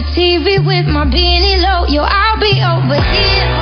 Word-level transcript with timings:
The 0.00 0.06
TV 0.12 0.64
with 0.64 0.86
my 0.86 1.04
beanie 1.04 1.60
low. 1.60 1.86
Yo, 1.86 2.02
I'll 2.02 2.40
be 2.40 2.62
over 2.62 3.00
here. 3.02 3.59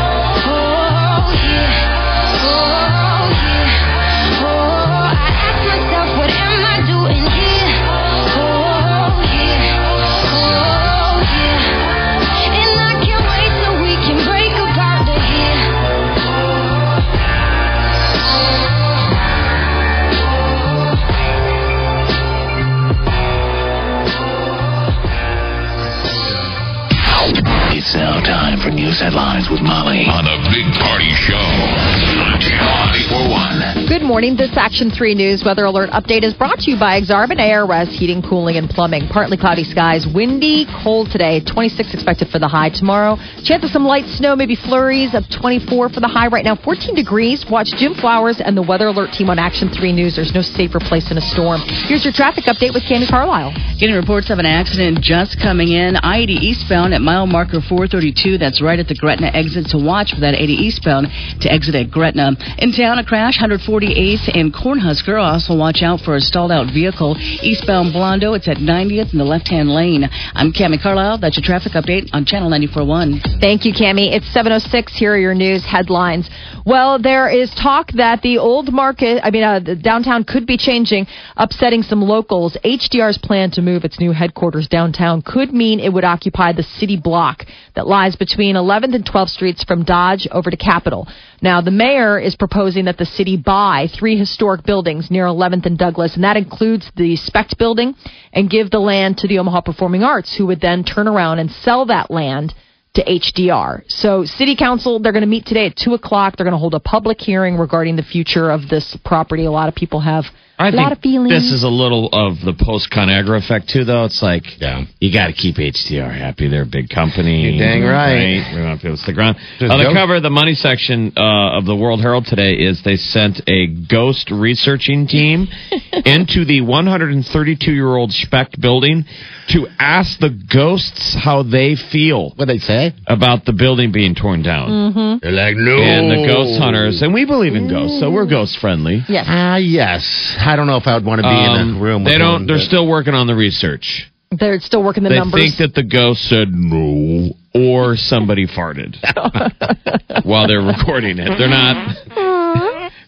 News 28.98 29.14
headlines 29.14 29.48
with 29.50 29.60
Molly 29.60 30.06
on 30.10 30.27
a 30.27 30.36
big 30.50 30.66
party 30.74 31.10
show 31.22 31.34
on 31.36 32.41
Channel 32.41 32.66
941. 33.06 33.86
Good 33.86 34.02
morning. 34.02 34.36
This 34.36 34.56
Action 34.56 34.91
3 34.91 35.14
News 35.14 35.44
weather 35.44 35.64
alert 35.64 35.91
update 35.91 36.24
is 36.24 36.34
brought 36.34 36.58
to 36.60 36.70
you 36.70 36.78
by 36.78 37.00
Exarban 37.00 37.38
ARS 37.38 37.88
Heating, 37.94 38.22
Cooling, 38.22 38.56
and 38.56 38.69
Plumbing. 38.69 39.08
Partly 39.08 39.36
cloudy 39.36 39.62
skies, 39.62 40.06
windy, 40.06 40.66
cold 40.82 41.10
today. 41.10 41.41
26 41.44 41.94
expected 41.94 42.28
for 42.28 42.38
the 42.38 42.48
high 42.48 42.70
tomorrow. 42.70 43.16
Chance 43.44 43.64
of 43.64 43.70
some 43.70 43.84
light 43.84 44.06
snow, 44.06 44.34
maybe 44.34 44.56
flurries 44.56 45.14
of 45.14 45.22
24 45.30 45.91
for 45.91 46.00
the 46.00 46.08
high. 46.08 46.26
Right 46.26 46.44
now, 46.44 46.56
14 46.56 46.94
degrees. 46.94 47.46
Watch 47.48 47.70
Jim 47.76 47.94
Flowers 47.94 48.41
and 48.41 48.56
the 48.56 48.62
weather 48.62 48.88
alert 48.88 49.12
team 49.12 49.30
on 49.30 49.38
Action 49.38 49.69
3 49.69 49.92
News. 49.92 50.16
There's 50.16 50.34
no 50.34 50.42
safer 50.42 50.80
place 50.80 51.10
in 51.10 51.19
a 51.19 51.22
storm. 51.22 51.60
Here's 51.86 52.04
your 52.04 52.12
traffic 52.12 52.44
update 52.44 52.74
with 52.74 52.82
Candy 52.88 53.06
Carlisle. 53.06 53.54
Getting 53.78 53.94
reports 53.94 54.30
of 54.30 54.38
an 54.38 54.46
accident 54.46 55.00
just 55.00 55.38
coming 55.38 55.69
in. 55.69 55.96
I-80 55.96 56.42
eastbound 56.42 56.94
at 56.94 57.00
mile 57.00 57.26
marker 57.26 57.60
432. 57.60 58.38
That's 58.38 58.60
right 58.60 58.78
at 58.78 58.88
the 58.89 58.94
Gretna 58.94 59.28
exit. 59.28 59.67
To 59.69 59.78
watch 59.78 60.14
for 60.14 60.20
that 60.20 60.34
80 60.34 60.53
eastbound 60.53 61.08
to 61.41 61.53
exit 61.53 61.75
at 61.75 61.91
Gretna. 61.91 62.33
In 62.58 62.72
town, 62.72 62.98
a 62.98 63.05
crash 63.05 63.39
148th 63.39 64.34
and 64.34 64.53
Cornhusker. 64.53 65.20
Also 65.20 65.56
watch 65.56 65.83
out 65.83 66.00
for 66.00 66.17
a 66.17 66.20
stalled 66.20 66.53
out 66.53 66.72
vehicle 66.72 67.16
eastbound 67.42 67.92
Blondo. 67.92 68.36
It's 68.36 68.48
at 68.48 68.59
90th 68.59 69.12
in 69.12 69.19
the 69.19 69.25
left-hand 69.25 69.70
lane. 69.70 70.09
I'm 70.34 70.53
Cami 70.53 70.81
Carlisle. 70.81 71.19
That's 71.19 71.36
your 71.36 71.44
traffic 71.44 71.72
update 71.72 72.09
on 72.12 72.25
Channel 72.25 72.50
94.1. 72.50 73.41
Thank 73.41 73.64
you, 73.64 73.72
Cami. 73.72 74.12
It's 74.12 74.27
706. 74.33 74.97
Here 74.97 75.12
are 75.12 75.19
your 75.19 75.34
news 75.34 75.64
headlines. 75.64 76.28
Well, 76.64 76.98
there 76.98 77.28
is 77.28 77.50
talk 77.55 77.92
that 77.92 78.22
the 78.22 78.39
old 78.39 78.72
market, 78.72 79.20
I 79.22 79.31
mean, 79.31 79.42
uh, 79.42 79.61
the 79.61 79.75
downtown 79.75 80.25
could 80.25 80.47
be 80.47 80.56
changing, 80.56 81.06
upsetting 81.36 81.83
some 81.83 82.03
locals. 82.03 82.56
HDR's 82.64 83.19
plan 83.19 83.50
to 83.53 83.62
move 83.62 83.84
its 83.84 83.98
new 83.98 84.12
headquarters 84.12 84.69
downtown 84.69 85.22
could 85.22 85.53
mean 85.53 85.81
it 85.81 85.92
would 85.92 86.05
occupy 86.05 86.53
the 86.53 86.62
city 86.62 86.97
block 86.97 87.44
that 87.75 87.87
lies 87.87 88.16
between 88.16 88.56
11th 88.78 88.94
and 88.94 89.05
12th 89.05 89.31
streets 89.31 89.65
from 89.65 89.84
Dodge 89.84 90.28
over 90.31 90.50
to 90.50 90.56
Capitol. 90.56 91.09
Now, 91.43 91.61
the 91.61 91.71
mayor 91.71 92.19
is 92.19 92.37
proposing 92.37 92.84
that 92.84 92.97
the 92.97 93.06
city 93.06 93.37
buy 93.37 93.89
three 93.99 94.16
historic 94.16 94.65
buildings 94.65 95.11
near 95.11 95.25
11th 95.25 95.66
and 95.66 95.78
Douglas, 95.78 96.15
and 96.15 96.25
that 96.25 96.37
includes 96.37 96.91
the 96.97 97.17
Specht 97.17 97.59
building, 97.59 97.94
and 98.33 98.50
give 98.50 98.71
the 98.71 98.78
land 98.78 99.19
to 99.19 99.28
the 99.28 99.38
Omaha 99.38 99.62
Performing 99.62 100.05
Arts, 100.05 100.37
who 100.37 100.47
would 100.47 100.61
then 100.61 100.84
turn 100.84 101.09
around 101.09 101.41
and 101.41 101.50
sell 101.50 101.87
that 101.87 102.11
land 102.11 102.55
to 102.94 103.05
HDR. 103.05 103.83
So, 103.88 104.25
City 104.25 104.56
Council, 104.56 105.00
they're 105.00 105.12
going 105.12 105.22
to 105.22 105.28
meet 105.28 105.47
today 105.47 105.67
at 105.67 105.77
2 105.77 105.94
o'clock. 105.94 106.37
They're 106.37 106.44
going 106.44 106.53
to 106.53 106.59
hold 106.59 106.75
a 106.75 106.81
public 106.81 107.21
hearing 107.21 107.56
regarding 107.56 107.97
the 107.97 108.03
future 108.03 108.50
of 108.50 108.69
this 108.69 108.97
property. 109.05 109.44
A 109.44 109.50
lot 109.50 109.69
of 109.69 109.75
people 109.75 110.00
have 110.00 110.25
I 110.58 110.69
a 110.69 110.72
lot 110.72 110.92
of 110.92 110.98
think 110.98 111.14
feelings. 111.14 111.30
this 111.30 111.52
is 111.52 111.62
a 111.62 111.69
little 111.69 112.08
of 112.10 112.42
the 112.42 112.52
post 112.52 112.91
Conagra 112.91 113.38
effect 113.38 113.70
too, 113.70 113.84
though. 113.84 114.04
It's 114.04 114.22
like 114.22 114.42
yeah. 114.58 114.84
you 114.98 115.12
got 115.12 115.28
to 115.28 115.32
keep 115.32 115.56
HDR 115.56 116.10
happy. 116.10 116.48
They're 116.48 116.62
a 116.62 116.66
big 116.66 116.91
company. 116.91 117.46
You're 117.46 117.62
dang 117.62 117.84
right. 117.84 118.42
We 118.54 118.62
want 118.62 118.82
people 118.82 118.96
to 118.96 119.02
feel 119.02 119.14
stick 119.14 119.16
around. 119.16 119.36
Just 119.58 119.70
On 119.70 119.78
the 119.78 119.86
go. 119.86 119.94
cover 119.94 120.16
of 120.16 120.22
the 120.22 120.34
money 120.34 120.54
section 120.54 121.12
uh, 121.16 121.58
of 121.58 121.64
the 121.64 121.76
World 121.76 122.00
Herald 122.00 122.26
today 122.26 122.54
is 122.54 122.82
they 122.82 122.96
sent 122.96 123.41
a 123.46 123.70
ghost 123.86 124.30
researching 124.30 125.06
team 125.06 125.46
into 126.04 126.44
the 126.44 126.60
132 126.66 127.70
year 127.70 127.94
old 127.94 128.10
Specht 128.10 128.60
building 128.60 129.04
to 129.50 129.66
ask 129.78 130.19
the 130.19 130.30
ghosts 130.52 131.16
how 131.16 131.42
they 131.42 131.76
feel. 131.76 132.32
What 132.36 132.46
they 132.46 132.58
say 132.58 132.92
about 133.06 133.44
the 133.44 133.52
building 133.52 133.92
being 133.92 134.14
torn 134.14 134.42
down. 134.42 134.69
Mm-hmm. 134.69 135.19
They're 135.22 135.32
like, 135.32 135.56
no. 135.56 135.78
And 135.78 136.10
the 136.10 136.26
ghost 136.26 136.58
hunters, 136.60 137.00
and 137.00 137.14
we 137.14 137.25
believe 137.25 137.54
in 137.54 137.69
ghosts, 137.69 138.00
so 138.00 138.10
we're 138.10 138.28
ghost 138.28 138.58
friendly. 138.60 139.04
Yes. 139.08 139.26
Ah, 139.28 139.56
yes. 139.56 140.02
I 140.48 140.56
don't 140.56 140.66
know 140.66 140.76
if 140.76 140.86
I 140.86 140.94
would 140.94 141.04
want 141.04 141.20
to 141.20 141.28
be 141.28 141.28
in 141.28 141.76
a 141.76 141.81
room. 141.81 142.03
Um, 142.03 142.04
they 142.04 142.12
with 142.12 142.19
don't. 142.19 142.32
one, 142.32 142.47
they're 142.47 142.56
but- 142.56 142.64
still 142.66 142.86
working 142.88 143.14
on 143.14 143.26
the 143.26 143.34
research. 143.34 144.10
They're 144.31 144.60
still 144.60 144.82
working 144.84 145.04
the 145.04 145.09
they 145.09 145.16
numbers. 145.19 145.56
think 145.56 145.72
that 145.72 145.75
the 145.75 145.82
ghost 145.82 146.20
said 146.28 146.48
no, 146.53 147.32
or 147.54 147.97
somebody 147.97 148.47
farted 148.47 148.92
while 150.25 150.47
they're 150.47 150.60
recording 150.60 151.19
it. 151.19 151.32
They're 151.38 151.48
not. 151.48 151.97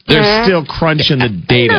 They're 0.09 0.45
still 0.45 0.65
crunching 0.65 1.19
the 1.19 1.29
data. 1.47 1.77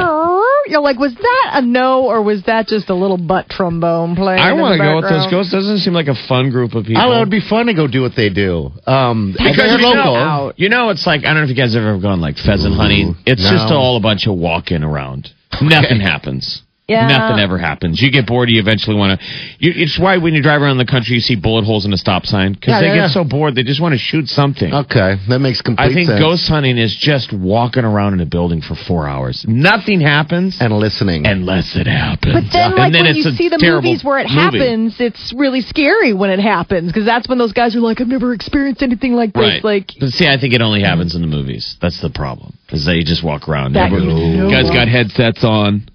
You're 0.67 0.79
like, 0.81 0.99
was 0.99 1.13
that 1.15 1.49
a 1.57 1.61
no 1.65 2.03
or 2.05 2.21
was 2.21 2.43
that 2.45 2.67
just 2.67 2.89
a 2.89 2.93
little 2.95 3.17
butt 3.17 3.49
trombone 3.49 4.15
playing? 4.15 4.39
I 4.39 4.53
want 4.53 4.77
to 4.77 4.77
go 4.77 4.97
with 4.97 5.09
those 5.09 5.25
ghosts. 5.29 5.51
Doesn't 5.51 5.79
seem 5.79 5.91
like 5.93 6.07
a 6.07 6.15
fun 6.29 6.51
group 6.51 6.73
of 6.75 6.85
people. 6.85 7.01
Oh, 7.01 7.11
it 7.17 7.19
would 7.19 7.31
be 7.31 7.41
fun 7.41 7.65
to 7.65 7.73
go 7.73 7.87
do 7.87 8.01
what 8.03 8.13
they 8.15 8.29
do. 8.29 8.69
Um, 8.85 9.31
Because 9.33 9.57
they're 9.57 9.79
you 9.79 9.85
local. 9.85 10.13
know, 10.15 10.53
you 10.55 10.69
know, 10.69 10.89
it's 10.91 11.05
like 11.07 11.21
I 11.25 11.33
don't 11.33 11.37
know 11.37 11.43
if 11.43 11.49
you 11.49 11.55
guys 11.55 11.73
have 11.73 11.83
ever 11.83 11.99
gone 11.99 12.21
like 12.21 12.35
pheasant 12.37 12.75
hunting. 12.75 13.15
It's 13.25 13.43
no. 13.43 13.51
just 13.51 13.73
all 13.73 13.97
a 13.97 13.99
bunch 13.99 14.27
of 14.27 14.37
walking 14.37 14.83
around. 14.83 15.29
Nothing 15.61 15.99
happens. 15.99 16.61
Yeah. 16.91 17.07
Nothing 17.07 17.39
ever 17.39 17.57
happens. 17.57 18.01
You 18.01 18.11
get 18.11 18.27
bored. 18.27 18.49
You 18.49 18.59
eventually 18.59 18.95
want 18.95 19.19
to. 19.19 19.25
It's 19.59 19.97
why 19.99 20.17
when 20.17 20.33
you 20.33 20.41
drive 20.43 20.61
around 20.61 20.77
the 20.77 20.85
country, 20.85 21.15
you 21.15 21.21
see 21.21 21.35
bullet 21.35 21.63
holes 21.65 21.85
in 21.85 21.93
a 21.93 21.97
stop 21.97 22.25
sign 22.25 22.53
because 22.53 22.71
Yeah, 22.73 22.81
they 22.81 22.87
yeah, 22.87 22.93
get 22.95 23.01
yeah. 23.09 23.17
so 23.19 23.23
bored 23.23 23.55
they 23.55 23.63
just 23.63 23.81
want 23.81 23.93
to 23.93 23.97
shoot 23.99 24.27
something. 24.27 24.73
Okay, 24.73 25.15
that 25.29 25.39
makes 25.39 25.61
complete 25.61 25.91
I 25.91 25.93
think 25.93 26.07
sense. 26.09 26.19
ghost 26.19 26.47
hunting 26.47 26.77
is 26.77 26.95
just 26.95 27.31
walking 27.33 27.83
around 27.85 28.13
in 28.13 28.19
a 28.21 28.25
building 28.25 28.61
for 28.61 28.75
four 28.75 29.07
hours. 29.07 29.45
Nothing 29.47 30.01
happens 30.01 30.57
and 30.59 30.73
listening 30.73 31.25
unless 31.25 31.75
it 31.75 31.87
happens. 31.87 32.33
But 32.33 32.43
then, 32.51 32.71
like 32.75 32.79
and 32.87 32.95
then 32.95 33.03
when 33.05 33.15
it's 33.15 33.25
you 33.25 33.31
see 33.31 33.49
the 33.49 33.59
movies 33.61 34.03
where 34.03 34.19
it 34.19 34.27
movie. 34.29 34.57
happens, 34.59 34.95
it's 34.99 35.33
really 35.35 35.61
scary 35.61 36.13
when 36.13 36.29
it 36.29 36.39
happens 36.39 36.87
because 36.91 37.05
that's 37.05 37.27
when 37.29 37.37
those 37.37 37.53
guys 37.53 37.75
are 37.75 37.79
like, 37.79 38.01
"I've 38.01 38.07
never 38.07 38.33
experienced 38.33 38.81
anything 38.83 39.13
like 39.13 39.33
this." 39.33 39.41
Right. 39.41 39.63
Like, 39.63 39.91
but 39.99 40.09
see, 40.09 40.27
I 40.27 40.37
think 40.39 40.53
it 40.53 40.61
only 40.61 40.81
happens 40.81 41.15
in 41.15 41.21
the 41.21 41.27
movies. 41.27 41.77
That's 41.81 42.01
the 42.01 42.09
problem. 42.09 42.53
Is 42.69 42.85
they 42.85 43.03
just 43.03 43.23
walk 43.23 43.47
around. 43.47 43.73
That 43.73 43.91
Everyone- 43.91 44.17
you 44.17 44.37
know 44.37 44.49
guys 44.49 44.69
got 44.69 44.87
headsets 44.87 45.43
on. 45.43 45.87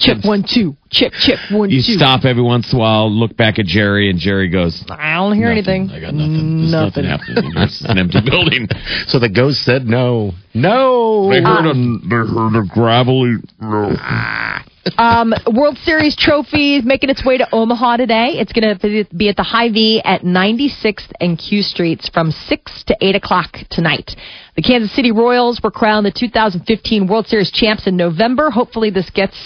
Chip 0.00 0.24
one 0.24 0.44
two, 0.48 0.76
chip 0.90 1.12
chip 1.20 1.38
one 1.50 1.70
You 1.70 1.82
two. 1.82 1.94
stop 1.94 2.24
every 2.24 2.42
once 2.42 2.72
in 2.72 2.78
a 2.78 2.80
while, 2.80 3.10
look 3.10 3.36
back 3.36 3.58
at 3.58 3.66
Jerry, 3.66 4.08
and 4.10 4.18
Jerry 4.18 4.48
goes, 4.48 4.82
I 4.88 5.14
don't 5.14 5.34
hear 5.34 5.48
anything. 5.50 5.90
I 5.90 6.00
got 6.00 6.14
nothing. 6.14 6.58
There's 6.58 6.72
nothing, 6.72 7.04
happening. 7.04 7.52
It's 7.56 7.82
an 7.82 7.98
empty 7.98 8.20
building. 8.24 8.68
So 9.06 9.18
the 9.18 9.28
ghost 9.28 9.62
said 9.64 9.86
no. 9.86 10.32
No. 10.54 11.28
They 11.30 11.42
heard 11.42 11.66
a 11.66 11.74
they 11.74 12.16
heard 12.16 12.56
a 12.56 12.66
gravelly 12.66 13.36
no. 13.60 13.94
Um, 14.96 15.34
World 15.52 15.76
Series 15.84 16.16
trophy 16.16 16.80
making 16.80 17.10
its 17.10 17.22
way 17.22 17.36
to 17.36 17.46
Omaha 17.54 17.98
today. 17.98 18.38
It's 18.38 18.52
going 18.54 18.78
to 18.78 19.04
be 19.14 19.28
at 19.28 19.36
the 19.36 19.42
Hy-Vee 19.42 20.00
at 20.02 20.22
96th 20.22 21.12
and 21.20 21.38
Q 21.38 21.60
Streets 21.62 22.08
from 22.08 22.30
6 22.30 22.84
to 22.84 22.96
8 22.98 23.16
o'clock 23.16 23.58
tonight. 23.68 24.16
The 24.56 24.62
Kansas 24.62 24.90
City 24.96 25.12
Royals 25.12 25.60
were 25.62 25.70
crowned 25.70 26.06
the 26.06 26.10
2015 26.10 27.06
World 27.06 27.26
Series 27.26 27.50
champs 27.50 27.86
in 27.86 27.98
November. 27.98 28.48
Hopefully, 28.50 28.88
this 28.88 29.10
gets 29.10 29.36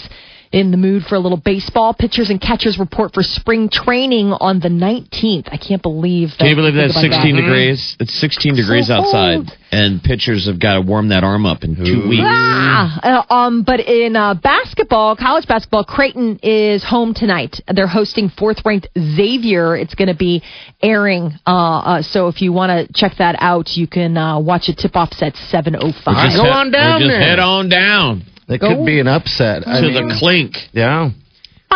in 0.53 0.71
the 0.71 0.77
mood 0.77 1.03
for 1.03 1.15
a 1.15 1.19
little 1.19 1.37
baseball. 1.37 1.93
Pitchers 1.93 2.29
and 2.29 2.39
catchers 2.39 2.77
report 2.79 3.11
for 3.13 3.23
spring 3.23 3.67
training 3.69 4.31
on 4.39 4.59
the 4.59 4.69
19th. 4.69 5.49
I 5.51 5.57
can't 5.57 5.81
believe 5.81 6.29
that. 6.29 6.37
Can 6.37 6.47
you 6.47 6.55
believe 6.55 6.75
that 6.75 6.93
think 6.93 7.11
it's 7.11 7.15
about 7.17 7.23
16 7.23 7.35
degrees? 7.35 7.97
It's 7.99 8.13
16 8.21 8.55
degrees 8.55 8.87
So 8.87 8.93
outside, 8.93 9.35
cold. 9.49 9.57
and 9.71 10.01
pitchers 10.01 10.45
have 10.47 10.59
got 10.59 10.75
to 10.75 10.81
warm 10.81 11.09
that 11.09 11.23
arm 11.23 11.45
up 11.45 11.63
in 11.63 11.75
two 11.75 12.07
weeks. 12.07 12.23
Ah, 12.23 13.25
uh, 13.29 13.33
um, 13.33 13.63
but 13.63 13.79
in 13.81 14.15
uh, 14.15 14.35
basketball, 14.35 15.15
college 15.15 15.47
basketball, 15.47 15.83
Creighton 15.83 16.39
is 16.43 16.83
home 16.83 17.13
tonight. 17.15 17.59
They're 17.67 17.87
hosting 17.87 18.29
fourth-ranked 18.29 18.87
Xavier. 18.97 19.75
It's 19.75 19.95
going 19.95 20.07
to 20.09 20.15
be 20.15 20.43
airing. 20.83 21.31
Uh, 21.47 21.49
uh, 21.51 22.01
so 22.03 22.27
if 22.27 22.41
you 22.41 22.53
want 22.53 22.69
to 22.69 22.93
check 22.93 23.13
that 23.17 23.35
out, 23.39 23.71
you 23.75 23.87
can 23.87 24.15
uh, 24.17 24.39
watch 24.39 24.69
it. 24.69 24.77
Tip-offs 24.77 25.21
at 25.23 25.35
seven 25.49 25.75
oh 25.75 25.85
We'll 25.85 25.93
five. 26.05 26.29
just 26.31 26.43
head- 26.43 26.71
we'll 26.71 26.99
just 26.99 27.17
head 27.17 27.39
on 27.39 27.69
down. 27.69 28.23
It 28.47 28.59
Go. 28.61 28.69
could 28.75 28.85
be 28.85 28.99
an 28.99 29.07
upset. 29.07 29.67
I 29.67 29.81
to 29.81 29.87
mean, 29.87 30.07
the 30.09 30.15
clink. 30.19 30.55
yeah. 30.73 31.09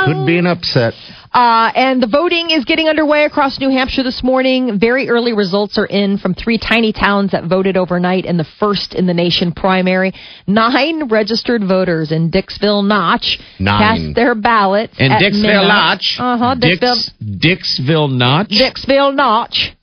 Could 0.06 0.28
be 0.28 0.38
an 0.38 0.46
upset. 0.46 0.94
Uh, 1.34 1.72
and 1.74 2.02
the 2.04 2.06
voting 2.08 2.52
is 2.52 2.66
getting 2.66 2.88
underway 2.88 3.24
across 3.26 3.60
New 3.60 3.70
Hampshire 3.72 4.04
this 4.04 4.22
morning. 4.24 4.78
Very 4.80 5.10
early 5.10 5.34
results 5.34 5.76
are 5.80 5.88
in 5.88 6.20
from 6.20 6.36
three 6.36 6.60
tiny 6.60 6.94
towns 6.94 7.32
that 7.32 7.46
voted 7.46 7.78
overnight 7.78 8.24
in 8.26 8.38
the 8.38 8.46
first 8.60 8.94
in 8.94 9.08
the 9.08 9.14
nation 9.16 9.52
primary. 9.52 10.14
Nine 10.46 11.08
registered 11.10 11.64
voters 11.68 12.12
in 12.12 12.30
Dixville 12.30 12.88
Notch 12.88 13.40
Nine. 13.60 13.80
cast 13.80 14.16
their 14.16 14.36
ballots. 14.36 14.94
And 15.00 15.12
at 15.14 15.20
Dixville. 15.20 15.68
Notch. 15.68 16.18
Uh-huh, 16.20 16.56
Dixville. 16.56 17.12
Dix, 17.40 17.80
Dixville 17.82 18.12
Notch. 18.16 18.50
Dixville 18.50 19.16
Notch. 19.16 19.74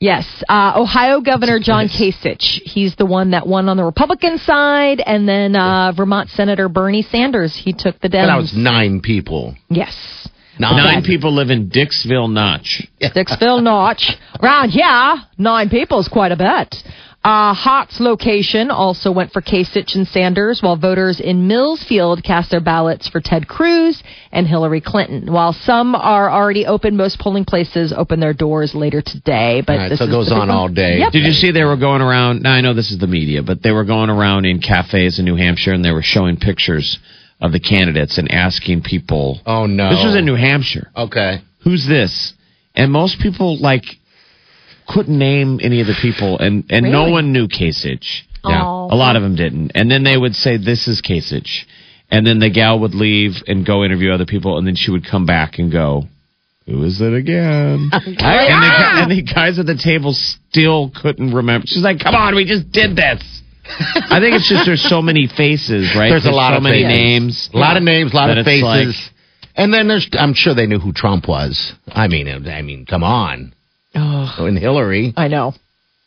Yes, 0.00 0.24
uh, 0.48 0.72
Ohio 0.76 1.20
Governor 1.20 1.60
John 1.60 1.86
Kasich. 1.88 2.40
He's 2.64 2.96
the 2.96 3.04
one 3.04 3.32
that 3.32 3.46
won 3.46 3.68
on 3.68 3.76
the 3.76 3.84
Republican 3.84 4.38
side, 4.38 5.02
and 5.04 5.28
then 5.28 5.54
uh, 5.54 5.92
Vermont 5.94 6.30
Senator 6.30 6.70
Bernie 6.70 7.02
Sanders. 7.02 7.54
He 7.54 7.74
took 7.74 7.96
the 8.00 8.08
But 8.08 8.12
Dems. 8.12 8.26
that 8.28 8.36
was 8.36 8.52
nine 8.56 9.00
people. 9.02 9.54
yes. 9.68 9.94
Nine 10.58 11.02
people 11.04 11.32
live 11.34 11.48
in 11.48 11.70
Dixville 11.70 12.30
Notch. 12.30 12.86
Dixville 13.00 13.62
Notch. 13.62 14.10
Around 14.42 14.72
yeah, 14.74 15.16
nine 15.38 15.70
people 15.70 16.00
is 16.00 16.08
quite 16.08 16.32
a 16.32 16.36
bit. 16.36 16.76
Uh, 17.22 17.52
Hart's 17.52 18.00
Location 18.00 18.70
also 18.70 19.12
went 19.12 19.30
for 19.30 19.42
Kasich 19.42 19.94
and 19.94 20.08
Sanders, 20.08 20.62
while 20.62 20.76
voters 20.76 21.20
in 21.20 21.46
Millsfield 21.46 22.24
cast 22.24 22.50
their 22.50 22.62
ballots 22.62 23.08
for 23.08 23.20
Ted 23.20 23.46
Cruz 23.46 24.02
and 24.32 24.46
Hillary 24.46 24.80
Clinton. 24.80 25.30
While 25.30 25.52
some 25.52 25.94
are 25.94 26.30
already 26.30 26.64
open, 26.64 26.96
most 26.96 27.18
polling 27.18 27.44
places 27.44 27.92
open 27.94 28.20
their 28.20 28.32
doors 28.32 28.74
later 28.74 29.02
today. 29.02 29.62
But 29.66 29.72
All 29.72 29.78
right, 29.80 29.88
this 29.90 29.98
so 29.98 30.06
it 30.06 30.08
is 30.08 30.14
goes 30.14 30.32
on 30.32 30.38
one. 30.38 30.50
all 30.50 30.68
day. 30.68 30.98
Yep. 31.00 31.12
Did 31.12 31.24
you 31.24 31.32
see 31.32 31.50
they 31.50 31.64
were 31.64 31.76
going 31.76 32.00
around? 32.00 32.42
Now 32.42 32.52
I 32.52 32.62
know 32.62 32.72
this 32.72 32.90
is 32.90 32.98
the 32.98 33.06
media, 33.06 33.42
but 33.42 33.62
they 33.62 33.70
were 33.70 33.84
going 33.84 34.08
around 34.08 34.46
in 34.46 34.60
cafes 34.62 35.18
in 35.18 35.26
New 35.26 35.36
Hampshire 35.36 35.74
and 35.74 35.84
they 35.84 35.92
were 35.92 36.02
showing 36.02 36.38
pictures 36.38 36.98
of 37.38 37.52
the 37.52 37.60
candidates 37.60 38.16
and 38.16 38.32
asking 38.32 38.82
people. 38.82 39.40
Oh, 39.44 39.66
no. 39.66 39.90
This 39.90 40.04
was 40.04 40.16
in 40.16 40.24
New 40.24 40.36
Hampshire. 40.36 40.90
Okay. 40.96 41.42
Who's 41.64 41.86
this? 41.86 42.32
And 42.74 42.90
most 42.90 43.20
people 43.20 43.60
like 43.60 43.84
couldn't 44.92 45.18
name 45.18 45.60
any 45.62 45.80
of 45.80 45.86
the 45.86 45.96
people, 46.00 46.38
and 46.38 46.64
and 46.70 46.90
no 46.90 47.10
one 47.10 47.32
knew 47.32 47.46
Kasich. 47.48 48.22
Yeah. 48.44 48.62
a 48.62 48.96
lot 48.96 49.16
of 49.16 49.22
them 49.22 49.36
didn't. 49.36 49.72
And 49.74 49.90
then 49.90 50.02
they 50.02 50.16
would 50.16 50.34
say, 50.34 50.56
"This 50.56 50.88
is 50.88 51.02
Kasich," 51.02 51.64
and 52.10 52.26
then 52.26 52.38
the 52.38 52.50
gal 52.50 52.78
would 52.80 52.94
leave 52.94 53.42
and 53.46 53.64
go 53.66 53.84
interview 53.84 54.10
other 54.12 54.24
people, 54.26 54.56
and 54.58 54.66
then 54.66 54.76
she 54.76 54.90
would 54.90 55.04
come 55.06 55.26
back 55.26 55.58
and 55.58 55.70
go. 55.70 56.04
Who 56.66 56.84
is 56.84 57.00
it 57.00 57.12
again? 57.12 57.90
and, 57.92 58.16
the, 58.16 59.02
and 59.02 59.10
the 59.10 59.22
guys 59.22 59.58
at 59.58 59.66
the 59.66 59.76
table 59.76 60.12
still 60.14 60.92
couldn't 60.94 61.34
remember. 61.34 61.66
She's 61.66 61.82
like, 61.82 61.98
"Come 62.00 62.14
on, 62.14 62.34
we 62.34 62.44
just 62.44 62.70
did 62.70 62.94
this." 62.96 63.22
I 64.10 64.18
think 64.20 64.34
it's 64.36 64.48
just 64.48 64.66
there's 64.66 64.82
so 64.82 65.00
many 65.02 65.26
faces, 65.26 65.94
right? 65.96 66.10
There's 66.10 66.26
a 66.26 66.30
lot 66.30 66.52
so 66.52 66.56
of 66.58 66.62
many 66.62 66.82
faces. 66.82 66.98
names, 66.98 67.50
A 67.54 67.58
lot 67.58 67.76
of 67.76 67.82
names, 67.82 68.12
a 68.12 68.16
lot 68.16 68.36
of 68.36 68.44
faces. 68.44 68.62
like- 68.62 68.94
and 69.56 69.74
then 69.74 69.88
there's, 69.88 70.08
I'm 70.12 70.32
sure 70.34 70.54
they 70.54 70.66
knew 70.66 70.78
who 70.78 70.92
Trump 70.92 71.28
was. 71.28 71.72
I 71.88 72.08
mean, 72.08 72.28
I 72.28 72.62
mean, 72.62 72.86
come 72.86 73.02
on. 73.02 73.52
Oh, 73.94 74.34
And 74.46 74.58
Hillary. 74.58 75.12
I 75.16 75.28
know. 75.28 75.54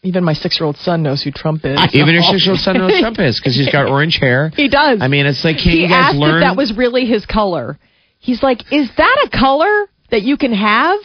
Even 0.03 0.23
my 0.23 0.33
six-year-old 0.33 0.75
son 0.77 1.01
knows 1.01 1.23
who 1.23 1.31
Trump 1.31 1.61
is. 1.63 1.79
Even 1.93 2.13
your 2.13 2.23
six-year-old 2.31 2.59
son 2.59 2.77
knows 2.77 2.99
Trump 2.99 3.19
is 3.19 3.39
because 3.39 3.55
he's 3.55 3.71
got 3.71 3.87
orange 3.87 4.17
hair. 4.19 4.51
He 4.55 4.67
does. 4.67 4.99
I 5.01 5.07
mean, 5.07 5.25
it's 5.25 5.43
like, 5.45 5.57
can't 5.57 5.69
he 5.69 5.81
you 5.83 5.87
guys 5.87 6.09
asked 6.11 6.17
learn? 6.17 6.43
if 6.43 6.47
that 6.47 6.57
was 6.57 6.73
really 6.75 7.05
his 7.05 7.25
color. 7.25 7.77
He's 8.19 8.41
like, 8.43 8.71
"Is 8.71 8.89
that 8.97 9.27
a 9.31 9.37
color 9.37 9.85
that 10.11 10.21
you 10.23 10.37
can 10.37 10.53
have 10.53 10.99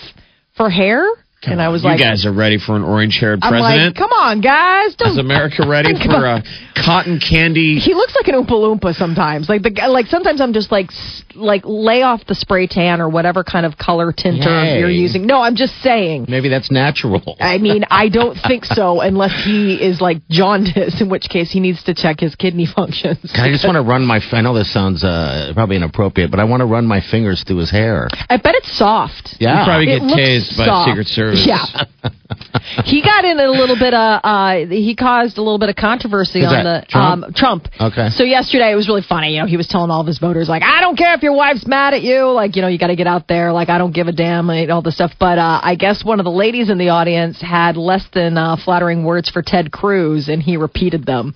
for 0.56 0.68
hair?" 0.70 1.04
And 1.42 1.62
I 1.62 1.68
was 1.68 1.82
you 1.82 1.90
like, 1.90 2.00
guys 2.00 2.26
are 2.26 2.32
ready 2.32 2.58
for 2.58 2.74
an 2.74 2.82
orange-haired 2.82 3.40
"I'm 3.42 3.50
president? 3.50 3.94
like, 3.94 3.96
come 3.96 4.10
on, 4.12 4.40
guys, 4.40 4.96
don't." 4.96 5.12
is 5.12 5.18
America 5.18 5.66
ready 5.68 5.94
for 6.04 6.24
a 6.24 6.42
cotton 6.74 7.20
candy? 7.20 7.78
He 7.78 7.94
looks 7.94 8.14
like 8.16 8.26
an 8.28 8.34
Oompa 8.34 8.50
Loompa 8.50 8.94
sometimes. 8.94 9.48
Like 9.48 9.62
the 9.62 9.70
like 9.88 10.06
sometimes 10.06 10.40
I'm 10.40 10.52
just 10.52 10.72
like 10.72 10.90
like 11.34 11.62
lay 11.64 12.02
off 12.02 12.26
the 12.26 12.34
spray 12.34 12.66
tan 12.66 13.00
or 13.00 13.08
whatever 13.08 13.44
kind 13.44 13.64
of 13.64 13.78
color 13.78 14.12
tinter 14.12 14.64
Yay. 14.64 14.80
you're 14.80 14.90
using. 14.90 15.26
No, 15.26 15.40
I'm 15.40 15.54
just 15.54 15.74
saying. 15.80 16.26
Maybe 16.28 16.48
that's 16.48 16.70
natural. 16.70 17.36
I 17.40 17.58
mean, 17.58 17.84
I 17.90 18.08
don't 18.08 18.36
think 18.46 18.64
so 18.64 19.00
unless 19.00 19.32
he 19.44 19.74
is 19.74 20.00
like 20.00 20.26
jaundice, 20.28 21.00
in 21.00 21.08
which 21.08 21.28
case 21.28 21.50
he 21.50 21.60
needs 21.60 21.82
to 21.84 21.94
check 21.94 22.20
his 22.20 22.34
kidney 22.34 22.66
functions. 22.66 23.18
I 23.34 23.50
just 23.50 23.64
want 23.64 23.76
to 23.76 23.82
run 23.82 24.04
my. 24.04 24.20
I 24.32 24.40
know 24.40 24.54
this 24.54 24.72
sounds 24.72 25.04
uh, 25.04 25.52
probably 25.54 25.76
inappropriate, 25.76 26.30
but 26.30 26.40
I 26.40 26.44
want 26.44 26.60
to 26.60 26.66
run 26.66 26.86
my 26.86 27.00
fingers 27.00 27.44
through 27.46 27.58
his 27.58 27.70
hair. 27.70 28.08
I 28.28 28.36
bet 28.36 28.54
it's 28.56 28.76
soft. 28.76 29.36
Yeah. 29.38 29.60
You 29.60 29.64
probably 29.64 29.86
get 29.86 30.02
looks 30.02 30.20
tased 30.20 30.56
by 30.56 30.66
soft. 30.66 30.88
Secret 30.88 31.06
Service. 31.06 31.27
Yeah. 31.34 31.64
he 32.84 33.02
got 33.02 33.24
in 33.24 33.38
a 33.38 33.50
little 33.50 33.76
bit 33.76 33.94
of 33.94 34.20
uh 34.22 34.66
he 34.66 34.94
caused 34.94 35.38
a 35.38 35.42
little 35.42 35.58
bit 35.58 35.68
of 35.68 35.76
controversy 35.76 36.40
Who's 36.40 36.52
on 36.52 36.64
the 36.64 36.84
Trump? 36.88 37.24
um 37.24 37.32
Trump. 37.32 37.68
Okay. 37.80 38.10
So 38.10 38.24
yesterday 38.24 38.70
it 38.72 38.74
was 38.74 38.88
really 38.88 39.02
funny, 39.02 39.34
you 39.34 39.40
know, 39.40 39.46
he 39.46 39.56
was 39.56 39.66
telling 39.66 39.90
all 39.90 40.00
of 40.00 40.06
his 40.06 40.18
voters 40.18 40.48
like, 40.48 40.62
"I 40.62 40.80
don't 40.80 40.96
care 40.96 41.14
if 41.14 41.22
your 41.22 41.34
wife's 41.34 41.66
mad 41.66 41.94
at 41.94 42.02
you, 42.02 42.30
like, 42.30 42.56
you 42.56 42.62
know, 42.62 42.68
you 42.68 42.78
got 42.78 42.88
to 42.88 42.96
get 42.96 43.06
out 43.06 43.28
there, 43.28 43.52
like 43.52 43.68
I 43.68 43.78
don't 43.78 43.92
give 43.92 44.08
a 44.08 44.12
damn, 44.12 44.46
like, 44.46 44.68
all 44.70 44.82
this 44.82 44.94
stuff." 44.94 45.12
But 45.18 45.38
uh 45.38 45.60
I 45.62 45.74
guess 45.74 46.04
one 46.04 46.20
of 46.20 46.24
the 46.24 46.30
ladies 46.30 46.70
in 46.70 46.78
the 46.78 46.90
audience 46.90 47.40
had 47.40 47.76
less 47.76 48.06
than 48.12 48.36
uh 48.38 48.56
flattering 48.64 49.04
words 49.04 49.28
for 49.30 49.42
Ted 49.42 49.72
Cruz 49.72 50.28
and 50.28 50.42
he 50.42 50.56
repeated 50.56 51.04
them. 51.06 51.34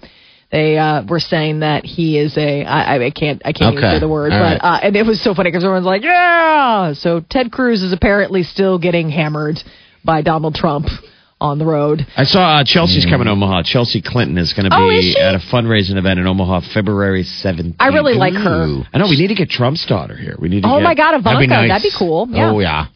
They 0.51 0.77
uh, 0.77 1.03
were 1.09 1.19
saying 1.19 1.61
that 1.61 1.87
he 1.87 2.19
is 2.19 2.37
a 2.37 2.63
I, 2.65 3.07
I 3.07 3.11
can't 3.11 3.41
I 3.43 3.53
can't 3.53 3.73
even 3.73 3.91
say 3.91 3.99
the 4.01 4.07
word, 4.07 4.33
All 4.33 4.39
but 4.39 4.61
right. 4.61 4.61
uh, 4.63 4.81
and 4.83 4.95
it 4.95 5.07
was 5.07 5.19
so 5.25 5.35
funny 5.35 5.49
because 5.51 5.65
everyone's 5.65 5.87
like, 5.87 6.03
yeah. 6.03 6.93
So 6.93 7.21
Ted 7.21 7.51
Cruz 7.51 7.83
is 7.83 7.91
apparently 7.91 8.43
still 8.43 8.79
getting 8.79 9.09
hammered 9.09 9.57
by 10.05 10.23
Donald 10.23 10.55
Trump 10.55 10.87
on 11.41 11.59
the 11.59 11.67
road. 11.67 12.07
I 12.17 12.23
saw 12.23 12.59
uh, 12.61 12.65
Chelsea's 12.65 13.05
coming 13.05 13.25
to 13.27 13.33
Omaha. 13.33 13.65
Chelsea 13.65 14.01
Clinton 14.01 14.39
is 14.39 14.53
going 14.53 14.71
to 14.71 14.77
Oh, 14.77 14.89
be 14.89 15.13
she? 15.13 15.19
at 15.19 15.35
a 15.35 15.39
fundraising 15.39 15.97
event 15.97 16.21
in 16.21 16.27
Omaha 16.29 16.61
February 16.73 17.25
17th. 17.25 17.75
I 17.81 17.89
really 17.89 18.15
like 18.15 18.35
her. 18.35 18.83
I 18.95 18.99
know 18.99 19.09
we 19.09 19.17
need 19.17 19.27
to 19.29 19.35
get 19.35 19.51
Trump's 19.51 19.85
daughter 19.87 20.17
here. 20.17 20.37
We 20.39 20.49
need 20.49 20.63
to 20.63 20.69
Oh 20.69 20.77
get, 20.79 20.85
my 20.85 20.95
God, 20.95 21.13
That'd 21.13 21.21
Ivanka, 21.27 21.41
be 21.41 21.47
nice. 21.49 21.69
that'd 21.71 21.83
be 21.93 21.97
cool. 21.99 22.29
Yeah. 22.31 22.51
Oh 22.53 22.61
yeah. 22.61 22.87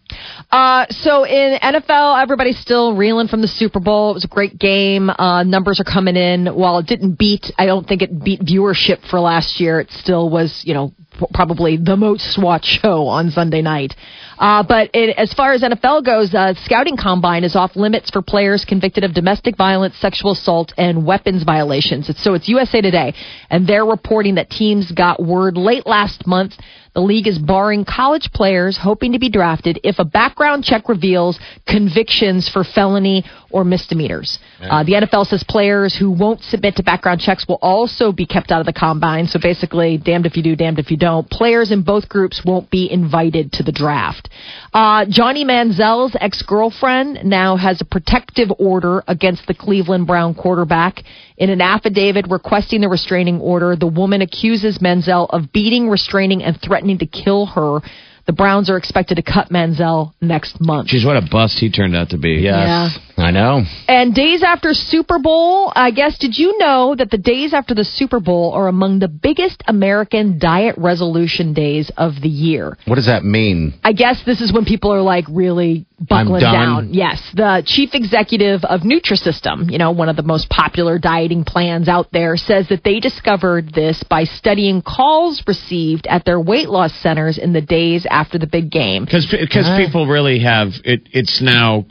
Uh, 0.52 0.86
so 0.90 1.24
in 1.26 1.58
NFL, 1.58 2.22
everybody's 2.22 2.58
still 2.58 2.94
reeling 2.94 3.26
from 3.26 3.42
the 3.42 3.48
Super 3.48 3.80
Bowl. 3.80 4.12
It 4.12 4.14
was 4.14 4.24
a 4.24 4.28
great 4.28 4.56
game. 4.60 5.10
Uh, 5.10 5.42
numbers 5.42 5.80
are 5.80 5.84
coming 5.84 6.14
in. 6.14 6.46
While 6.46 6.78
it 6.78 6.86
didn't 6.86 7.18
beat, 7.18 7.50
I 7.58 7.66
don't 7.66 7.86
think 7.86 8.00
it 8.02 8.22
beat 8.22 8.40
viewership 8.42 9.04
for 9.10 9.18
last 9.18 9.58
year. 9.58 9.80
It 9.80 9.90
still 9.90 10.30
was, 10.30 10.62
you 10.64 10.72
know, 10.72 10.92
p- 11.18 11.26
probably 11.34 11.76
the 11.78 11.96
most 11.96 12.38
watched 12.40 12.80
show 12.80 13.08
on 13.08 13.30
Sunday 13.32 13.60
night. 13.60 13.94
Uh, 14.38 14.62
but 14.62 14.90
it, 14.92 15.16
as 15.16 15.32
far 15.32 15.52
as 15.52 15.62
NFL 15.62 16.04
goes, 16.04 16.34
uh, 16.34 16.54
scouting 16.64 16.96
combine 16.96 17.44
is 17.44 17.56
off 17.56 17.74
limits 17.76 18.10
for 18.10 18.22
players 18.22 18.64
convicted 18.64 19.04
of 19.04 19.14
domestic 19.14 19.56
violence, 19.56 19.96
sexual 19.98 20.32
assault, 20.32 20.72
and 20.76 21.06
weapons 21.06 21.42
violations. 21.44 22.08
It's, 22.08 22.22
so 22.22 22.34
it's 22.34 22.48
USA 22.48 22.80
Today, 22.80 23.14
and 23.50 23.66
they're 23.66 23.86
reporting 23.86 24.34
that 24.34 24.50
teams 24.50 24.92
got 24.92 25.22
word 25.22 25.56
late 25.56 25.86
last 25.86 26.26
month 26.26 26.52
the 26.96 27.02
league 27.02 27.28
is 27.28 27.38
barring 27.38 27.84
college 27.84 28.30
players 28.32 28.78
hoping 28.78 29.12
to 29.12 29.18
be 29.18 29.28
drafted 29.28 29.78
if 29.84 29.98
a 29.98 30.04
background 30.04 30.64
check 30.64 30.88
reveals 30.88 31.38
convictions 31.68 32.48
for 32.48 32.64
felony 32.64 33.22
or 33.50 33.64
misdemeanors. 33.64 34.38
Uh, 34.60 34.82
the 34.82 34.92
NFL 34.92 35.26
says 35.26 35.44
players 35.46 35.94
who 35.94 36.10
won't 36.10 36.40
submit 36.40 36.76
to 36.76 36.82
background 36.82 37.20
checks 37.20 37.46
will 37.46 37.58
also 37.60 38.12
be 38.12 38.24
kept 38.24 38.50
out 38.50 38.60
of 38.60 38.66
the 38.66 38.72
combine. 38.72 39.26
So 39.26 39.38
basically, 39.38 39.98
damned 39.98 40.24
if 40.24 40.36
you 40.38 40.42
do, 40.42 40.56
damned 40.56 40.78
if 40.78 40.90
you 40.90 40.96
don't. 40.96 41.28
Players 41.28 41.70
in 41.70 41.82
both 41.82 42.08
groups 42.08 42.42
won't 42.44 42.70
be 42.70 42.90
invited 42.90 43.52
to 43.52 43.62
the 43.62 43.72
draft. 43.72 44.30
Uh, 44.72 45.04
Johnny 45.08 45.44
Manziel's 45.44 46.16
ex-girlfriend 46.18 47.20
now 47.24 47.56
has 47.56 47.82
a 47.82 47.84
protective 47.84 48.48
order 48.58 49.04
against 49.06 49.46
the 49.46 49.54
Cleveland 49.54 50.06
Brown 50.06 50.34
quarterback. 50.34 51.02
In 51.36 51.50
an 51.50 51.60
affidavit 51.60 52.30
requesting 52.30 52.80
the 52.80 52.88
restraining 52.88 53.40
order, 53.40 53.76
the 53.76 53.86
woman 53.86 54.22
accuses 54.22 54.78
Manziel 54.78 55.28
of 55.28 55.52
beating, 55.52 55.90
restraining, 55.90 56.42
and 56.42 56.58
threatening 56.62 56.85
to 56.98 57.06
kill 57.06 57.46
her. 57.46 57.80
The 58.26 58.32
Browns 58.32 58.70
are 58.70 58.76
expected 58.76 59.16
to 59.16 59.22
cut 59.22 59.50
Manziel 59.50 60.12
next 60.20 60.60
month. 60.60 60.88
She's 60.88 61.04
what 61.04 61.16
a 61.16 61.22
bust 61.30 61.58
he 61.58 61.70
turned 61.70 61.94
out 61.94 62.10
to 62.10 62.18
be. 62.18 62.40
Yes. 62.42 62.98
I 63.16 63.30
know. 63.30 63.62
And 63.88 64.14
days 64.14 64.42
after 64.42 64.74
Super 64.74 65.18
Bowl, 65.18 65.72
I 65.74 65.90
guess, 65.90 66.18
did 66.18 66.36
you 66.36 66.58
know 66.58 66.94
that 66.96 67.10
the 67.10 67.18
days 67.18 67.54
after 67.54 67.74
the 67.74 67.84
Super 67.84 68.20
Bowl 68.20 68.52
are 68.52 68.68
among 68.68 68.98
the 68.98 69.08
biggest 69.08 69.62
American 69.66 70.38
diet 70.38 70.76
resolution 70.76 71.54
days 71.54 71.90
of 71.96 72.20
the 72.20 72.28
year? 72.28 72.76
What 72.86 72.96
does 72.96 73.06
that 73.06 73.24
mean? 73.24 73.74
I 73.82 73.92
guess 73.92 74.22
this 74.26 74.40
is 74.40 74.52
when 74.52 74.64
people 74.64 74.92
are 74.92 75.00
like 75.00 75.24
really 75.30 75.86
buckling 75.98 76.44
I'm 76.44 76.52
done. 76.52 76.84
down. 76.84 76.94
Yes, 76.94 77.22
the 77.34 77.62
chief 77.64 77.90
executive 77.94 78.64
of 78.64 78.80
Nutrisystem, 78.82 79.72
you 79.72 79.78
know, 79.78 79.92
one 79.92 80.10
of 80.10 80.16
the 80.16 80.22
most 80.22 80.50
popular 80.50 80.98
dieting 80.98 81.44
plans 81.44 81.88
out 81.88 82.08
there, 82.12 82.36
says 82.36 82.68
that 82.68 82.84
they 82.84 83.00
discovered 83.00 83.72
this 83.72 84.02
by 84.02 84.24
studying 84.24 84.82
calls 84.82 85.42
received 85.46 86.06
at 86.06 86.24
their 86.24 86.40
weight 86.40 86.68
loss 86.68 86.92
centers 87.00 87.38
in 87.38 87.54
the 87.54 87.62
days 87.62 88.06
after 88.10 88.38
the 88.38 88.46
big 88.46 88.70
game. 88.70 89.04
Because 89.04 89.26
because 89.26 89.66
people 89.78 90.06
really 90.06 90.40
have 90.40 90.72
it. 90.84 91.08
It's 91.12 91.40
now 91.40 91.86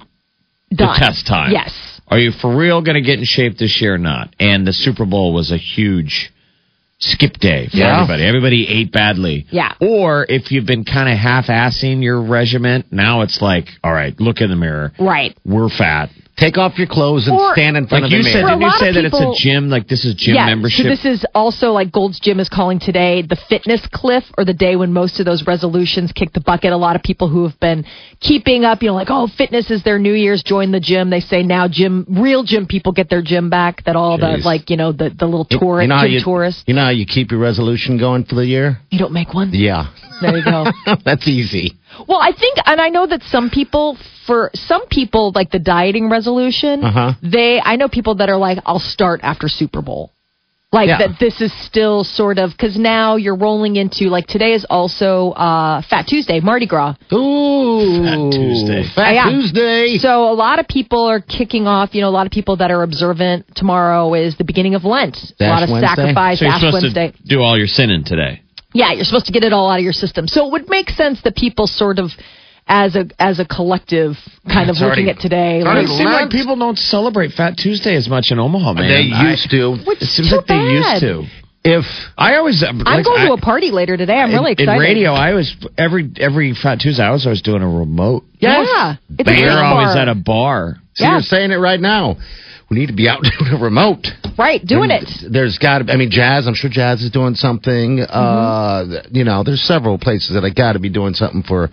Done. 0.73 0.87
the 0.93 0.99
test 1.05 1.27
time. 1.27 1.51
Yes. 1.51 1.71
Are 2.07 2.17
you 2.19 2.31
for 2.31 2.55
real 2.55 2.81
going 2.81 2.95
to 2.95 3.01
get 3.01 3.19
in 3.19 3.25
shape 3.25 3.57
this 3.57 3.81
year 3.81 3.95
or 3.95 3.97
not? 3.97 4.35
And 4.39 4.65
the 4.67 4.73
Super 4.73 5.05
Bowl 5.05 5.33
was 5.33 5.51
a 5.51 5.57
huge 5.57 6.31
skip 6.99 7.33
day 7.39 7.67
for 7.67 7.77
Yeah. 7.77 8.01
everybody. 8.01 8.23
Everybody 8.23 8.67
ate 8.67 8.91
badly. 8.91 9.45
Yeah. 9.49 9.73
Or 9.79 10.25
if 10.27 10.51
you've 10.51 10.65
been 10.65 10.85
kind 10.85 11.09
of 11.09 11.17
half-assing 11.17 12.01
your 12.03 12.21
regiment, 12.21 12.87
now 12.91 13.21
it's 13.21 13.41
like, 13.41 13.67
all 13.83 13.93
right, 13.93 14.17
look 14.19 14.39
in 14.41 14.49
the 14.49 14.55
mirror. 14.55 14.91
Right. 14.99 15.35
We're 15.45 15.69
fat. 15.69 16.09
Take 16.37 16.57
off 16.57 16.77
your 16.77 16.87
clothes 16.87 17.27
and 17.27 17.37
Or- 17.37 17.53
stand 17.53 17.77
in 17.77 17.87
front 17.87 18.03
Like 18.03 18.11
of 18.11 18.17
you 18.17 18.23
the 18.23 18.29
said, 18.29 18.43
mirror. 18.43 18.47
For 18.49 18.55
a 18.55 18.59
did 18.59 18.65
you 18.65 18.71
say 18.79 18.89
of 18.89 18.95
that 18.95 19.05
it's 19.05 19.39
a 19.39 19.41
gym? 19.41 19.69
Like 19.69 19.87
this 19.87 20.03
is 20.03 20.15
gym 20.15 20.35
yeah, 20.35 20.45
membership? 20.47 20.83
So 20.83 20.89
this 20.89 21.05
is 21.05 21.25
also 21.33 21.71
like 21.71 21.93
Gold's 21.93 22.19
Gym 22.19 22.41
is 22.41 22.49
calling 22.49 22.77
today 22.79 23.21
the 23.21 23.37
fitness 23.47 23.81
cliff 23.93 24.25
or 24.37 24.43
the 24.43 24.53
day 24.53 24.75
when 24.75 24.91
most 24.91 25.19
of 25.21 25.25
those 25.25 25.47
resolutions 25.47 26.11
kick 26.11 26.33
the 26.33 26.41
bucket. 26.41 26.73
A 26.73 26.77
lot 26.77 26.97
of 26.97 27.03
people 27.03 27.29
who 27.29 27.43
have 27.47 27.57
been 27.61 27.85
keeping 28.19 28.65
up, 28.65 28.81
you 28.81 28.89
know, 28.89 28.95
like, 28.95 29.07
oh, 29.09 29.27
fitness 29.37 29.71
is 29.71 29.83
their 29.83 29.97
New 29.97 30.13
Year's, 30.13 30.43
join 30.43 30.71
the 30.71 30.79
gym. 30.81 31.09
They 31.09 31.21
say 31.21 31.41
now 31.41 31.69
gym, 31.69 32.05
real 32.09 32.43
gym 32.43 32.65
people 32.67 32.91
get 32.91 33.09
their 33.09 33.21
gym 33.21 33.49
back. 33.49 33.83
That 33.85 33.95
all 33.95 34.17
Jeez. 34.17 34.39
the, 34.41 34.43
like, 34.43 34.69
you 34.69 34.75
know, 34.75 34.91
the, 34.91 35.11
the 35.17 35.25
little 35.25 35.45
tourist, 35.45 35.83
you 35.83 35.87
know 35.87 36.01
gym 36.01 36.11
you, 36.11 36.19
tourists. 36.21 36.63
You 36.67 36.73
know 36.73 36.83
how 36.83 36.89
you 36.89 37.05
keep 37.05 37.31
your 37.31 37.39
resolution 37.39 37.97
going 37.97 38.25
for 38.25 38.35
the 38.35 38.45
year? 38.45 38.79
You 38.89 38.99
don't 38.99 39.13
make 39.13 39.33
one? 39.33 39.51
Yeah. 39.53 39.87
There 40.21 40.37
you 40.37 40.43
go. 40.43 40.65
That's 41.05 41.27
easy. 41.27 41.73
Well, 42.07 42.19
I 42.21 42.31
think, 42.31 42.57
and 42.65 42.79
I 42.81 42.89
know 42.89 43.05
that 43.07 43.21
some 43.23 43.49
people, 43.49 43.97
for 44.27 44.51
some 44.53 44.85
people, 44.87 45.31
like 45.35 45.51
the 45.51 45.59
dieting 45.59 46.09
resolution, 46.09 46.83
Uh-huh. 46.83 47.13
they, 47.21 47.59
I 47.63 47.75
know 47.75 47.87
people 47.87 48.15
that 48.15 48.29
are 48.29 48.37
like, 48.37 48.59
I'll 48.65 48.79
start 48.79 49.21
after 49.23 49.47
Super 49.47 49.81
Bowl. 49.81 50.11
Like 50.71 50.89
Yeah. 50.89 50.97
that 50.97 51.19
this 51.19 51.39
is 51.39 51.53
still 51.63 52.03
sort 52.03 52.37
of, 52.37 52.51
because 52.51 52.75
now 52.77 53.15
you're 53.15 53.35
rolling 53.37 53.77
into, 53.77 54.09
like 54.09 54.27
today 54.27 54.51
is 54.53 54.65
also 54.69 55.31
uh, 55.31 55.81
Fat 55.89 56.05
Tuesday, 56.07 56.41
Mardi 56.41 56.65
Gras. 56.65 56.95
Ooh. 57.13 58.03
Fat 58.03 58.31
Tuesday. 58.33 58.83
Fat 58.93 59.13
Yeah. 59.13 59.29
Tuesday. 59.29 59.97
So 59.99 60.29
a 60.29 60.33
lot 60.35 60.59
of 60.59 60.67
people 60.67 61.05
are 61.05 61.21
kicking 61.21 61.65
off, 61.65 61.95
you 61.95 62.01
know, 62.01 62.09
a 62.09 62.15
lot 62.19 62.25
of 62.25 62.31
people 62.33 62.57
that 62.57 62.71
are 62.71 62.83
observant 62.83 63.45
tomorrow 63.55 64.13
is 64.15 64.35
the 64.37 64.43
beginning 64.43 64.75
of 64.75 64.83
Lent. 64.83 65.17
a 65.39 65.47
lot 65.47 65.63
of 65.63 65.69
Wednesday? 65.69 65.87
sacrifice, 65.95 66.39
so 66.39 66.45
you're 66.45 66.53
Ash 66.53 66.59
supposed 66.61 66.83
Wednesday. 66.83 67.11
to 67.11 67.23
do 67.27 67.41
all 67.41 67.57
your 67.57 67.67
sinning 67.67 68.03
today. 68.03 68.41
Yeah, 68.75 68.91
you're 68.91 69.05
supposed 69.05 69.27
to 69.27 69.31
get 69.31 69.43
it 69.47 69.53
all 69.53 69.71
out 69.71 69.79
of 69.79 69.83
your 69.83 69.93
system. 69.93 70.27
So 70.27 70.45
it 70.47 70.51
would 70.51 70.67
make 70.69 70.89
sense 70.89 71.21
that 71.23 71.35
people 71.35 71.65
sort 71.65 71.97
of, 71.97 72.11
as 72.67 72.95
a 72.95 73.05
as 73.19 73.39
a 73.39 73.45
collective, 73.45 74.17
kind 74.51 74.69
of 74.69 74.75
It's 74.75 74.81
looking 74.81 75.05
already- 75.05 75.09
at 75.11 75.19
today. 75.19 75.61
it's 75.63 75.89
It 75.91 75.97
seems 75.97 76.11
like 76.11 76.29
people 76.29 76.55
don't 76.57 76.77
celebrate 76.77 77.31
Fat 77.31 77.55
Tuesday 77.57 77.95
as 77.95 78.09
much 78.09 78.31
in 78.31 78.39
Omaha, 78.39 78.73
man. 78.73 78.89
They 78.89 79.01
used 79.29 79.49
to. 79.51 79.77
Which 79.85 80.01
It 80.01 80.07
seems 80.07 80.29
too 80.29 80.35
like 80.37 80.47
they 80.47 80.59
used 80.81 80.99
to. 81.01 81.23
If 81.67 81.85
I 82.17 82.35
always. 82.35 82.61
Uh, 82.61 82.67
I'm 82.85 83.01
going 83.03 83.25
to 83.27 83.33
a 83.33 83.37
party 83.41 83.71
later 83.71 83.97
today. 83.97 84.17
I'm 84.21 84.29
really 84.31 84.51
in, 84.51 84.59
excited. 84.59 84.73
In 84.73 84.79
radio, 84.79 85.13
I 85.13 85.33
was 85.33 85.55
every 85.77 86.11
every 86.19 86.53
Fat 86.53 86.79
Tuesday. 86.79 87.01
I 87.03 87.11
was 87.11 87.25
always 87.25 87.41
doing 87.41 87.63
a 87.63 87.69
remote. 87.69 88.23
Yeah, 88.39 88.61
it's 88.61 88.69
a 89.21 89.23
But 89.23 89.37
you're 89.37 89.63
always 89.63 89.95
at 89.95 90.07
a 90.07 90.13
bar. 90.15 90.77
so 90.93 91.03
Yeah. 91.05 91.11
you're 91.13 91.21
saying 91.21 91.51
it 91.51 91.57
right 91.57 91.79
now. 91.79 92.17
We 92.69 92.79
need 92.79 92.87
to 92.87 92.93
be 92.93 93.07
out 93.07 93.21
doing 93.39 93.53
a 93.53 93.63
remote. 93.63 94.07
right 94.37 94.63
doing 94.65 94.91
it. 94.91 95.09
There's 95.31 95.57
got 95.57 95.79
to. 95.79 95.91
I 95.91 95.97
mean, 95.97 96.09
Jazz. 96.11 96.47
I'm 96.47 96.55
sure 96.55 96.69
Jazz 96.69 97.01
is 97.01 97.11
doing 97.11 97.35
something. 97.35 97.97
Mm-hmm. 97.97 98.11
Uh, 98.11 99.01
you 99.11 99.23
know, 99.23 99.43
there's 99.43 99.61
several 99.61 99.97
places 99.97 100.33
that 100.33 100.43
I 100.43 100.49
got 100.49 100.73
to 100.73 100.79
be 100.79 100.89
doing 100.89 101.13
something 101.13 101.43
for 101.43 101.69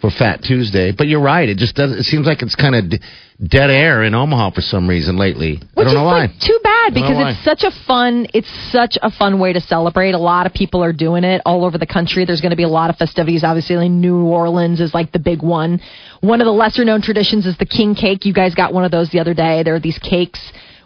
for 0.00 0.10
Fat 0.10 0.42
Tuesday. 0.42 0.92
But 0.92 1.08
you're 1.08 1.20
right. 1.22 1.48
It 1.48 1.56
just 1.58 1.74
doesn't. 1.74 1.98
It 1.98 2.04
seems 2.04 2.26
like 2.26 2.42
it's 2.42 2.54
kind 2.54 2.74
of 2.74 2.90
d- 2.90 3.00
dead 3.46 3.70
air 3.70 4.02
in 4.02 4.14
Omaha 4.14 4.50
for 4.50 4.60
some 4.60 4.88
reason 4.88 5.16
lately. 5.16 5.60
I 5.62 5.66
Which 5.74 5.86
don't 5.86 5.94
know 5.94 6.04
why. 6.04 6.26
like 6.26 6.38
too 6.40 6.58
bad 6.62 6.94
because 6.94 7.16
it's 7.18 7.44
such 7.44 7.62
a 7.64 7.70
fun 7.86 8.26
it's 8.34 8.48
such 8.70 8.98
a 9.02 9.10
fun 9.10 9.38
way 9.38 9.52
to 9.52 9.60
celebrate. 9.60 10.14
A 10.14 10.18
lot 10.18 10.46
of 10.46 10.52
people 10.52 10.82
are 10.84 10.92
doing 10.92 11.24
it 11.24 11.40
all 11.46 11.64
over 11.64 11.78
the 11.78 11.86
country. 11.86 12.24
There's 12.24 12.40
going 12.40 12.50
to 12.50 12.56
be 12.56 12.62
a 12.64 12.68
lot 12.68 12.90
of 12.90 12.96
festivities. 12.96 13.44
Obviously, 13.44 13.88
New 13.88 14.24
Orleans 14.26 14.80
is 14.80 14.92
like 14.94 15.12
the 15.12 15.18
big 15.18 15.42
one. 15.42 15.80
One 16.20 16.40
of 16.40 16.44
the 16.44 16.52
lesser 16.52 16.84
known 16.84 17.02
traditions 17.02 17.46
is 17.46 17.56
the 17.58 17.66
king 17.66 17.94
cake. 17.94 18.24
You 18.24 18.32
guys 18.32 18.54
got 18.54 18.72
one 18.72 18.84
of 18.84 18.90
those 18.90 19.10
the 19.10 19.20
other 19.20 19.34
day. 19.34 19.62
There 19.62 19.74
are 19.74 19.80
these 19.80 19.98
cakes 19.98 20.40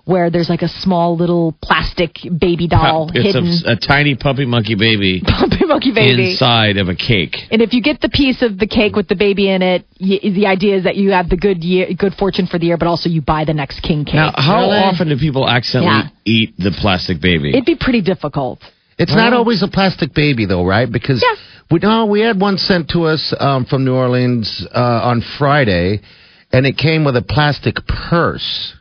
where 0.08 0.30
there's 0.30 0.48
like 0.48 0.62
a 0.62 0.68
small 0.68 1.16
little 1.16 1.54
plastic 1.60 2.16
baby 2.40 2.66
doll 2.66 3.10
it's 3.14 3.26
hidden 3.26 3.46
a, 3.66 3.72
a 3.72 3.76
tiny 3.76 4.14
puppy 4.14 4.46
monkey 4.46 4.74
baby 4.74 5.20
puppy 5.26 5.64
monkey 5.66 5.92
baby. 5.92 6.30
inside 6.30 6.78
of 6.78 6.88
a 6.88 6.94
cake. 6.94 7.36
And 7.50 7.60
if 7.60 7.74
you 7.74 7.82
get 7.82 8.00
the 8.00 8.08
piece 8.08 8.40
of 8.40 8.58
the 8.58 8.66
cake 8.66 8.96
with 8.96 9.06
the 9.08 9.14
baby 9.16 9.50
in 9.50 9.60
it, 9.60 9.84
y- 10.00 10.20
the 10.22 10.46
idea 10.46 10.76
is 10.78 10.84
that 10.84 10.96
you 10.96 11.10
have 11.12 11.28
the 11.28 11.36
good 11.36 11.62
year, 11.62 11.88
good 11.96 12.14
fortune 12.14 12.46
for 12.46 12.58
the 12.58 12.66
year, 12.66 12.78
but 12.78 12.88
also 12.88 13.10
you 13.10 13.20
buy 13.20 13.44
the 13.44 13.52
next 13.52 13.80
king 13.82 14.06
cake. 14.06 14.14
Now, 14.14 14.32
how 14.34 14.60
Really? 14.62 14.78
often 14.78 15.08
do 15.10 15.18
people 15.18 15.46
accidentally 15.46 16.04
Yeah. 16.04 16.08
eat 16.24 16.54
the 16.58 16.70
plastic 16.70 17.20
baby? 17.20 17.50
It'd 17.50 17.66
be 17.66 17.76
pretty 17.76 18.00
difficult. 18.00 18.60
It's 18.98 19.12
not 19.14 19.32
always 19.34 19.62
a 19.62 19.68
plastic 19.68 20.14
baby, 20.14 20.46
though, 20.46 20.64
right? 20.64 20.90
Because 20.90 21.22
Yeah. 21.22 21.36
we 21.70 21.78
no, 21.80 22.06
we 22.06 22.20
had 22.22 22.40
one 22.40 22.56
sent 22.56 22.88
to 22.90 23.04
us 23.04 23.34
um, 23.38 23.66
from 23.66 23.84
New 23.84 23.94
Orleans 23.94 24.66
uh, 24.74 25.10
on 25.10 25.20
Friday, 25.38 26.00
and 26.52 26.66
it 26.66 26.78
came 26.78 27.04
with 27.04 27.16
a 27.16 27.22
plastic 27.22 27.76
purse 27.86 28.74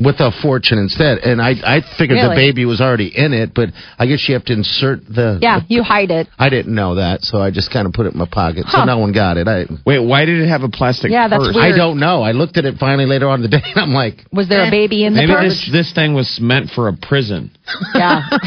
with 0.00 0.16
a 0.20 0.30
fortune 0.42 0.78
instead. 0.78 1.18
And 1.18 1.40
I 1.40 1.50
I 1.64 1.80
figured 1.98 2.18
the 2.18 2.34
baby 2.34 2.64
was 2.64 2.80
already 2.80 3.10
in 3.14 3.32
it, 3.32 3.52
but 3.54 3.70
I 3.98 4.06
guess 4.06 4.26
you 4.28 4.34
have 4.34 4.44
to 4.46 4.52
insert 4.52 5.06
the. 5.06 5.38
Yeah, 5.40 5.60
the- 5.60 5.66
you 5.68 5.82
hide 5.82 6.10
it. 6.10 6.28
I 6.38 6.48
didn't 6.48 6.74
know 6.74 6.96
that, 6.96 7.22
so 7.22 7.40
I 7.40 7.50
just 7.50 7.70
kind 7.70 7.86
of 7.86 7.92
put 7.92 8.06
it 8.06 8.12
in 8.12 8.18
my 8.18 8.28
pocket. 8.30 8.66
So 8.68 8.84
no 8.84 8.98
one 8.98 9.12
got 9.12 9.36
it. 9.36 9.46
I 9.48 9.66
Wait, 9.86 9.98
why 10.00 10.24
did 10.24 10.40
it 10.40 10.48
have 10.48 10.62
a 10.62 10.68
plastic 10.68 11.10
Yeah, 11.10 11.28
that's 11.28 11.44
purse? 11.46 11.54
weird. 11.56 11.74
I 11.74 11.76
don't 11.76 11.98
know. 11.98 12.22
I 12.22 12.32
looked 12.32 12.56
at 12.56 12.64
it 12.64 12.76
finally 12.78 13.06
later 13.06 13.28
on 13.28 13.42
in 13.42 13.42
the 13.42 13.48
day, 13.48 13.62
and 13.64 13.78
I'm 13.78 13.92
like, 13.92 14.24
Was 14.32 14.48
there 14.48 14.62
a 14.62 14.66
eh. 14.66 14.70
baby 14.70 15.04
in 15.04 15.14
the 15.14 15.20
Maybe 15.20 15.32
purse? 15.32 15.68
this 15.72 15.72
this 15.72 15.92
thing 15.94 16.14
was 16.14 16.38
meant 16.40 16.70
for 16.70 16.88
a 16.88 16.92
prison. 16.96 17.50
Yeah. 17.94 18.22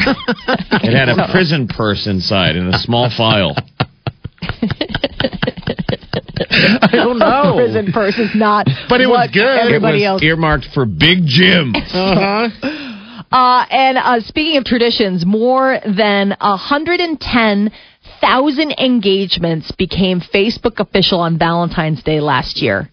It 0.86 0.92
had 0.94 1.08
a 1.08 1.28
prison 1.32 1.66
purse 1.68 2.06
inside 2.06 2.56
and 2.56 2.74
a 2.74 2.78
small 2.78 3.08
file. 3.16 3.54
I 6.50 6.88
don't 6.92 7.18
know. 7.18 7.54
Prison 7.56 7.90
purse 7.92 8.18
is 8.18 8.30
not. 8.34 8.66
But 8.88 9.00
it 9.00 9.06
was 9.06 9.30
good. 9.32 9.42
Everybody 9.42 10.02
it 10.04 10.06
else. 10.06 10.22
earmarked 10.22 10.66
for 10.74 10.84
Big 10.86 11.26
Jim. 11.26 11.74
Uh-huh. 11.94 12.48
Uh, 13.30 13.64
and 13.70 13.96
uh, 13.98 14.20
speaking 14.20 14.56
of 14.58 14.64
traditions, 14.64 15.24
more 15.26 15.78
than 15.84 16.34
110,000 16.40 18.72
engagements 18.78 19.72
became 19.72 20.20
Facebook 20.20 20.78
official 20.78 21.18
on 21.20 21.36
Valentine's 21.38 22.02
Day 22.02 22.20
last 22.20 22.62
year. 22.62 22.88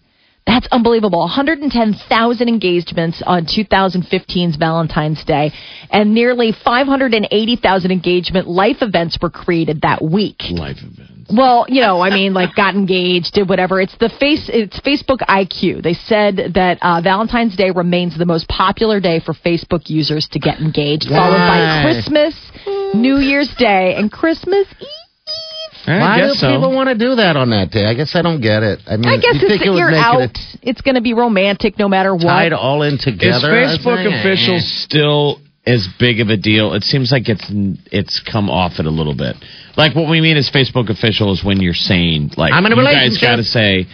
That's 0.46 0.66
unbelievable. 0.72 1.20
110,000 1.20 2.48
engagements 2.48 3.22
on 3.24 3.46
2015's 3.46 4.56
Valentine's 4.56 5.22
Day, 5.24 5.52
and 5.90 6.12
nearly 6.12 6.50
580,000 6.52 7.92
engagement 7.92 8.48
life 8.48 8.78
events 8.80 9.16
were 9.22 9.30
created 9.30 9.82
that 9.82 10.02
week. 10.02 10.40
Life 10.50 10.78
events. 10.78 11.21
Well, 11.32 11.66
you 11.68 11.80
know, 11.80 12.00
I 12.00 12.10
mean, 12.10 12.34
like 12.34 12.54
got 12.54 12.74
engaged, 12.74 13.32
did 13.34 13.48
whatever. 13.48 13.80
It's 13.80 13.96
the 13.98 14.10
face. 14.20 14.50
It's 14.52 14.78
Facebook 14.80 15.20
IQ. 15.28 15.82
They 15.82 15.94
said 15.94 16.52
that 16.54 16.78
uh, 16.82 17.00
Valentine's 17.00 17.56
Day 17.56 17.70
remains 17.70 18.18
the 18.18 18.26
most 18.26 18.48
popular 18.48 19.00
day 19.00 19.20
for 19.20 19.32
Facebook 19.32 19.88
users 19.88 20.28
to 20.32 20.38
get 20.38 20.60
engaged, 20.60 21.08
followed 21.08 21.38
by 21.38 21.82
Christmas, 21.84 22.34
New 22.94 23.16
Year's 23.16 23.52
Day, 23.56 23.94
and 23.96 24.12
Christmas 24.12 24.66
Eve. 24.80 24.88
I 25.86 25.98
Why 25.98 26.20
do 26.20 26.34
so. 26.34 26.46
people 26.48 26.72
want 26.72 26.90
to 26.90 26.94
do 26.94 27.16
that 27.16 27.36
on 27.36 27.50
that 27.50 27.70
day? 27.70 27.86
I 27.86 27.94
guess 27.94 28.14
I 28.14 28.22
don't 28.22 28.40
get 28.40 28.62
it. 28.62 28.78
I 28.86 28.96
mean, 28.96 29.08
I 29.08 29.16
guess 29.16 29.34
you 29.42 29.48
think 29.48 29.62
it's 29.62 29.70
it 29.70 29.74
you're 29.74 29.92
out. 29.92 30.22
it 30.22 30.38
It's 30.62 30.80
going 30.80 30.94
to 30.94 31.00
be 31.00 31.12
romantic 31.12 31.76
no 31.78 31.88
matter 31.88 32.14
what. 32.14 32.22
tied 32.22 32.52
all 32.52 32.82
in 32.82 32.98
together. 32.98 33.58
Is? 33.58 33.78
Facebook 33.80 33.98
I 33.98 34.04
think. 34.04 34.14
official 34.14 34.60
still 34.60 35.40
as 35.66 35.88
big 35.98 36.20
of 36.20 36.28
a 36.28 36.36
deal? 36.36 36.74
It 36.74 36.84
seems 36.84 37.10
like 37.10 37.28
it's 37.28 37.46
it's 37.90 38.22
come 38.30 38.48
off 38.48 38.78
it 38.78 38.86
a 38.86 38.90
little 38.90 39.16
bit. 39.16 39.36
Like 39.76 39.94
what 39.94 40.10
we 40.10 40.20
mean 40.20 40.36
is 40.36 40.50
Facebook 40.50 40.90
official 40.90 41.32
is 41.32 41.44
when 41.44 41.60
you're 41.60 41.74
saying 41.74 42.32
like 42.36 42.52
I'm 42.52 42.64
in 42.66 42.72
a 42.72 42.76
you 42.76 42.82
guys 42.84 43.18
got 43.20 43.36
to 43.36 43.44
say, 43.44 43.86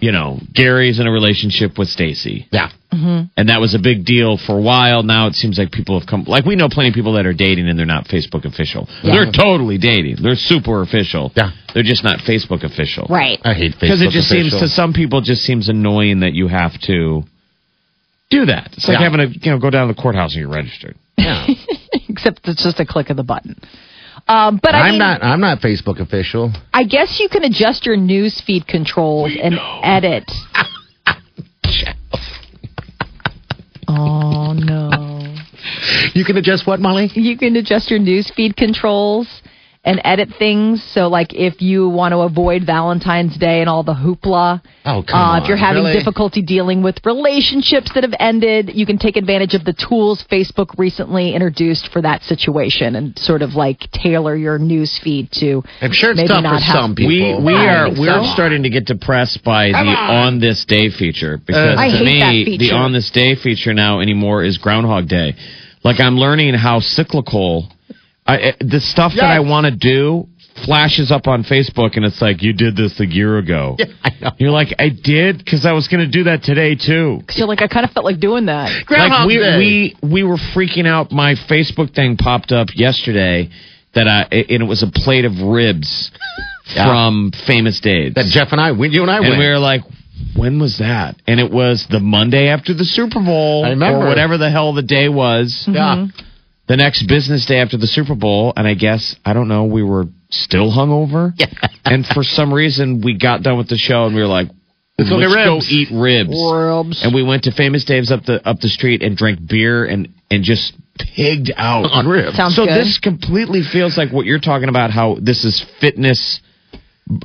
you 0.00 0.12
know, 0.12 0.38
Gary's 0.54 1.00
in 1.00 1.06
a 1.06 1.10
relationship 1.10 1.78
with 1.78 1.88
Stacy. 1.88 2.46
Yeah. 2.52 2.70
Mm-hmm. 2.92 3.26
And 3.36 3.48
that 3.48 3.60
was 3.60 3.74
a 3.74 3.78
big 3.78 4.04
deal 4.06 4.38
for 4.38 4.56
a 4.56 4.62
while. 4.62 5.02
Now 5.02 5.26
it 5.26 5.34
seems 5.34 5.58
like 5.58 5.72
people 5.72 5.98
have 5.98 6.08
come. 6.08 6.24
Like 6.24 6.44
we 6.46 6.56
know 6.56 6.68
plenty 6.70 6.88
of 6.90 6.94
people 6.94 7.14
that 7.14 7.26
are 7.26 7.34
dating 7.34 7.68
and 7.68 7.78
they're 7.78 7.84
not 7.86 8.04
Facebook 8.06 8.44
official. 8.44 8.88
They're 9.02 9.30
totally 9.30 9.76
dating. 9.78 10.16
They're 10.22 10.36
super 10.36 10.82
official. 10.82 11.32
Yeah. 11.36 11.50
They're 11.74 11.82
just 11.82 12.04
not 12.04 12.20
Facebook 12.20 12.64
official. 12.64 13.06
right. 13.10 13.38
I 13.44 13.54
hate 13.54 13.72
Facebook 13.74 13.80
Because 13.80 14.02
it 14.02 14.10
just 14.10 14.28
seems 14.28 14.52
to 14.52 14.68
some 14.68 14.92
people 14.92 15.20
just 15.20 15.42
seems 15.42 15.68
annoying 15.68 16.20
that 16.20 16.32
you 16.32 16.48
have 16.48 16.72
to 16.82 17.22
do 18.30 18.46
that. 18.46 18.70
It's 18.72 18.86
like 18.88 19.00
Yeah. 19.00 19.10
having 19.10 19.32
to 19.32 19.38
you 19.38 19.50
know 19.52 19.58
go 19.58 19.70
down 19.70 19.88
to 19.88 19.94
the 19.94 20.00
courthouse 20.00 20.32
and 20.34 20.40
you're 20.42 20.54
registered. 20.54 20.96
Yeah. 21.16 21.46
Except 22.08 22.40
it's 22.44 22.62
just 22.62 22.80
a 22.80 22.86
click 22.86 23.10
of 23.10 23.16
the 23.16 23.24
button. 23.24 23.56
Um, 24.26 24.58
but 24.62 24.74
I 24.74 24.80
I'm 24.80 24.90
mean, 24.92 24.98
not. 24.98 25.22
I'm 25.22 25.40
not 25.40 25.60
Facebook 25.60 26.00
official. 26.00 26.52
I 26.72 26.84
guess 26.84 27.18
you 27.20 27.28
can 27.28 27.44
adjust 27.44 27.86
your 27.86 27.96
news 27.96 28.40
feed 28.46 28.66
controls 28.66 29.32
and 29.40 29.54
edit. 29.82 30.24
oh 33.88 34.52
no. 34.52 35.34
You 36.14 36.24
can 36.24 36.36
adjust 36.36 36.66
what, 36.66 36.80
Molly? 36.80 37.10
you 37.14 37.36
can 37.38 37.56
adjust 37.56 37.90
your 37.90 38.00
news 38.00 38.30
feed 38.34 38.56
controls 38.56 39.42
and 39.88 40.00
edit 40.04 40.28
things. 40.38 40.82
So, 40.94 41.08
like, 41.08 41.32
if 41.34 41.60
you 41.62 41.88
want 41.88 42.12
to 42.12 42.18
avoid 42.20 42.64
Valentine's 42.66 43.36
Day 43.38 43.60
and 43.60 43.68
all 43.68 43.82
the 43.82 43.94
hoopla, 43.94 44.60
Oh, 44.84 45.02
come 45.06 45.18
uh, 45.20 45.32
on. 45.32 45.42
if 45.42 45.48
you're 45.48 45.56
having 45.56 45.84
Really? 45.84 45.98
difficulty 45.98 46.42
dealing 46.42 46.82
with 46.82 46.96
relationships 47.04 47.90
that 47.94 48.04
have 48.04 48.14
ended, 48.20 48.70
you 48.74 48.86
can 48.86 48.98
take 48.98 49.16
advantage 49.16 49.54
of 49.54 49.64
the 49.64 49.72
tools 49.72 50.24
Facebook 50.30 50.78
recently 50.78 51.34
introduced 51.34 51.88
for 51.92 52.00
that 52.02 52.22
situation 52.22 52.96
and 52.96 53.18
sort 53.18 53.42
of 53.42 53.54
like 53.54 53.80
tailor 53.92 54.36
your 54.36 54.58
news 54.58 54.98
feed 54.98 55.30
to. 55.32 55.62
I'm 55.80 55.92
sure 55.92 56.10
it's 56.10 56.16
maybe 56.18 56.28
tough 56.28 56.42
not 56.42 56.58
for 56.60 56.64
have- 56.64 56.80
some 56.82 56.94
people. 56.94 57.38
We 57.44 57.44
we 57.44 57.54
I 57.54 57.66
are 57.74 57.88
we're 57.90 58.22
so. 58.24 58.32
starting 58.34 58.62
to 58.64 58.70
get 58.70 58.84
depressed 58.86 59.42
by 59.44 59.72
Come 59.72 59.86
the 59.86 59.92
on. 59.92 60.10
on 60.34 60.38
this 60.40 60.64
day 60.64 60.90
feature 60.90 61.38
because 61.38 61.78
I 61.78 61.90
to 61.90 61.96
hate 61.98 62.46
me 62.46 62.56
that 62.56 62.64
the 62.64 62.72
on 62.72 62.92
this 62.92 63.10
day 63.10 63.34
feature 63.34 63.74
now 63.74 64.00
anymore 64.00 64.42
is 64.44 64.58
Groundhog 64.58 65.08
Day. 65.08 65.34
Like 65.84 66.00
I'm 66.00 66.16
learning 66.16 66.54
how 66.54 66.80
cyclical 66.80 67.68
I, 68.28 68.52
the 68.60 68.80
stuff 68.80 69.12
that 69.16 69.24
I 69.30 69.40
want 69.40 69.64
to 69.66 69.74
do 69.74 70.28
flashes 70.64 71.10
up 71.12 71.26
on 71.28 71.44
Facebook 71.44 71.96
and 71.96 72.04
it's 72.04 72.20
like 72.20 72.42
you 72.42 72.52
did 72.52 72.76
this 72.76 72.98
a 73.00 73.06
year 73.06 73.38
ago. 73.38 73.76
Yeah, 73.78 73.86
I 74.02 74.10
know. 74.20 74.30
You're 74.38 74.50
like 74.50 74.74
I 74.78 74.88
did 74.90 75.38
because 75.38 75.64
I 75.64 75.72
was 75.72 75.86
going 75.88 76.00
to 76.04 76.10
do 76.10 76.24
that 76.24 76.42
today 76.42 76.74
too. 76.74 77.18
Because 77.20 77.38
you're 77.38 77.46
like, 77.48 77.62
I 77.62 77.68
kind 77.68 77.86
of 77.86 77.92
felt 77.92 78.04
like 78.04 78.18
doing 78.20 78.46
that. 78.46 78.70
like 78.70 78.86
Groundhog 78.86 79.26
we 79.28 79.38
Day. 79.38 79.56
we 79.56 79.96
we 80.02 80.22
were 80.24 80.36
freaking 80.54 80.86
out. 80.86 81.10
My 81.12 81.34
Facebook 81.48 81.94
thing 81.94 82.16
popped 82.16 82.52
up 82.52 82.68
yesterday 82.74 83.50
that 83.94 84.06
I 84.08 84.22
and 84.34 84.62
it 84.62 84.66
was 84.68 84.82
a 84.82 84.90
plate 84.92 85.24
of 85.24 85.32
ribs 85.40 86.10
Yeah. 86.74 86.86
from 86.88 87.32
Famous 87.46 87.80
Dave's. 87.80 88.14
that 88.16 88.26
Jeff 88.26 88.48
and 88.52 88.60
I, 88.60 88.72
we, 88.72 88.88
you 88.90 89.02
and 89.02 89.10
I 89.10 89.18
and 89.18 89.28
went. 89.28 89.38
we 89.38 89.46
were 89.46 89.58
like, 89.58 89.82
when 90.36 90.58
was 90.60 90.78
that? 90.78 91.14
And 91.26 91.38
it 91.40 91.50
was 91.50 91.86
the 91.88 92.00
Monday 92.00 92.48
after 92.48 92.74
the 92.74 92.84
Super 92.84 93.20
Bowl, 93.24 93.64
I 93.64 93.70
remember. 93.70 94.04
or 94.04 94.08
whatever 94.08 94.36
the 94.36 94.50
hell 94.50 94.74
the 94.74 94.82
day 94.82 95.08
was. 95.08 95.64
yeah. 95.70 95.96
Mm-hmm. 95.96 96.24
The 96.68 96.76
next 96.76 97.06
business 97.08 97.46
day 97.46 97.58
after 97.60 97.76
the 97.78 97.86
Super 97.86 98.14
Bowl, 98.14 98.52
and 98.54 98.66
I 98.68 98.74
guess 98.74 99.16
I 99.24 99.32
don't 99.32 99.48
know, 99.48 99.64
we 99.64 99.82
were 99.82 100.04
still 100.30 100.70
hungover. 100.70 101.32
Yeah. 101.38 101.46
And 101.84 102.06
for 102.06 102.22
some 102.22 102.52
reason, 102.52 103.00
we 103.02 103.16
got 103.16 103.42
done 103.42 103.56
with 103.56 103.68
the 103.68 103.78
show, 103.78 104.04
and 104.04 104.14
we 104.14 104.20
were 104.20 104.26
like, 104.26 104.48
Let's 104.98 105.10
go 105.10 105.18
get 105.18 105.28
go 105.28 105.54
ribs." 105.54 105.70
eat 105.70 105.88
ribs. 105.90 106.36
Ribs. 106.36 107.04
And 107.04 107.14
we 107.14 107.22
went 107.22 107.44
to 107.44 107.52
Famous 107.52 107.84
Dave's 107.84 108.10
up 108.10 108.24
the 108.24 108.46
up 108.46 108.60
the 108.60 108.68
street 108.68 109.02
and 109.02 109.16
drank 109.16 109.38
beer 109.46 109.84
and 109.84 110.08
and 110.30 110.44
just 110.44 110.74
pigged 110.98 111.52
out 111.56 111.84
On 111.92 112.06
ribs. 112.06 112.36
Sounds 112.36 112.56
so 112.56 112.66
good. 112.66 112.74
this 112.74 112.98
completely 112.98 113.62
feels 113.62 113.96
like 113.96 114.12
what 114.12 114.26
you're 114.26 114.40
talking 114.40 114.68
about. 114.68 114.90
How 114.90 115.16
this 115.20 115.44
is 115.44 115.64
fitness 115.80 116.40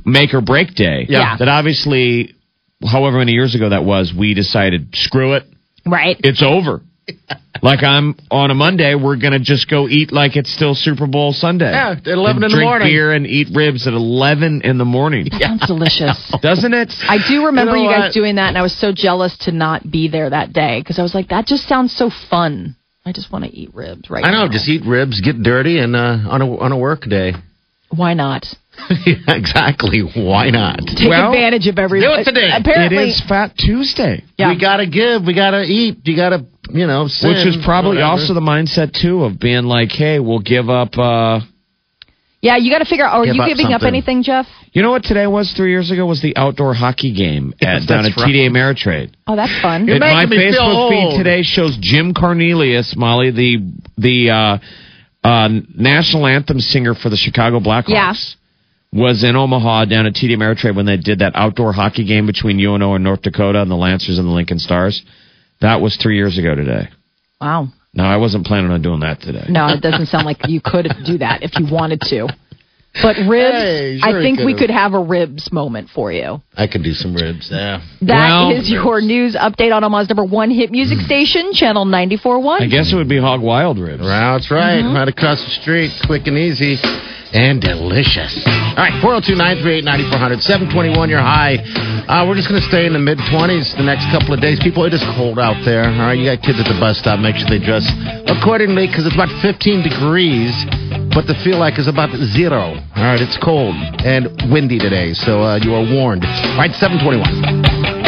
make 0.06 0.34
or 0.34 0.42
break 0.42 0.76
day. 0.76 1.06
Yeah. 1.10 1.36
That 1.38 1.48
obviously, 1.48 2.36
however 2.82 3.18
many 3.18 3.34
years 3.34 3.56
ago 3.56 3.70
that 3.70 3.84
was, 3.84 4.14
we 4.18 4.34
decided 4.34 4.90
screw 4.94 5.34
it, 5.34 5.44
right. 5.86 6.18
it's 6.24 6.44
over. 6.44 6.82
like 7.62 7.84
I'm 7.84 8.16
on 8.32 8.52
a 8.52 8.54
Monday, 8.54 8.96
we're 8.96 9.18
gonna 9.18 9.40
just 9.40 9.70
go 9.70 9.88
eat 9.88 10.12
like 10.12 10.36
it's 10.36 10.54
still 10.54 10.74
Super 10.76 11.08
Bowl 11.08 11.34
Sunday. 11.34 11.72
Yeah, 11.72 11.92
at 11.92 12.08
11 12.08 12.36
And 12.44 12.44
in 12.46 12.50
the 12.50 12.56
drink 12.56 12.68
morning. 12.70 12.88
beer 12.88 13.12
and 13.14 13.28
eat 13.28 13.48
ribs 13.54 13.88
at 13.88 13.94
11 13.94 14.62
in 14.64 14.78
the 14.78 14.86
morning. 14.86 15.28
That 15.32 15.42
sounds 15.42 15.68
delicious. 15.68 16.34
Doesn't 16.42 16.74
it? 16.74 16.92
I 17.08 17.18
do 17.28 17.46
remember 17.48 17.76
You 17.78 17.84
you, 17.84 17.90
guys 17.90 18.02
what? 18.10 18.14
doing 18.14 18.36
that, 18.36 18.48
and 18.50 18.58
I 18.58 18.62
was 18.62 18.78
so 18.78 18.92
jealous 18.94 19.36
to 19.42 19.52
not 19.52 19.90
be 19.90 20.08
there 20.08 20.30
that 20.30 20.54
day 20.54 20.80
because 20.82 21.00
I 21.00 21.04
was 21.04 21.14
like, 21.14 21.30
that 21.30 21.46
just 21.46 21.68
sounds 21.68 21.96
so 21.96 22.10
fun. 22.30 22.76
I 23.06 23.12
just 23.12 23.32
want 23.32 23.44
to 23.46 23.52
eat 23.52 23.74
ribs 23.76 24.10
right 24.10 24.24
I 24.24 24.32
know, 24.32 24.46
now. 24.46 24.52
just 24.52 24.68
eat 24.70 24.84
ribs, 24.86 25.20
get 25.20 25.44
dirty, 25.44 25.80
and 25.80 25.96
uh, 25.96 26.20
on 26.30 26.42
a 26.42 26.58
on 26.58 26.72
a 26.72 26.78
work 26.78 27.02
day. 27.02 27.34
Why 27.96 28.14
not? 28.14 28.46
yeah, 29.06 29.16
exactly. 29.36 30.00
Why 30.02 30.50
not? 30.50 30.80
Take 30.86 31.08
Well, 31.10 31.32
advantage 31.32 31.68
of 31.68 31.78
every. 31.78 32.02
do 32.02 32.12
it 32.14 32.24
today. 32.26 32.50
Apparently, 32.52 32.98
it 33.04 33.10
is 33.10 33.22
Fat 33.28 33.56
Tuesday. 33.58 34.24
Yeah. 34.38 34.50
We 34.50 34.60
gotta 34.60 34.88
give. 34.88 35.24
We 35.26 35.34
gotta 35.36 35.64
eat. 35.64 36.00
You 36.06 36.16
gotta, 36.16 36.46
you 36.70 36.88
know, 36.88 37.08
sin, 37.08 37.30
Which 37.30 37.46
is 37.48 37.58
probably 37.64 37.98
whatever. 37.98 38.12
also 38.12 38.34
the 38.34 38.42
mindset 38.42 38.92
too 39.00 39.24
of 39.24 39.40
being 39.40 39.64
like, 39.66 39.92
hey, 39.92 40.20
we'll 40.20 40.40
give 40.42 40.70
up. 40.70 40.98
uh 40.98 41.42
Yeah, 42.42 42.58
you 42.58 42.72
got 42.72 42.80
to 42.80 42.86
figure 42.86 43.06
out. 43.06 43.14
Are 43.20 43.26
Give 43.26 43.36
you 43.36 43.42
up 43.44 43.48
giving 43.48 43.68
up 43.68 43.82
something. 43.82 43.88
anything, 43.88 44.24
Jeff? 44.24 44.48
You 44.74 44.82
know 44.82 44.90
what 44.92 45.04
today 45.04 45.28
was 45.28 45.54
three 45.56 45.70
years 45.70 45.92
ago 45.92 46.06
was 46.08 46.22
the 46.22 46.36
outdoor 46.36 46.74
hockey 46.74 47.14
game 47.14 47.54
Yes, 47.62 47.84
at, 47.84 47.88
down 47.88 48.06
at 48.06 48.14
that's 48.18 48.28
TD 48.28 48.50
Ameritrade. 48.50 49.14
Oh, 49.28 49.36
that's 49.36 49.54
fun. 49.62 49.86
You're 49.88 49.98
It- 49.98 50.00
my 50.00 50.26
making 50.26 50.40
me 50.48 50.52
feel 50.52 50.64
Facebook 50.64 50.90
feed 51.12 51.18
today 51.20 51.44
shows 51.44 51.78
Jim 51.80 52.14
Cornelison, 52.16 52.98
Molly, 52.98 53.30
the 53.30 53.72
the 54.00 54.30
uh, 54.32 54.58
uh, 55.24 55.50
national 55.78 56.26
anthem 56.26 56.60
singer 56.60 56.96
for 56.96 57.10
the 57.10 57.16
Chicago 57.18 57.60
Blackhawks, 57.60 57.90
Yeah. 57.90 58.14
Was 58.94 59.24
in 59.24 59.36
Omaha 59.36 59.86
down 59.86 60.06
at 60.06 60.14
TD 60.14 60.38
Ameritrade 60.38 60.76
when 60.76 60.86
they 60.86 60.98
did 60.98 61.20
that 61.20 61.34
outdoor 61.36 61.74
hockey 61.74 62.06
game 62.06 62.28
between 62.28 62.60
UNO 62.60 62.94
and 62.94 63.04
North 63.04 63.24
Dakota 63.24 63.62
and 63.62 63.72
the 63.72 63.76
Lancers 63.76 64.20
and 64.20 64.28
the 64.28 64.32
Lincoln 64.32 64.60
Stars. 64.60 65.04
That 65.62 65.82
was 65.82 65.98
three 65.98 66.16
years 66.16 66.38
ago 66.38 66.54
today. 66.54 66.90
Wow. 67.42 67.70
No, 67.96 68.04
I 68.04 68.18
wasn't 68.18 68.46
planning 68.46 68.72
on 68.72 68.82
doing 68.82 69.02
that 69.02 69.20
today. 69.22 69.46
No, 69.50 69.68
it 69.68 69.82
doesn't 69.82 70.08
sound 70.08 70.26
like 70.26 70.48
you 70.48 70.62
could 70.64 70.88
do 71.06 71.18
that 71.20 71.44
if 71.44 71.58
you 71.60 71.68
wanted 71.72 72.02
to. 72.02 72.28
But 73.02 73.18
ribs, 73.28 73.56
Hey, 73.58 74.00
sure 74.00 74.20
I 74.20 74.22
think 74.22 74.40
we 74.40 74.54
could've. 74.54 74.60
could 74.60 74.70
have 74.70 74.94
a 74.94 75.00
ribs 75.00 75.52
moment 75.52 75.90
for 75.90 76.12
you. 76.12 76.42
I 76.56 76.68
could 76.68 76.84
do 76.84 76.94
some 76.94 77.16
ribs. 77.16 77.50
Yeah. 77.52 77.82
That 78.04 78.52
is 78.54 78.70
Well- 78.70 78.84
your 78.84 79.02
news 79.02 79.36
update 79.36 79.74
on 79.74 79.84
Omaha's 79.84 80.10
number 80.10 80.24
one 80.24 80.52
hit 80.52 80.72
music 80.72 81.00
station, 81.02 81.54
Channel 81.54 81.86
94.1. 81.86 82.62
I 82.62 82.68
guess 82.68 82.94
it 82.94 82.96
would 82.96 83.10
be 83.10 83.18
hog 83.18 83.42
wild 83.42 83.80
ribs. 83.80 84.04
Well, 84.04 84.34
that's 84.38 84.52
right. 84.52 84.84
Mm-hmm. 84.84 84.96
Right 84.96 85.08
across 85.08 85.44
the 85.44 85.50
street, 85.52 85.92
quick 86.06 86.28
and 86.28 86.38
easy, 86.38 86.78
and 87.34 87.60
delicious. 87.60 88.30
All 88.46 88.76
right, 88.78 88.94
402 89.02 89.34
938 89.36 89.84
9400, 89.84 90.44
721 90.44 91.10
your 91.10 91.20
high. 91.20 91.58
Uh, 92.08 92.26
we're 92.28 92.36
just 92.36 92.48
going 92.48 92.62
to 92.62 92.68
stay 92.68 92.86
in 92.86 92.94
the 92.94 93.00
mid 93.00 93.18
20s 93.18 93.76
the 93.76 93.82
next 93.82 94.06
couple 94.12 94.36
of 94.36 94.40
days. 94.40 94.60
People, 94.62 94.86
it 94.86 94.94
is 94.94 95.02
cold 95.18 95.40
out 95.40 95.58
there. 95.66 95.86
All 95.90 95.98
right, 95.98 96.18
you 96.20 96.26
got 96.30 96.44
kids 96.46 96.60
at 96.60 96.68
the 96.70 96.78
bus 96.80 97.00
stop. 97.00 97.18
Make 97.20 97.38
sure 97.38 97.50
they 97.50 97.58
dress 97.58 97.90
accordingly 98.30 98.86
because 98.86 99.08
it's 99.08 99.16
about 99.16 99.34
15 99.42 99.82
degrees, 99.82 100.54
but 101.14 101.30
the 101.30 101.38
feel 101.46 101.62
like 101.62 101.78
is 101.78 101.88
about 101.88 102.10
zero. 102.34 102.74
All 102.98 103.06
right, 103.06 103.22
it's 103.22 103.38
cold 103.38 103.76
and 104.02 104.28
windy 104.52 104.80
today, 104.80 105.14
so 105.14 105.42
uh, 105.42 105.62
you 105.62 105.74
are 105.78 105.86
warned. 105.86 106.26
All 106.26 106.58
right, 106.58 106.74
721. 106.74 108.02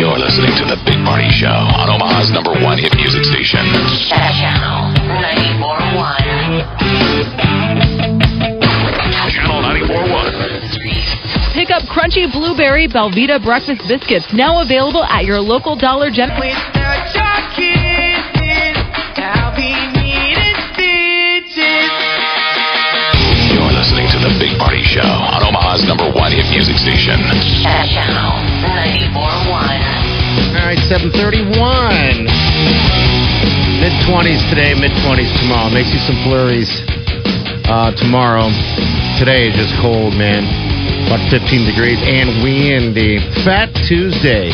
You're 0.00 0.16
listening 0.16 0.56
to 0.56 0.64
The 0.64 0.80
Big 0.88 0.96
Party 1.04 1.28
Show 1.28 1.52
on 1.52 1.92
Omaha's 1.92 2.32
number 2.32 2.56
one 2.64 2.78
hit 2.80 2.96
music 2.96 3.24
station. 3.28 3.60
Channel 4.08 4.96
94.1. 5.60 6.56
Channel 9.28 9.60
94.1. 9.60 11.52
Pick 11.52 11.70
up 11.70 11.82
crunchy 11.92 12.32
blueberry 12.32 12.88
Belvita 12.88 13.42
breakfast 13.44 13.84
biscuits, 13.86 14.32
now 14.32 14.62
available 14.62 15.04
at 15.04 15.24
your 15.24 15.38
local 15.38 15.76
Dollar 15.76 16.10
General. 16.10 16.81
Number 26.02 26.18
one 26.18 26.32
hit 26.34 26.46
music 26.50 26.74
station. 26.82 27.14
Channel 27.62 28.34
94.1. 28.66 29.14
All 30.58 30.66
right, 30.66 30.82
731. 30.90 32.26
Mid 33.78 33.94
20s 34.06 34.42
today, 34.50 34.74
mid 34.74 34.90
20s 35.06 35.30
tomorrow. 35.38 35.70
May 35.70 35.86
see 35.86 36.02
some 36.02 36.18
flurries 36.26 36.70
uh, 37.70 37.94
tomorrow. 37.94 38.50
Today 39.18 39.46
is 39.46 39.54
just 39.54 39.74
cold, 39.78 40.14
man. 40.18 40.42
About 41.06 41.22
15 41.30 41.70
degrees 41.70 42.02
and 42.02 42.42
windy. 42.42 43.22
Fat 43.46 43.70
Tuesday. 43.86 44.50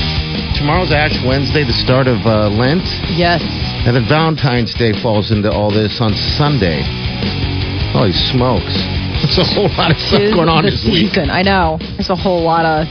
Tomorrow's 0.57 0.93
Ash 0.93 1.17
Wednesday, 1.25 1.65
the 1.65 1.77
start 1.77 2.09
of 2.09 2.19
uh, 2.27 2.51
Lent. 2.51 2.85
Yes. 3.17 3.41
And 3.87 3.97
then 3.97 4.05
Valentine's 4.09 4.75
Day 4.75 4.93
falls 5.01 5.31
into 5.31 5.51
all 5.51 5.71
this 5.71 6.01
on 6.01 6.13
Sunday. 6.37 6.83
Holy 7.93 8.13
smokes. 8.13 8.98
There's 9.23 9.39
a 9.39 9.55
whole 9.55 9.69
lot 9.75 9.91
of 9.91 9.99
stuff 9.99 10.31
going 10.31 10.49
on 10.49 10.63
this 10.65 10.87
week. 10.87 11.19
I 11.19 11.43
know. 11.43 11.79
There's 11.81 12.11
a 12.11 12.17
whole 12.17 12.45
lot 12.45 12.65
of 12.65 12.87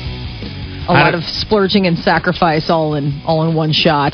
a 0.89 0.93
lot 0.93 1.15
of 1.15 1.23
splurging 1.23 1.85
and 1.87 1.97
sacrifice 1.97 2.69
all 2.69 2.95
in 2.95 3.21
all 3.25 3.47
in 3.47 3.55
one 3.55 3.71
shot. 3.71 4.13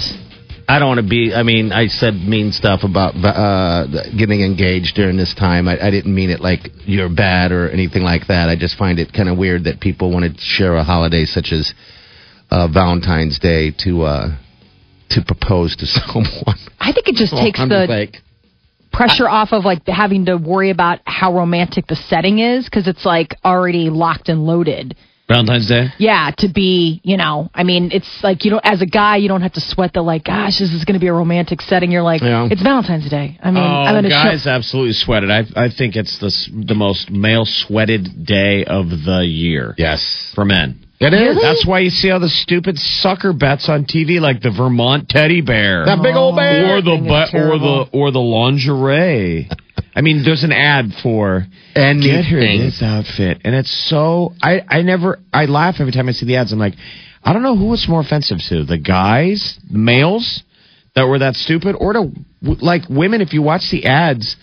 I 0.67 0.80
don't 0.80 0.88
want 0.88 1.02
to 1.02 1.10
be. 1.10 1.34
I 1.34 1.43
mean, 1.43 1.71
I 1.71 1.88
said 1.88 2.13
mean 2.13 2.52
stuff 2.52 2.84
about 2.84 3.15
uh, 3.15 3.88
getting 4.15 4.41
engaged 4.41 4.95
during 4.95 5.17
this 5.17 5.34
time. 5.34 5.67
I, 5.67 5.88
I 5.88 5.89
didn't 5.89 6.13
mean 6.13 6.30
it 6.30 6.39
like 6.39 6.69
you're 6.86 7.10
bad 7.10 7.52
or 7.52 7.69
anything 7.69 8.04
like 8.04 8.28
that. 8.28 8.47
I 8.47 8.56
just 8.56 8.78
find 8.78 8.99
it 8.99 9.12
kind 9.12 9.28
of 9.28 9.38
weird 9.38 9.65
that 9.65 9.82
people 9.82 10.12
want 10.12 10.26
to 10.26 10.39
share 10.39 10.76
a 10.76 10.84
holiday 10.84 11.26
such 11.26 11.52
as 11.52 11.73
uh, 12.49 12.67
Valentine's 12.67 13.39
Day 13.39 13.71
to 13.80 14.04
uh, 14.04 14.38
to 15.10 15.21
propose 15.26 15.76
to 15.78 15.86
someone. 15.88 16.58
I 16.80 16.93
think 16.93 17.08
it 17.08 17.15
just 17.15 17.34
takes 17.34 17.60
I'm 17.60 17.69
the 17.69 17.86
like, 17.89 18.17
pressure 18.93 19.27
off 19.27 19.49
of 19.51 19.65
like 19.65 19.86
having 19.88 20.25
to 20.25 20.38
worry 20.38 20.69
about 20.69 20.99
how 21.06 21.34
romantic 21.36 21.88
the 21.88 21.95
setting 21.95 22.39
is 22.39 22.65
because 22.65 22.88
it's 22.88 23.03
like 23.06 23.36
already 23.43 23.89
locked 23.89 24.29
and 24.29 24.45
loaded. 24.45 24.95
Valentine's 25.27 25.69
Day. 25.69 25.86
Yeah, 25.99 26.32
to 26.39 26.49
be, 26.53 26.99
you 27.03 27.15
know, 27.15 27.49
I 27.53 27.63
mean, 27.63 27.91
it's 27.93 28.19
like 28.23 28.43
you 28.43 28.51
know, 28.51 28.60
as 28.62 28.82
a 28.82 28.86
guy, 28.86 29.15
you 29.17 29.29
don't 29.29 29.41
have 29.41 29.53
to 29.53 29.62
sweat 29.62 29.93
the 29.93 30.01
like, 30.01 30.25
gosh, 30.25 30.60
this 30.60 30.73
is 30.73 30.84
going 30.84 30.95
to 30.95 30.99
be 30.99 31.08
a 31.08 31.13
romantic 31.13 31.62
setting. 31.62 31.91
You're 31.91 32.03
like, 32.03 32.21
Yeah. 32.21 32.47
it's 32.51 32.62
Valentine's 32.62 33.10
Day. 33.10 33.39
I 33.41 33.49
mean, 33.51 33.63
Oh, 33.63 33.65
I'm 33.65 33.93
going 33.93 34.03
to 34.03 34.10
guys 34.10 34.43
show. 34.43 34.49
absolutely 34.49 34.93
sweated. 34.93 35.32
I 35.32 35.43
I 35.56 35.69
think 35.75 35.95
it's 35.95 36.19
the 36.19 36.65
the 36.67 36.75
most 36.75 37.10
male 37.10 37.45
sweated 37.45 38.25
day 38.25 38.65
of 38.65 38.89
the 38.89 39.23
year 39.25 39.73
yes, 39.77 40.32
for 40.36 40.43
men. 40.43 40.86
It 41.12 41.13
is. 41.13 41.42
That's 41.42 41.66
why 41.66 41.80
you 41.80 41.89
see 41.89 42.12
all 42.12 42.20
the 42.20 42.30
stupid 42.30 42.78
sucker 42.78 43.34
bets 43.34 43.68
on 43.68 43.86
TV, 43.86 44.20
like 44.22 44.42
the 44.42 44.52
Vermont 44.52 45.10
teddy 45.10 45.42
bear, 45.42 45.86
That 45.86 46.02
big 46.04 46.16
old 46.16 46.36
bear. 46.36 46.78
or 46.78 46.82
the 46.82 46.92
thing 46.98 47.06
is 47.08 47.32
bu- 47.32 47.38
or 47.38 47.58
the 47.60 47.89
or 47.92 48.12
the 48.12 48.20
lingerie. 48.22 49.50
I 49.96 50.02
mean, 50.02 50.24
there's 50.24 50.44
an 50.44 50.52
ad 50.52 50.94
for 51.02 51.46
get 51.76 52.26
her 52.26 52.39
this 52.39 52.82
outfit, 52.82 53.42
and 53.44 53.54
it's 53.56 53.72
so 53.89 54.34
I 54.42 54.62
I 54.68 54.82
never 54.84 55.20
I 55.34 55.46
laugh 55.46 55.76
every 55.80 55.92
time 55.92 56.08
I 56.10 56.13
see 56.13 56.26
the 56.26 56.38
ads. 56.38 56.52
I'm 56.54 56.60
like, 56.60 56.76
I 57.24 57.34
don't 57.34 57.44
know 57.44 57.56
who 57.56 57.74
it's 57.74 57.88
more 57.88 58.02
offensive 58.02 58.39
to, 58.50 58.63
the 58.63 58.78
guys, 58.78 59.60
the 59.72 59.78
males 59.78 60.44
that 60.96 61.08
were 61.08 61.20
that 61.20 61.36
stupid, 61.36 61.76
or 61.80 61.94
to 61.94 62.12
like 62.42 62.84
women. 62.89 63.22
If 63.22 63.34
you 63.34 63.42
watch 63.42 63.70
the 63.72 63.86
ads, 63.86 64.36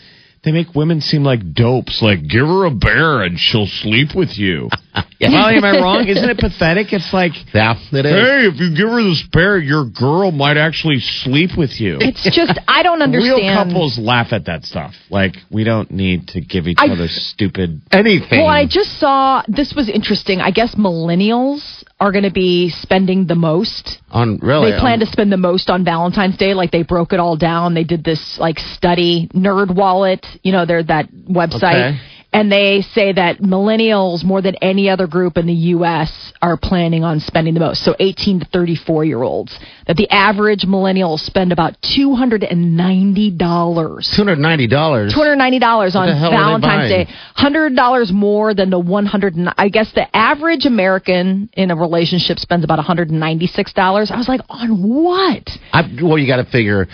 they 0.42 0.52
make 0.52 0.74
women 0.74 1.00
seem 1.00 1.22
like 1.22 1.52
dopes. 1.52 2.00
Like, 2.00 2.26
give 2.26 2.46
her 2.46 2.64
a 2.64 2.70
bear 2.70 3.22
and 3.22 3.38
she'll 3.38 3.66
sleep 3.66 4.14
with 4.14 4.38
you. 4.38 4.68
Molly, 5.20 5.56
am 5.56 5.64
I 5.64 5.78
wrong? 5.80 6.08
Isn't 6.08 6.28
it 6.30 6.38
pathetic? 6.38 6.92
It's 6.94 7.12
like, 7.12 7.32
Yeah, 7.54 7.74
it 7.92 8.06
is. 8.06 8.12
hey, 8.12 8.46
if 8.48 8.58
you 8.58 8.74
give 8.74 8.88
her 8.88 9.02
this 9.02 9.22
bear, 9.30 9.58
your 9.58 9.84
girl 9.84 10.32
might 10.32 10.56
actually 10.56 10.98
sleep 10.98 11.50
with 11.58 11.78
you. 11.78 11.98
It's 12.00 12.22
just 12.34 12.58
I 12.66 12.82
don't 12.82 13.02
understand. 13.08 13.40
Real 13.42 13.54
couples 13.64 13.98
laugh 13.98 14.32
at 14.32 14.46
that 14.46 14.64
stuff. 14.64 14.94
Like, 15.10 15.34
we 15.50 15.62
don't 15.64 15.90
need 15.90 16.28
to 16.28 16.40
give 16.40 16.66
each 16.66 16.78
I- 16.80 16.88
other 16.88 17.06
stupid. 17.08 17.82
Anything. 17.92 18.40
Well, 18.40 18.46
I 18.48 18.66
just 18.66 18.98
saw 18.98 19.42
this 19.46 19.74
was 19.76 19.90
interesting. 19.90 20.40
I 20.40 20.50
guess 20.52 20.74
millennials 20.74 21.79
are 22.00 22.12
going 22.12 22.24
to 22.24 22.30
be 22.32 22.70
spending 22.70 23.26
the 23.26 23.34
most. 23.34 23.98
on 24.10 24.38
really. 24.38 24.72
They 24.72 24.78
plan 24.78 24.94
on- 24.94 25.00
to 25.00 25.06
spend 25.06 25.30
the 25.30 25.36
most 25.36 25.68
on 25.68 25.84
Valentine's 25.84 26.36
Day. 26.38 26.54
Like 26.54 26.70
they 26.70 26.82
broke 26.82 27.12
it 27.12 27.20
all 27.20 27.36
down. 27.36 27.74
They 27.74 27.84
did 27.84 28.02
this 28.02 28.38
like 28.40 28.58
study, 28.58 29.28
Nerd 29.34 29.74
Wallet. 29.74 30.24
You 30.42 30.52
know, 30.52 30.64
they're 30.66 30.82
that 30.84 31.12
website. 31.12 31.92
Okay. 31.92 32.00
And 32.32 32.50
they 32.50 32.82
say 32.92 33.12
that 33.12 33.38
millennials, 33.38 34.22
more 34.22 34.40
than 34.40 34.54
any 34.56 34.88
other 34.88 35.08
group 35.08 35.36
in 35.36 35.46
the 35.46 35.52
U.S., 35.52 36.32
are 36.40 36.56
planning 36.56 37.02
on 37.02 37.18
spending 37.18 37.54
the 37.54 37.60
most. 37.60 37.84
So 37.84 37.96
18 37.98 38.40
to 38.40 38.46
34 38.46 39.04
year 39.04 39.22
olds. 39.22 39.58
That 39.86 39.96
the 39.96 40.08
average 40.10 40.64
millennial 40.64 41.18
spend 41.18 41.50
about 41.52 41.74
$290. 41.82 41.90
Two 41.96 42.14
hundred 42.14 42.42
ninety 42.62 43.30
dollars. 43.32 45.12
Two 45.12 45.20
hundred 45.20 45.36
ninety 45.36 45.58
dollars 45.58 45.96
on 45.96 46.06
the 46.06 46.14
hell 46.14 46.28
are 46.28 46.30
they 46.30 46.66
Valentine's? 46.66 46.90
Day. 46.90 47.14
Hundred 47.34 47.74
dollars 47.74 48.12
more 48.12 48.54
than 48.54 48.70
the 48.70 48.78
one 48.78 49.06
hundred. 49.06 49.34
I 49.58 49.68
guess 49.68 49.90
the 49.94 50.06
average 50.16 50.66
American 50.66 51.50
in 51.54 51.70
a 51.70 51.76
relationship 51.76 52.38
spends 52.38 52.64
about 52.64 52.78
one 52.78 52.86
hundred 52.86 53.10
and 53.10 53.18
ninety 53.18 53.48
six 53.48 53.72
dollars. 53.72 54.10
I 54.10 54.16
was 54.16 54.28
like, 54.28 54.40
on 54.48 54.82
what? 54.82 55.50
I, 55.72 55.82
well, 56.02 56.18
you 56.18 56.26
got 56.26 56.36
to 56.36 56.50
figure. 56.50 56.86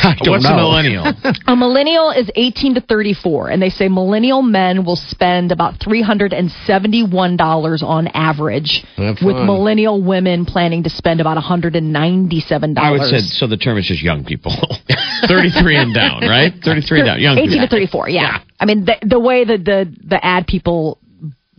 I 0.04 0.14
don't 0.22 0.30
What's 0.32 0.44
know. 0.44 0.54
a 0.54 0.56
millennial? 0.56 1.04
A 1.46 1.56
millennial 1.56 2.10
is 2.10 2.30
eighteen 2.36 2.74
to 2.74 2.80
thirty 2.80 3.12
four, 3.14 3.48
and 3.50 3.60
they 3.60 3.70
say 3.70 3.88
millennial 3.88 4.42
men 4.42 4.84
will 4.84 4.96
spend 4.96 5.52
about 5.52 5.80
three 5.82 6.02
hundred 6.02 6.32
and 6.32 6.50
seventy 6.66 7.02
one 7.02 7.36
dollars 7.36 7.82
on 7.82 8.06
average, 8.08 8.84
with 8.98 9.36
millennial 9.36 10.02
women 10.02 10.44
planning 10.46 10.82
to 10.84 10.90
spend 10.90 11.20
about 11.20 11.36
$197. 11.36 12.78
I 12.78 12.90
would 12.90 12.98
dollars. 12.98 13.10
say, 13.10 13.18
so 13.20 13.46
the 13.46 13.56
term 13.56 13.78
is 13.78 13.86
just 13.86 14.02
young 14.02 14.24
people. 14.24 14.52
33 15.28 15.76
and 15.76 15.94
down, 15.94 16.20
right? 16.22 16.52
33 16.64 17.00
and 17.00 17.06
down. 17.06 17.20
Young 17.20 17.38
18 17.38 17.50
people. 17.50 17.66
to 17.66 17.70
34, 17.70 18.08
yeah. 18.08 18.38
I 18.58 18.64
mean, 18.66 18.84
the, 18.84 18.96
the 19.06 19.20
way 19.20 19.44
that 19.44 19.64
the, 19.64 19.92
the 20.06 20.24
ad 20.24 20.46
people 20.46 20.98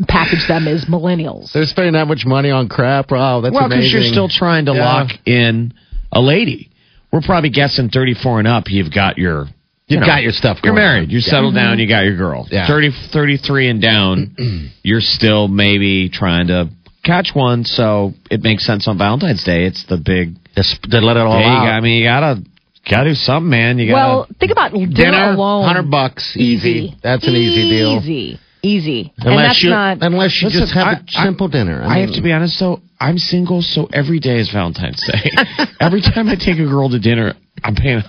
package 0.07 0.47
them 0.47 0.67
is 0.67 0.85
millennials. 0.85 1.51
They're 1.53 1.65
spending 1.65 1.93
that 1.93 2.07
much 2.07 2.25
money 2.25 2.49
on 2.49 2.69
crap. 2.69 3.11
Wow, 3.11 3.41
that's 3.41 3.53
well, 3.53 3.69
because 3.69 3.91
you're 3.91 4.03
still 4.03 4.29
trying 4.29 4.65
to 4.65 4.73
Yeah. 4.73 4.83
lock 4.85 5.11
in 5.25 5.73
a 6.11 6.21
lady. 6.21 6.70
We're 7.11 7.21
probably 7.21 7.49
guessing 7.49 7.89
34 7.89 8.39
and 8.39 8.47
up. 8.47 8.63
You've 8.67 8.93
got 8.93 9.17
your. 9.17 9.45
you 9.87 9.97
You've 9.97 10.05
got 10.05 10.21
your 10.23 10.31
stuff 10.31 10.59
You're 10.63 10.73
married. 10.73 11.03
on. 11.05 11.09
You 11.09 11.17
Yeah. 11.19 11.31
settled 11.31 11.55
down. 11.55 11.73
Mm-hmm. 11.73 11.79
You 11.81 11.87
got 11.89 12.03
your 12.05 12.17
girl. 12.17 12.47
Yeah. 12.49 12.67
30, 12.67 12.91
33 13.11 13.69
and 13.69 13.81
down. 13.81 14.71
you're 14.83 15.01
still 15.01 15.47
maybe 15.47 16.09
trying 16.09 16.47
to 16.47 16.69
catch 17.03 17.31
one. 17.33 17.65
So 17.65 18.13
it 18.29 18.41
makes 18.41 18.65
sense 18.65 18.87
on 18.87 18.97
Valentine's 18.97 19.43
Day. 19.43 19.65
It's 19.65 19.85
the 19.87 19.97
big. 19.97 20.35
Just 20.55 20.81
to 20.83 20.99
let 20.99 21.17
it 21.17 21.21
all 21.21 21.37
Hey, 21.37 21.43
out. 21.45 21.65
I 21.67 21.81
mean, 21.81 22.01
you 22.01 22.05
gotta 22.07 22.41
gotta 22.89 23.09
do 23.11 23.15
something, 23.15 23.49
man. 23.49 23.79
You 23.79 23.91
gotta. 23.91 24.07
Well, 24.13 24.27
think 24.39 24.51
about 24.51 24.71
dinner, 24.73 24.87
Dinner, 24.93 25.31
alone. 25.33 25.65
hundred 25.65 25.89
bucks, 25.91 26.35
easy. 26.37 26.69
Easy. 26.69 26.97
That's 27.03 27.25
an 27.27 27.35
easy 27.35 27.69
deal. 27.69 27.99
Easy. 28.01 28.39
Easy. 28.63 29.11
and 29.17 29.29
Unless 29.29 29.47
that's 29.49 29.63
you, 29.63 29.69
not. 29.71 29.97
unless 30.01 30.41
you 30.41 30.47
Listen, 30.47 30.61
just 30.61 30.73
have 30.73 30.87
a 30.87 30.89
I- 30.99 31.03
I- 31.21 31.25
simple 31.25 31.47
dinner. 31.47 31.81
I 31.83 31.99
have 31.99 32.13
to 32.13 32.21
be 32.21 32.31
honest 32.31 32.59
though. 32.59 32.79
I'm 32.99 33.17
single, 33.17 33.61
so 33.63 33.87
every 33.91 34.19
day 34.19 34.37
is 34.39 34.51
Valentine's 34.51 35.01
Day. 35.07 35.31
every 35.79 36.01
time 36.01 36.29
I 36.29 36.35
take 36.35 36.59
a 36.59 36.65
girl 36.67 36.87
to 36.89 36.99
dinner, 36.99 37.33
I'm 37.63 37.73
paying. 37.75 38.03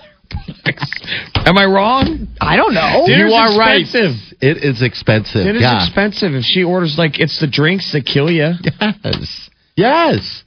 Am 1.35 1.57
I 1.57 1.65
wrong? 1.65 2.27
I 2.39 2.55
don't 2.55 2.73
know. 2.73 3.03
Dinner's 3.05 3.29
you 3.31 3.35
are 3.35 3.57
right. 3.57 3.81
expensive. 3.81 4.15
It 4.41 4.57
is 4.63 4.81
expensive. 4.81 5.43
Dinner's 5.45 5.61
yeah. 5.61 5.83
expensive. 5.85 6.33
If 6.33 6.43
she 6.43 6.63
orders 6.63 6.95
like 6.97 7.19
it's 7.19 7.39
the 7.39 7.47
drinks 7.47 7.91
that 7.93 8.05
kill 8.05 8.29
you. 8.31 8.51
Yes. 8.81 9.49
Yes. 9.75 10.43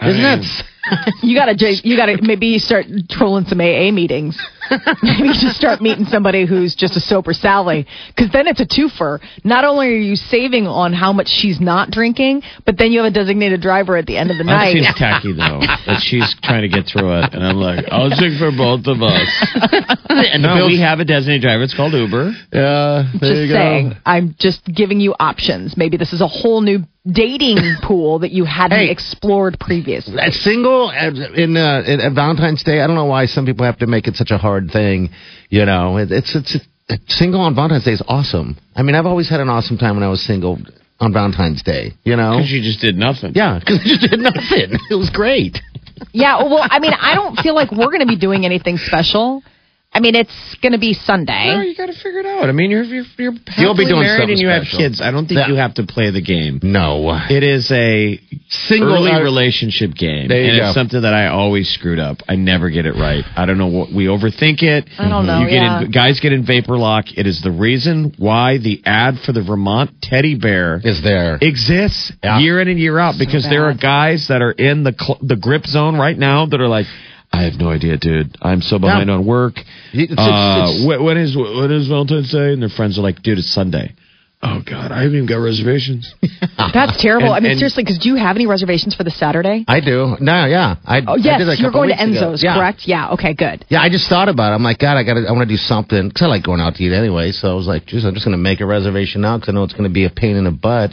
Isn't 0.00 0.22
mean- 0.22 0.38
it? 0.40 0.64
You 1.22 1.36
gotta, 1.36 1.54
you 1.84 1.96
gotta, 1.96 2.18
maybe 2.22 2.48
you 2.48 2.58
start 2.58 2.86
trolling 3.08 3.44
some 3.44 3.60
AA 3.60 3.92
meetings. 3.92 4.36
maybe 5.02 5.28
you 5.28 5.34
just 5.34 5.56
start 5.56 5.80
meeting 5.80 6.04
somebody 6.06 6.46
who's 6.46 6.74
just 6.74 6.96
a 6.96 7.00
sober 7.00 7.32
Sally. 7.32 7.86
Cause 8.16 8.28
then 8.32 8.46
it's 8.46 8.60
a 8.60 8.66
twofer. 8.66 9.20
Not 9.44 9.64
only 9.64 9.88
are 9.88 9.96
you 9.96 10.16
saving 10.16 10.66
on 10.66 10.92
how 10.92 11.12
much 11.12 11.28
she's 11.28 11.60
not 11.60 11.90
drinking, 11.90 12.42
but 12.64 12.78
then 12.78 12.92
you 12.92 13.02
have 13.02 13.10
a 13.10 13.14
designated 13.14 13.60
driver 13.60 13.96
at 13.96 14.06
the 14.06 14.16
end 14.16 14.30
of 14.30 14.38
the 14.38 14.44
That 14.44 14.50
night. 14.50 14.72
seems 14.74 14.94
tacky 14.96 15.32
though. 15.32 15.60
That 15.86 16.00
she's 16.02 16.34
trying 16.42 16.62
to 16.62 16.68
get 16.68 16.86
through 16.86 17.12
it, 17.20 17.34
and 17.34 17.44
I'm 17.44 17.56
like, 17.56 17.84
I'll 17.90 18.10
drink 18.10 18.38
for 18.38 18.50
both 18.50 18.86
of 18.86 19.02
us. 19.02 19.28
And 20.12 20.42
no, 20.42 20.54
bills- 20.56 20.72
we 20.72 20.80
have 20.80 21.00
a 21.00 21.04
designated 21.06 21.40
driver. 21.42 21.62
It's 21.62 21.74
called 21.74 21.94
Uber. 21.94 22.32
Yeah. 22.52 23.10
There 23.18 23.30
just 23.30 23.40
you 23.42 23.48
go. 23.48 23.54
saying. 23.54 23.96
I'm 24.04 24.34
just 24.38 24.62
giving 24.66 25.00
you 25.00 25.14
options. 25.18 25.74
Maybe 25.76 25.96
this 25.96 26.12
is 26.12 26.20
a 26.20 26.26
whole 26.28 26.60
new 26.60 26.80
dating 27.10 27.56
pool 27.82 28.18
that 28.20 28.30
you 28.30 28.44
hadn't 28.44 28.78
Hey. 28.78 28.90
explored 28.90 29.58
previously. 29.58 30.18
At 30.18 30.34
single 30.34 30.90
in, 30.90 31.56
uh, 31.56 31.82
in 31.86 32.00
at 32.00 32.12
Valentine's 32.12 32.62
Day, 32.62 32.80
I 32.82 32.86
don't 32.86 32.94
know 32.96 33.06
why 33.06 33.24
some 33.26 33.46
people 33.46 33.64
have 33.64 33.78
to 33.78 33.86
make 33.86 34.06
it 34.06 34.16
such 34.16 34.30
a 34.30 34.38
hard 34.38 34.61
thing. 34.70 35.10
You 35.50 35.64
know, 35.66 35.96
it, 35.96 36.10
it's 36.12 36.34
it's 36.34 36.56
it's 36.88 37.18
single 37.18 37.40
on 37.40 37.54
Valentine's 37.54 37.84
Day 37.84 37.92
is 37.92 38.02
awesome. 38.06 38.56
I 38.76 38.82
mean, 38.82 38.94
I've 38.94 39.06
always 39.06 39.28
had 39.28 39.40
an 39.40 39.48
awesome 39.48 39.78
time 39.78 39.96
when 39.96 40.02
I 40.04 40.08
was 40.08 40.24
single 40.24 40.58
on 41.00 41.12
Valentine's 41.12 41.62
Day. 41.62 41.92
You 42.04 42.16
know, 42.16 42.36
Because 42.36 42.50
you 42.50 42.60
just 42.62 42.80
did 42.80 42.96
nothing. 42.96 43.32
yeah, 43.34 43.58
because 43.58 43.80
I 43.80 43.84
just 43.88 44.10
did 44.10 44.20
nothing. 44.20 44.78
It 44.90 44.94
was 44.94 45.10
great. 45.10 45.58
Yeah, 46.12 46.42
well, 46.42 46.66
I 46.68 46.78
mean, 46.80 46.92
I 46.98 47.14
don't 47.14 47.36
feel 47.38 47.54
like 47.54 47.70
we're 47.70 47.86
going 47.86 48.00
to 48.00 48.06
be 48.06 48.18
doing 48.18 48.44
anything 48.44 48.76
special. 48.76 49.42
I 49.94 50.00
mean, 50.00 50.14
it's 50.14 50.56
going 50.62 50.72
to 50.72 50.78
be 50.78 50.94
Sunday. 50.94 51.52
No, 51.54 51.60
you 51.60 51.76
got 51.76 51.86
to 51.86 51.92
figure 51.92 52.20
it 52.20 52.26
out. 52.26 52.48
I 52.48 52.52
mean, 52.52 52.70
you're 52.70 52.82
you're, 52.82 53.04
you're 53.18 53.32
You'll 53.32 53.76
be 53.76 53.84
happily 53.84 53.84
doing 53.84 54.00
married 54.00 54.30
and 54.30 54.38
you 54.38 54.48
have 54.48 54.62
kids. 54.64 55.02
I 55.02 55.10
don't 55.10 55.26
think 55.26 55.40
Yeah. 55.40 55.48
you 55.48 55.56
have 55.56 55.74
to 55.74 55.86
play 55.86 56.10
the 56.10 56.22
game. 56.22 56.60
No, 56.62 57.12
It 57.28 57.42
is 57.42 57.70
a 57.70 58.18
single 58.48 59.06
early 59.06 59.22
relationship 59.22 59.94
game, 59.94 60.28
There 60.28 60.40
you 60.42 60.50
and 60.52 60.60
go. 60.60 60.66
it's 60.68 60.74
something 60.74 61.02
that 61.02 61.12
I 61.12 61.26
always 61.26 61.68
screwed 61.68 61.98
up. 61.98 62.18
I 62.26 62.36
never 62.36 62.70
get 62.70 62.86
it 62.86 62.94
right. 62.96 63.22
I 63.36 63.44
don't 63.44 63.58
know 63.58 63.66
what 63.66 63.92
we 63.92 64.06
overthink 64.06 64.62
it. 64.62 64.88
I 64.98 65.08
don't 65.10 65.26
know, 65.26 65.40
You 65.40 65.46
get 65.48 65.54
yeah. 65.62 65.82
in, 65.82 65.90
guys 65.90 66.20
get 66.20 66.32
in 66.32 66.46
vapor 66.46 66.78
lock. 66.78 67.06
It 67.16 67.26
is 67.26 67.42
the 67.42 67.50
reason 67.50 68.14
why 68.16 68.56
the 68.58 68.80
ad 68.86 69.18
for 69.26 69.32
the 69.32 69.42
Vermont 69.42 69.90
teddy 70.00 70.36
bear 70.36 70.80
is 70.82 71.02
there. 71.02 71.36
exists 71.42 72.12
Yeah. 72.24 72.38
year 72.38 72.60
in 72.62 72.68
and 72.68 72.78
year 72.78 72.98
out 72.98 73.16
because 73.18 73.44
there 73.44 73.66
are 73.66 73.74
guys 73.74 74.28
that 74.28 74.40
are 74.40 74.52
in 74.52 74.84
the 74.84 74.94
cl- 74.98 75.18
the 75.20 75.36
grip 75.36 75.66
zone 75.66 75.96
right 75.98 76.16
now 76.16 76.46
that 76.46 76.60
are 76.62 76.68
like. 76.68 76.86
I 77.32 77.42
have 77.44 77.54
no 77.58 77.70
idea, 77.70 77.96
dude. 77.96 78.36
I'm 78.42 78.60
so 78.60 78.78
behind 78.78 79.08
Yeah. 79.08 79.14
on 79.14 79.24
work. 79.24 79.54
You- 79.92 80.04
it's- 80.04 80.18
uh, 80.18 80.68
it's- 80.70 81.00
when 81.02 81.16
is 81.16 81.36
when 81.36 81.70
is 81.70 81.86
Valentine's 81.88 82.30
Day? 82.30 82.52
And 82.52 82.62
their 82.62 82.68
friends 82.68 82.98
are 82.98 83.02
like, 83.02 83.22
dude, 83.22 83.38
it's 83.38 83.50
Sunday. 83.50 83.92
Oh 84.44 84.60
God, 84.66 84.90
I 84.90 85.02
haven't 85.02 85.14
even 85.14 85.26
got 85.26 85.36
reservations. 85.36 86.12
That's 86.74 87.00
terrible. 87.00 87.32
And- 87.32 87.46
I 87.46 87.48
mean, 87.50 87.58
seriously, 87.58 87.84
because 87.84 87.98
do 87.98 88.08
you 88.08 88.16
have 88.16 88.34
any 88.34 88.46
reservations 88.46 88.92
for 88.92 89.04
the 89.04 89.10
Saturday? 89.12 89.64
I 89.68 89.78
do. 89.78 90.16
No, 90.20 90.46
yeah. 90.46 90.74
I, 90.84 91.00
Oh, 91.06 91.12
I 91.12 91.16
yes, 91.16 91.38
did 91.38 91.46
that 91.46 91.58
a 91.58 91.62
you're 91.62 91.70
going 91.70 91.90
to 91.90 91.94
weeks 91.94 92.18
ago. 92.18 92.32
Enzo's, 92.32 92.42
Yeah. 92.42 92.54
correct? 92.56 92.80
Yeah, 92.88 93.10
okay, 93.10 93.34
good. 93.34 93.64
Yeah, 93.68 93.80
I 93.80 93.88
just 93.88 94.08
thought 94.08 94.28
about 94.28 94.50
it. 94.50 94.56
I'm 94.56 94.64
like, 94.64 94.80
God, 94.80 94.96
I 94.96 95.04
got 95.04 95.14
to 95.14 95.26
I 95.28 95.30
want 95.32 95.48
to 95.48 95.54
do 95.54 95.56
something 95.56 96.08
because 96.08 96.22
I 96.22 96.26
like 96.26 96.42
going 96.42 96.60
out 96.60 96.74
to 96.74 96.82
eat 96.82 96.92
anyway. 96.92 97.30
So 97.30 97.52
I 97.52 97.54
was 97.54 97.68
like, 97.68 97.86
geez, 97.86 98.04
I'm 98.04 98.14
just 98.14 98.26
going 98.26 98.36
to 98.36 98.42
make 98.42 98.60
a 98.60 98.66
reservation 98.66 99.20
now 99.20 99.36
because 99.36 99.48
I 99.50 99.52
know 99.52 99.62
it's 99.62 99.74
going 99.74 99.88
to 99.88 99.94
be 99.94 100.04
a 100.06 100.10
pain 100.10 100.34
in 100.36 100.42
the 100.44 100.50
butt. 100.50 100.90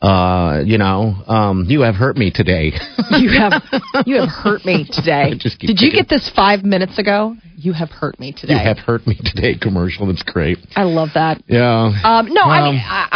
Uh, 0.00 0.62
you 0.64 0.78
know, 0.78 1.14
um, 1.26 1.66
you 1.68 1.82
have 1.82 1.94
hurt 1.94 2.16
me 2.16 2.30
today. 2.30 2.72
You 3.10 3.28
have 3.40 3.62
you 4.06 4.20
have 4.20 4.28
hurt 4.28 4.64
me 4.64 4.86
today. 4.90 5.32
Just 5.38 5.58
keep 5.58 5.66
Did 5.66 5.80
you 5.80 5.90
get 5.90 6.08
this 6.08 6.30
five 6.34 6.62
minutes 6.62 6.96
ago? 6.96 7.34
You 7.56 7.72
have 7.72 7.90
hurt 7.90 8.20
me 8.20 8.32
today. 8.32 8.52
you 8.54 8.58
have 8.60 8.78
hurt 8.78 9.04
me 9.04 9.18
today. 9.22 9.56
Commercial. 9.60 10.06
That's 10.06 10.22
great. 10.22 10.58
I 10.76 10.84
love 10.84 11.08
that. 11.14 11.42
Yeah. 11.48 11.90
Um, 12.04 12.32
no, 12.32 12.42
I 12.42 12.60
Um, 12.68 12.74
mean, 12.76 12.82
I, 12.86 13.08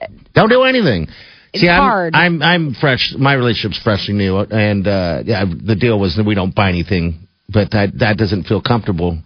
I 0.00 0.08
Don't 0.34 0.48
do 0.50 0.64
anything. 0.64 1.06
It's 1.52 1.62
See, 1.62 1.68
I'm, 1.68 1.80
hard. 1.80 2.14
I'm 2.16 2.42
I'm 2.42 2.74
fresh. 2.74 3.14
My 3.16 3.34
relationship's 3.34 3.80
freshly 3.80 4.12
new, 4.14 4.38
and 4.38 4.86
uh, 4.88 5.22
yeah, 5.24 5.44
the 5.46 5.76
deal 5.76 5.98
was 6.00 6.16
that 6.16 6.26
we 6.26 6.34
don't 6.34 6.54
buy 6.54 6.68
anything, 6.68 7.20
but 7.48 7.70
that 7.70 7.96
that 8.00 8.16
doesn't 8.18 8.44
feel 8.48 8.60
comfortable. 8.60 9.16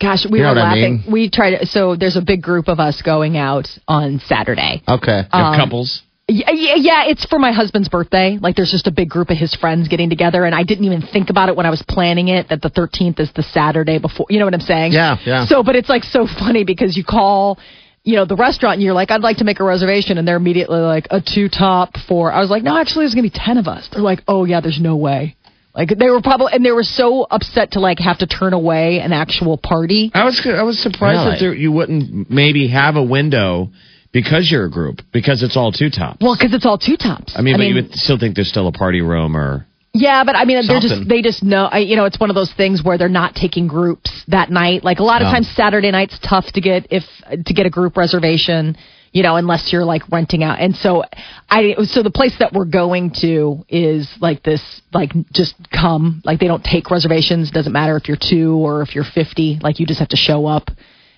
gosh, 0.00 0.26
we 0.28 0.38
You 0.40 0.44
know 0.44 0.50
were 0.50 0.56
what 0.56 0.64
I 0.64 0.74
laughing. 0.74 1.02
mean? 1.04 1.12
We 1.12 1.30
tried. 1.30 1.68
So 1.68 1.94
there's 1.96 2.16
a 2.16 2.22
big 2.22 2.42
group 2.42 2.66
of 2.68 2.80
us 2.80 3.00
going 3.02 3.36
out 3.38 3.68
on 3.86 4.18
Saturday. 4.26 4.82
Okay. 4.88 5.20
Um, 5.32 5.56
couples. 5.56 6.02
Yeah, 6.30 6.50
yeah, 6.52 6.74
yeah, 6.76 7.04
it's 7.06 7.24
for 7.26 7.38
my 7.38 7.50
husband's 7.50 7.88
birthday. 7.88 8.38
Like, 8.40 8.54
there's 8.54 8.70
just 8.70 8.86
a 8.86 8.92
big 8.92 9.08
group 9.08 9.30
of 9.30 9.36
his 9.36 9.54
friends 9.54 9.88
getting 9.88 10.08
together, 10.08 10.44
and 10.44 10.54
I 10.54 10.62
didn't 10.62 10.84
even 10.84 11.02
think 11.02 11.28
about 11.28 11.48
it 11.48 11.56
when 11.56 11.66
I 11.66 11.70
was 11.70 11.82
planning 11.88 12.28
it. 12.28 12.48
That 12.50 12.62
the 12.62 12.70
13th 12.70 13.18
is 13.18 13.30
the 13.34 13.42
Saturday 13.42 13.98
before. 13.98 14.26
You 14.30 14.38
know 14.38 14.44
what 14.44 14.54
I'm 14.54 14.60
saying? 14.60 14.92
Yeah, 14.92 15.16
yeah. 15.26 15.46
So, 15.46 15.62
but 15.62 15.74
it's 15.74 15.88
like 15.88 16.04
so 16.04 16.26
funny 16.26 16.62
because 16.64 16.96
you 16.96 17.04
call, 17.04 17.58
you 18.04 18.14
know, 18.14 18.24
the 18.24 18.36
restaurant, 18.36 18.74
and 18.74 18.82
you're 18.82 18.94
like, 18.94 19.10
I'd 19.10 19.22
like 19.22 19.38
to 19.38 19.44
make 19.44 19.58
a 19.60 19.64
reservation, 19.64 20.18
and 20.18 20.26
they're 20.26 20.36
immediately 20.36 20.78
like 20.78 21.08
a 21.10 21.20
two 21.20 21.48
top 21.48 21.96
for. 22.08 22.32
I 22.32 22.40
was 22.40 22.48
like, 22.48 22.62
no, 22.62 22.78
actually, 22.78 23.06
there's 23.06 23.14
gonna 23.14 23.28
be 23.28 23.34
ten 23.34 23.58
of 23.58 23.66
us. 23.66 23.88
They're 23.92 24.00
like, 24.00 24.22
oh 24.28 24.44
yeah, 24.44 24.60
there's 24.60 24.80
no 24.80 24.96
way. 24.96 25.36
Like 25.74 25.96
they 25.96 26.10
were 26.10 26.20
probably, 26.20 26.52
and 26.52 26.64
they 26.64 26.72
were 26.72 26.82
so 26.82 27.26
upset 27.30 27.72
to 27.72 27.80
like 27.80 27.98
have 28.00 28.18
to 28.18 28.26
turn 28.26 28.52
away 28.52 29.00
an 29.00 29.12
actual 29.12 29.56
party. 29.56 30.10
I 30.14 30.24
was 30.24 30.40
I 30.44 30.62
was 30.62 30.80
surprised 30.80 31.18
Really? 31.18 31.30
that 31.30 31.40
there, 31.40 31.54
you 31.54 31.72
wouldn't 31.72 32.30
maybe 32.30 32.68
have 32.68 32.96
a 32.96 33.02
window 33.02 33.70
because 34.12 34.50
you're 34.50 34.64
a 34.66 34.70
group 34.70 35.00
because 35.12 35.42
it's 35.42 35.56
all 35.56 35.72
two 35.72 35.90
tops. 35.90 36.18
Well, 36.20 36.36
because 36.36 36.54
it's 36.54 36.66
all 36.66 36.78
two 36.78 36.96
tops. 36.96 37.32
I 37.36 37.42
mean, 37.42 37.56
but 37.56 37.66
you 37.66 37.74
would 37.74 37.92
still 37.94 38.18
think 38.18 38.34
there's 38.34 38.48
still 38.48 38.66
a 38.68 38.72
party 38.72 39.00
room 39.00 39.36
or 39.36 39.66
Yeah, 39.92 40.24
but 40.24 40.36
I 40.36 40.44
mean, 40.44 40.66
they're 40.66 40.80
just 40.80 41.08
they 41.08 41.22
just 41.22 41.42
know. 41.42 41.64
I, 41.64 41.78
you 41.78 41.96
know, 41.96 42.04
it's 42.04 42.18
one 42.20 42.30
of 42.30 42.34
those 42.36 42.52
things 42.54 42.82
where 42.82 42.98
they're 42.98 43.08
not 43.08 43.34
taking 43.34 43.66
groups 43.66 44.10
that 44.28 44.50
night. 44.50 44.84
Like 44.84 44.98
a 44.98 45.04
lot 45.04 45.22
of 45.22 45.28
Oh. 45.28 45.32
times, 45.32 45.48
Saturday 45.50 45.90
night's 45.90 46.18
tough 46.20 46.46
to 46.52 46.60
get 46.60 46.86
if 46.90 47.04
to 47.46 47.52
get 47.54 47.66
a 47.66 47.70
group 47.70 47.96
reservation. 47.96 48.76
You 49.12 49.24
know, 49.24 49.34
unless 49.34 49.72
you're 49.72 49.84
like 49.84 50.02
renting 50.08 50.44
out. 50.44 50.60
And 50.60 50.76
so, 50.76 51.02
I 51.48 51.74
so 51.86 52.04
the 52.04 52.12
place 52.12 52.32
that 52.38 52.52
we're 52.52 52.64
going 52.64 53.10
to 53.22 53.64
is 53.68 54.08
like 54.20 54.44
this, 54.44 54.62
like 54.92 55.10
just 55.32 55.56
come. 55.72 56.22
Like 56.24 56.38
they 56.38 56.46
don't 56.46 56.62
take 56.62 56.92
reservations. 56.92 57.50
Doesn't 57.50 57.72
matter 57.72 57.96
if 57.96 58.06
you're 58.06 58.16
two 58.20 58.54
or 58.54 58.82
if 58.82 58.94
you're 58.94 59.02
fifty. 59.02 59.58
Like 59.60 59.80
you 59.80 59.86
just 59.86 59.98
have 59.98 60.10
to 60.10 60.16
show 60.16 60.46
up. 60.46 60.70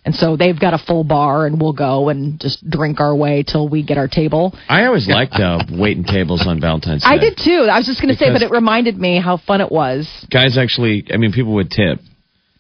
And 0.05 0.15
so 0.17 0.37
they've 0.37 0.59
got 0.59 0.75
a 0.75 0.79
full 0.79 1.05
bar, 1.05 1.47
and 1.47 1.61
we'll 1.61 1.75
go 1.75 2.09
and 2.09 2.41
just 2.41 2.69
drink 2.69 2.99
our 2.99 3.15
way 3.15 3.45
till 3.45 3.69
we 3.69 3.85
get 3.85 3.99
our 3.99 4.09
table. 4.09 4.53
I 4.69 4.87
always 4.87 5.07
liked 5.07 5.35
uh, 5.35 5.61
waiting 5.71 6.03
tables 6.03 6.45
on 6.45 6.61
Valentine's 6.61 7.03
Day. 7.05 7.09
I 7.09 7.19
did 7.19 7.37
too. 7.37 7.69
I 7.71 7.79
was 7.79 7.87
just 7.87 8.03
going 8.03 8.13
to 8.13 8.19
say, 8.19 8.33
but 8.33 8.43
it 8.43 8.51
reminded 8.51 8.99
me 8.99 9.21
how 9.21 9.37
fun 9.37 9.61
it 9.61 9.71
was. 9.71 10.09
Guys 10.29 10.59
actually, 10.59 11.05
I 11.13 11.19
mean, 11.19 11.31
people 11.31 11.55
would 11.55 11.71
tip 11.71 12.01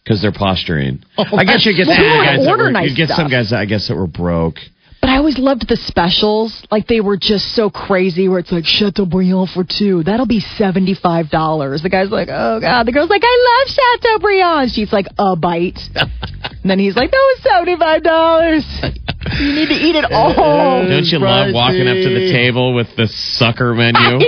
because 0.04 0.22
they're 0.22 0.32
posturing. 0.32 1.02
I 1.18 1.44
guess 1.44 1.66
you 1.66 1.74
get 1.76 1.88
Well, 1.88 1.96
some 1.96 2.24
guys 2.24 2.44
that 2.44 2.58
were, 2.58 2.80
you'd 2.82 2.96
get 2.96 3.08
some 3.08 3.28
guys 3.28 3.50
that 3.50 3.58
I 3.58 3.64
guess 3.64 3.88
that 3.88 3.96
were 3.96 4.06
broke. 4.06 4.56
But 5.02 5.10
I 5.10 5.16
always 5.16 5.36
loved 5.36 5.68
the 5.68 5.76
specials. 5.76 6.64
Like 6.70 6.86
they 6.86 7.00
were 7.00 7.16
just 7.16 7.56
so 7.56 7.68
crazy 7.70 8.28
where 8.28 8.38
it's 8.38 8.52
like 8.52 8.64
Chateaubriand 8.64 9.50
for 9.50 9.64
two. 9.64 10.04
That'll 10.04 10.26
be 10.26 10.38
seventy 10.38 10.94
five 10.94 11.28
dollars. 11.28 11.82
The 11.82 11.90
guy's 11.90 12.08
like, 12.10 12.28
Oh 12.30 12.60
god. 12.60 12.86
The 12.86 12.92
girl's 12.92 13.10
like, 13.10 13.22
I 13.24 13.36
love 13.50 13.76
Chateaubriand. 13.76 14.70
She's 14.70 14.92
like, 14.92 15.06
a 15.18 15.34
bite. 15.34 15.80
and 15.94 16.70
then 16.70 16.78
he's 16.78 16.94
like, 16.94 17.10
That 17.10 17.16
was 17.16 17.42
seventy 17.42 17.76
five 17.76 18.04
dollars. 18.04 18.64
You 19.38 19.52
need 19.54 19.68
to 19.68 19.74
eat 19.74 19.96
it 19.96 20.10
all. 20.10 20.34
Don't 20.88 21.04
you 21.06 21.18
love 21.18 21.52
walking 21.54 21.86
up 21.88 21.94
to 21.94 22.08
the 22.14 22.32
table 22.32 22.74
with 22.74 22.88
the 22.96 23.06
sucker 23.08 23.74
menu? 23.74 23.98
I 24.00 24.18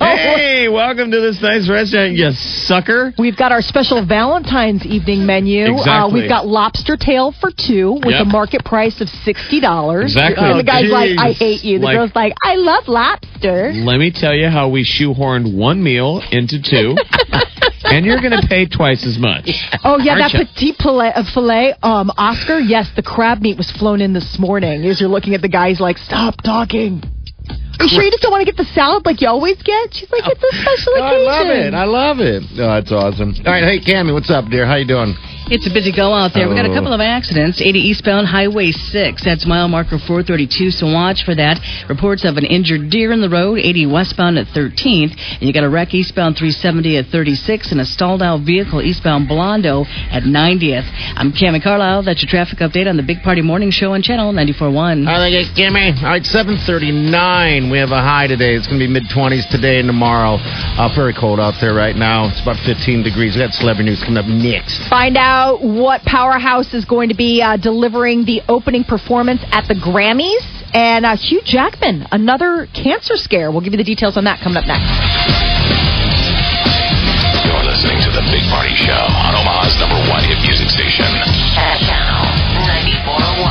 know. 0.00 0.06
Hey, 0.06 0.68
welcome 0.68 1.10
to 1.10 1.20
this 1.20 1.40
nice 1.40 1.68
restaurant, 1.68 2.12
you 2.12 2.30
sucker. 2.32 3.12
We've 3.18 3.36
got 3.36 3.52
our 3.52 3.62
special 3.62 4.04
Valentine's 4.04 4.84
evening 4.84 5.24
menu. 5.26 5.66
Uh, 5.66 5.78
Exactly. 5.78 6.20
we've 6.20 6.28
got 6.28 6.46
lobster 6.46 6.96
tail 6.96 7.32
for 7.40 7.50
two 7.56 7.92
with 8.04 8.14
Yep. 8.14 8.22
a 8.22 8.24
market 8.26 8.64
price 8.64 9.00
of 9.00 9.08
sixty 9.08 9.60
dollars. 9.60 10.12
Exactly. 10.12 10.44
And 10.50 10.58
the 10.58 10.64
guy's 10.64 10.90
Oh, 10.90 10.94
like, 10.94 11.18
I 11.18 11.28
geez. 11.28 11.38
hate 11.38 11.64
you. 11.64 11.78
The 11.78 11.84
Like- 11.84 11.96
girl's 11.96 12.14
like, 12.14 12.34
I 12.44 12.56
love 12.56 12.88
lobster. 12.88 13.72
Let 13.74 13.98
me 13.98 14.10
tell 14.10 14.34
you 14.34 14.48
how 14.48 14.68
we 14.68 14.84
shoehorned 14.84 15.54
one 15.54 15.82
meal 15.82 16.22
into 16.30 16.60
two, 16.62 16.96
and 17.84 18.04
you're 18.04 18.20
going 18.20 18.38
to 18.38 18.46
pay 18.46 18.66
twice 18.66 19.04
as 19.06 19.18
much. 19.18 19.48
Oh 19.82 19.98
yeah, 19.98 20.16
that 20.16 20.32
ya? 20.34 20.40
petit 20.44 20.74
filet, 20.78 21.12
uh, 21.14 21.24
filet. 21.32 21.74
Um, 21.82 22.10
Oscar, 22.18 22.58
yes, 22.58 22.90
the 22.96 23.02
crab 23.02 23.40
meat 23.40 23.56
was 23.56 23.70
flown 23.72 24.00
in 24.02 24.12
this 24.12 24.38
morning. 24.38 24.84
As 24.84 25.00
you're 25.00 25.08
looking 25.08 25.34
at 25.34 25.40
the 25.40 25.48
guys, 25.48 25.80
like, 25.80 25.96
stop 25.98 26.36
talking. 26.42 27.02
Are 27.78 27.84
you 27.84 27.88
sure 27.88 28.02
you 28.04 28.10
just 28.10 28.22
don't 28.22 28.30
want 28.30 28.46
to 28.46 28.52
get 28.52 28.58
the 28.58 28.70
salad 28.74 29.06
like 29.06 29.22
you 29.22 29.28
always 29.28 29.56
get? 29.62 29.94
She's 29.94 30.10
like, 30.12 30.22
it's 30.26 30.42
a 30.42 30.56
special 30.62 31.02
I 31.02 31.08
occasion. 31.08 31.26
love 31.26 31.46
it. 31.48 31.74
I 31.74 31.84
love 31.84 32.20
it. 32.20 32.42
Oh, 32.60 32.74
that's 32.76 32.92
awesome. 32.92 33.32
All 33.46 33.52
right, 33.52 33.64
hey 33.64 33.80
Cammy, 33.80 34.12
what's 34.12 34.30
up, 34.30 34.50
dear? 34.50 34.66
How 34.66 34.76
you 34.76 34.86
doing? 34.86 35.14
It's 35.50 35.66
a 35.66 35.70
busy 35.74 35.90
go 35.90 36.14
out 36.14 36.32
there. 36.32 36.48
We 36.48 36.54
got 36.54 36.64
a 36.64 36.70
Oh. 36.70 36.74
couple 36.74 36.92
of 36.92 37.00
accidents. 37.00 37.60
80 37.60 37.80
eastbound 37.88 38.28
Highway 38.28 38.70
6. 38.70 39.22
That's 39.24 39.44
mile 39.46 39.66
marker 39.66 39.98
432. 39.98 40.70
So 40.70 40.86
watch 40.86 41.24
for 41.24 41.34
that. 41.34 41.58
Reports 41.88 42.24
of 42.24 42.36
an 42.36 42.44
injured 42.44 42.88
deer 42.88 43.10
in 43.10 43.20
the 43.20 43.28
road. 43.28 43.58
80 43.58 43.86
westbound 43.86 44.38
at 44.38 44.46
13th. 44.54 45.12
And 45.40 45.42
you 45.42 45.52
got 45.52 45.64
a 45.64 45.68
wreck 45.68 45.92
eastbound 45.92 46.36
370 46.36 46.96
at 46.98 47.06
36 47.06 47.72
and 47.72 47.80
a 47.80 47.84
stalled 47.84 48.22
out 48.22 48.40
vehicle 48.42 48.80
eastbound 48.80 49.28
Blondo 49.28 49.86
at 50.12 50.22
90th. 50.22 50.86
I'm 51.16 51.32
Cammy 51.32 51.60
Carlisle. 51.60 52.02
That's 52.04 52.22
your 52.22 52.30
traffic 52.30 52.60
update 52.60 52.88
on 52.88 52.96
the 52.96 53.02
Big 53.02 53.20
Party 53.24 53.42
Morning 53.42 53.72
Show 53.72 53.94
on 53.94 54.02
Channel 54.02 54.32
94.1. 54.32 55.08
I 55.08 55.16
think 55.18 55.34
it's 55.34 55.50
Kimmy. 55.58 56.00
All 56.00 56.10
right, 56.10 56.24
739. 56.24 57.70
We 57.70 57.78
have 57.78 57.90
a 57.90 58.00
high 58.00 58.28
today. 58.28 58.54
It's 58.54 58.68
going 58.68 58.78
to 58.78 58.86
be 58.86 58.92
mid 58.92 59.04
20s 59.10 59.48
today 59.50 59.80
and 59.80 59.88
tomorrow. 59.88 60.38
Uh, 60.40 60.88
very 60.94 61.12
cold 61.12 61.40
out 61.40 61.54
there 61.60 61.74
right 61.74 61.96
now. 61.96 62.28
It's 62.28 62.40
about 62.40 62.56
15 62.60 63.02
degrees. 63.02 63.34
We 63.34 63.42
got 63.42 63.52
celebrity 63.54 63.90
news 63.90 64.00
coming 64.04 64.18
up 64.18 64.26
next. 64.26 64.78
Find 64.88 65.16
out 65.40 65.64
what 65.64 66.02
Powerhouse 66.04 66.74
is 66.74 66.84
going 66.84 67.08
to 67.08 67.16
be 67.16 67.40
uh, 67.40 67.56
delivering 67.56 68.28
the 68.28 68.42
opening 68.46 68.84
performance 68.84 69.40
at 69.48 69.64
the 69.68 69.74
Grammys. 69.74 70.44
And 70.76 71.06
uh, 71.08 71.16
Hugh 71.16 71.40
Jackman, 71.42 72.06
another 72.12 72.68
cancer 72.76 73.16
scare. 73.16 73.50
We'll 73.50 73.64
give 73.64 73.72
you 73.72 73.80
the 73.80 73.88
details 73.88 74.20
on 74.20 74.24
that 74.28 74.44
coming 74.44 74.60
up 74.60 74.68
next. 74.68 74.84
You're 77.48 77.64
listening 77.64 77.98
to 78.04 78.10
the 78.12 78.22
Big 78.28 78.44
Party 78.52 78.76
Show 78.76 79.02
on 79.16 79.32
Omaha's 79.32 79.80
number 79.80 79.96
one 80.12 80.22
hit 80.28 80.38
music 80.44 80.68
station. 80.68 81.08
Channel 81.56 82.20
94.1. 83.40 83.49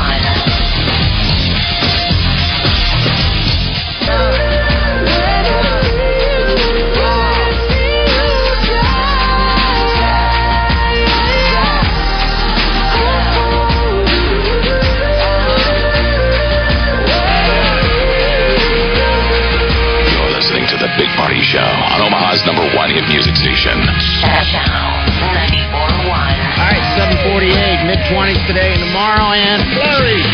Show 21.50 21.66
on 21.66 21.98
Omaha's 22.06 22.46
number 22.46 22.62
one 22.78 22.94
hit 22.94 23.10
music 23.10 23.34
station. 23.34 23.74
All 23.74 23.90
right, 26.70 26.86
748, 26.94 27.90
mid 27.90 27.98
20s 28.14 28.38
today 28.46 28.78
and 28.78 28.82
tomorrow, 28.86 29.34
and 29.34 29.58
flurries. 29.74 30.30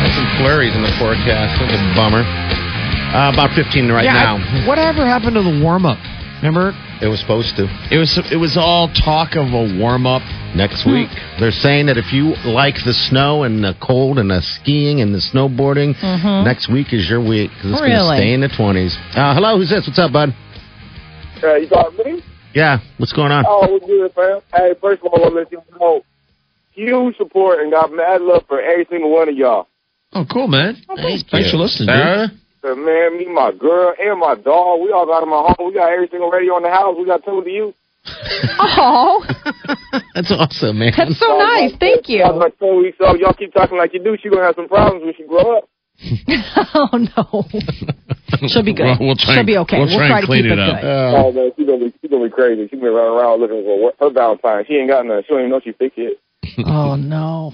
There's 0.00 0.16
some 0.16 0.28
flurries 0.40 0.72
in 0.72 0.80
the 0.80 0.92
forecast. 0.96 1.60
That's 1.60 1.76
a 1.76 1.92
bummer. 1.92 2.24
Uh, 2.24 3.36
about 3.36 3.52
15 3.52 3.92
right 3.92 4.08
now. 4.08 4.40
whatever 4.66 5.04
happened 5.04 5.36
to 5.36 5.42
the 5.44 5.60
warm 5.60 5.84
up? 5.84 6.00
Remember, 6.42 6.72
It 7.00 7.06
was 7.06 7.20
supposed 7.20 7.54
to. 7.56 7.70
it 7.90 7.98
was 7.98 8.18
it 8.32 8.36
was 8.36 8.56
all 8.56 8.88
talk 8.92 9.36
of 9.36 9.46
a 9.54 9.78
warm 9.78 10.06
up. 10.06 10.22
Next 10.56 10.84
week. 10.84 11.08
They're 11.40 11.50
saying 11.50 11.86
that 11.86 11.96
if 11.96 12.12
you 12.12 12.34
like 12.44 12.74
the 12.84 12.92
snow 12.92 13.44
and 13.44 13.64
the 13.64 13.74
cold 13.80 14.18
and 14.18 14.28
the 14.30 14.42
skiing 14.42 15.00
and 15.00 15.14
the 15.14 15.18
snowboarding, 15.20 15.96
next 16.44 16.68
week 16.70 16.92
is 16.92 17.08
your 17.08 17.20
week 17.20 17.50
because 17.54 17.70
it's 17.72 17.80
going 17.80 17.92
to 17.92 18.16
stay 18.16 18.34
in 18.34 18.40
the 18.42 18.48
20s. 18.48 18.92
Uh, 19.16 19.34
hello, 19.34 19.56
who's 19.56 19.70
this? 19.70 19.86
What's 19.86 19.98
up, 19.98 20.12
bud? 20.12 20.34
Uh, 21.42 21.54
you 21.54 21.68
talking 21.68 21.96
to 21.96 22.04
me? 22.04 22.22
Yeah, 22.54 22.80
what's 22.98 23.12
going 23.14 23.32
on? 23.32 23.44
Oh, 23.48 23.72
what's 23.72 23.86
good, 23.86 24.12
fam? 24.12 24.40
Hey, 24.52 24.74
first 24.78 25.00
of 25.00 25.06
all, 25.06 25.16
I 25.16 25.22
want 25.22 25.34
to 25.34 25.38
let 25.40 25.52
you 25.52 25.62
know, 25.80 26.02
huge 26.72 27.16
support 27.16 27.60
and 27.60 27.72
got 27.72 27.90
mad 27.92 28.20
love 28.20 28.44
for 28.46 28.60
every 28.60 28.86
single 28.90 29.10
one 29.10 29.30
of 29.30 29.34
y'all. 29.36 29.68
Oh, 30.12 30.26
cool, 30.30 30.48
man. 30.48 30.76
Thank 30.96 31.28
Thanks 31.30 31.46
you. 31.46 31.50
for 31.52 31.56
listening, 31.56 31.88
dude. 31.88 32.41
Sarah? 32.62 32.76
Man, 32.76 33.18
me, 33.18 33.26
my 33.26 33.52
girl, 33.52 33.92
and 33.98 34.18
my 34.20 34.34
dog, 34.36 34.80
we 34.80 34.90
all 34.92 35.04
got 35.06 35.20
them 35.20 35.32
at 35.32 35.56
home. 35.56 35.68
We 35.68 35.74
got 35.74 35.92
every 35.92 36.08
single 36.08 36.30
radio 36.30 36.56
in 36.56 36.62
the 36.62 36.70
house. 36.70 36.94
We 36.98 37.04
got 37.04 37.24
two 37.24 37.42
to 37.42 37.50
you. 37.50 37.74
Oh, 38.58 39.24
That's 40.14 40.30
awesome, 40.32 40.78
man. 40.78 40.92
that's 40.96 41.18
so 41.18 41.38
nice. 41.38 41.72
Thank 41.78 42.08
you. 42.08 42.22
I 42.22 42.30
was 42.30 42.40
like, 42.40 42.58
two 42.58 42.78
weeks 42.82 42.96
old. 43.00 43.18
Y'all 43.20 43.32
keep 43.34 43.52
talking 43.54 43.78
like 43.78 43.92
you 43.94 44.02
do. 44.02 44.16
She 44.20 44.28
gonna 44.28 44.42
have 44.44 44.56
some 44.56 44.68
problems 44.68 45.04
when 45.04 45.14
she 45.16 45.24
grow 45.26 45.58
up. 45.58 45.68
oh 46.74 46.98
no. 47.16 47.44
She'll 48.48 48.62
be 48.64 48.72
good. 48.74 48.84
Well, 48.84 48.98
we'll 49.00 49.14
try 49.16 49.34
She'll 49.34 49.38
and- 49.40 49.46
be 49.46 49.56
okay. 49.58 49.78
we'll 49.78 49.88
try 49.96 50.08
and 50.18 50.20
to 50.22 50.26
clean 50.26 50.42
keep 50.44 50.52
it 50.52 50.58
it 50.58 50.58
up. 50.58 50.80
good. 50.80 50.86
Uh, 50.88 51.22
Oh 51.24 51.32
man, 51.32 51.52
she 51.56 51.64
gonna 51.64 51.78
be 51.78 51.90
crazy. 51.90 51.98
she 52.02 52.08
gonna 52.08 52.24
be 52.24 52.30
crazy. 52.30 52.68
She 52.68 52.76
been 52.76 52.92
running 52.92 53.12
around 53.18 53.40
looking 53.40 53.62
for 53.62 53.92
her 54.00 54.10
Valentine. 54.12 54.64
She 54.66 54.74
ain't 54.74 54.88
got 54.88 55.06
none. 55.06 55.22
She 55.22 55.28
don't 55.28 55.38
even 55.40 55.50
know 55.50 55.60
she 55.62 55.72
thick 55.72 55.92
yet. 55.96 56.12
Oh 56.66 56.96
no. 56.96 57.52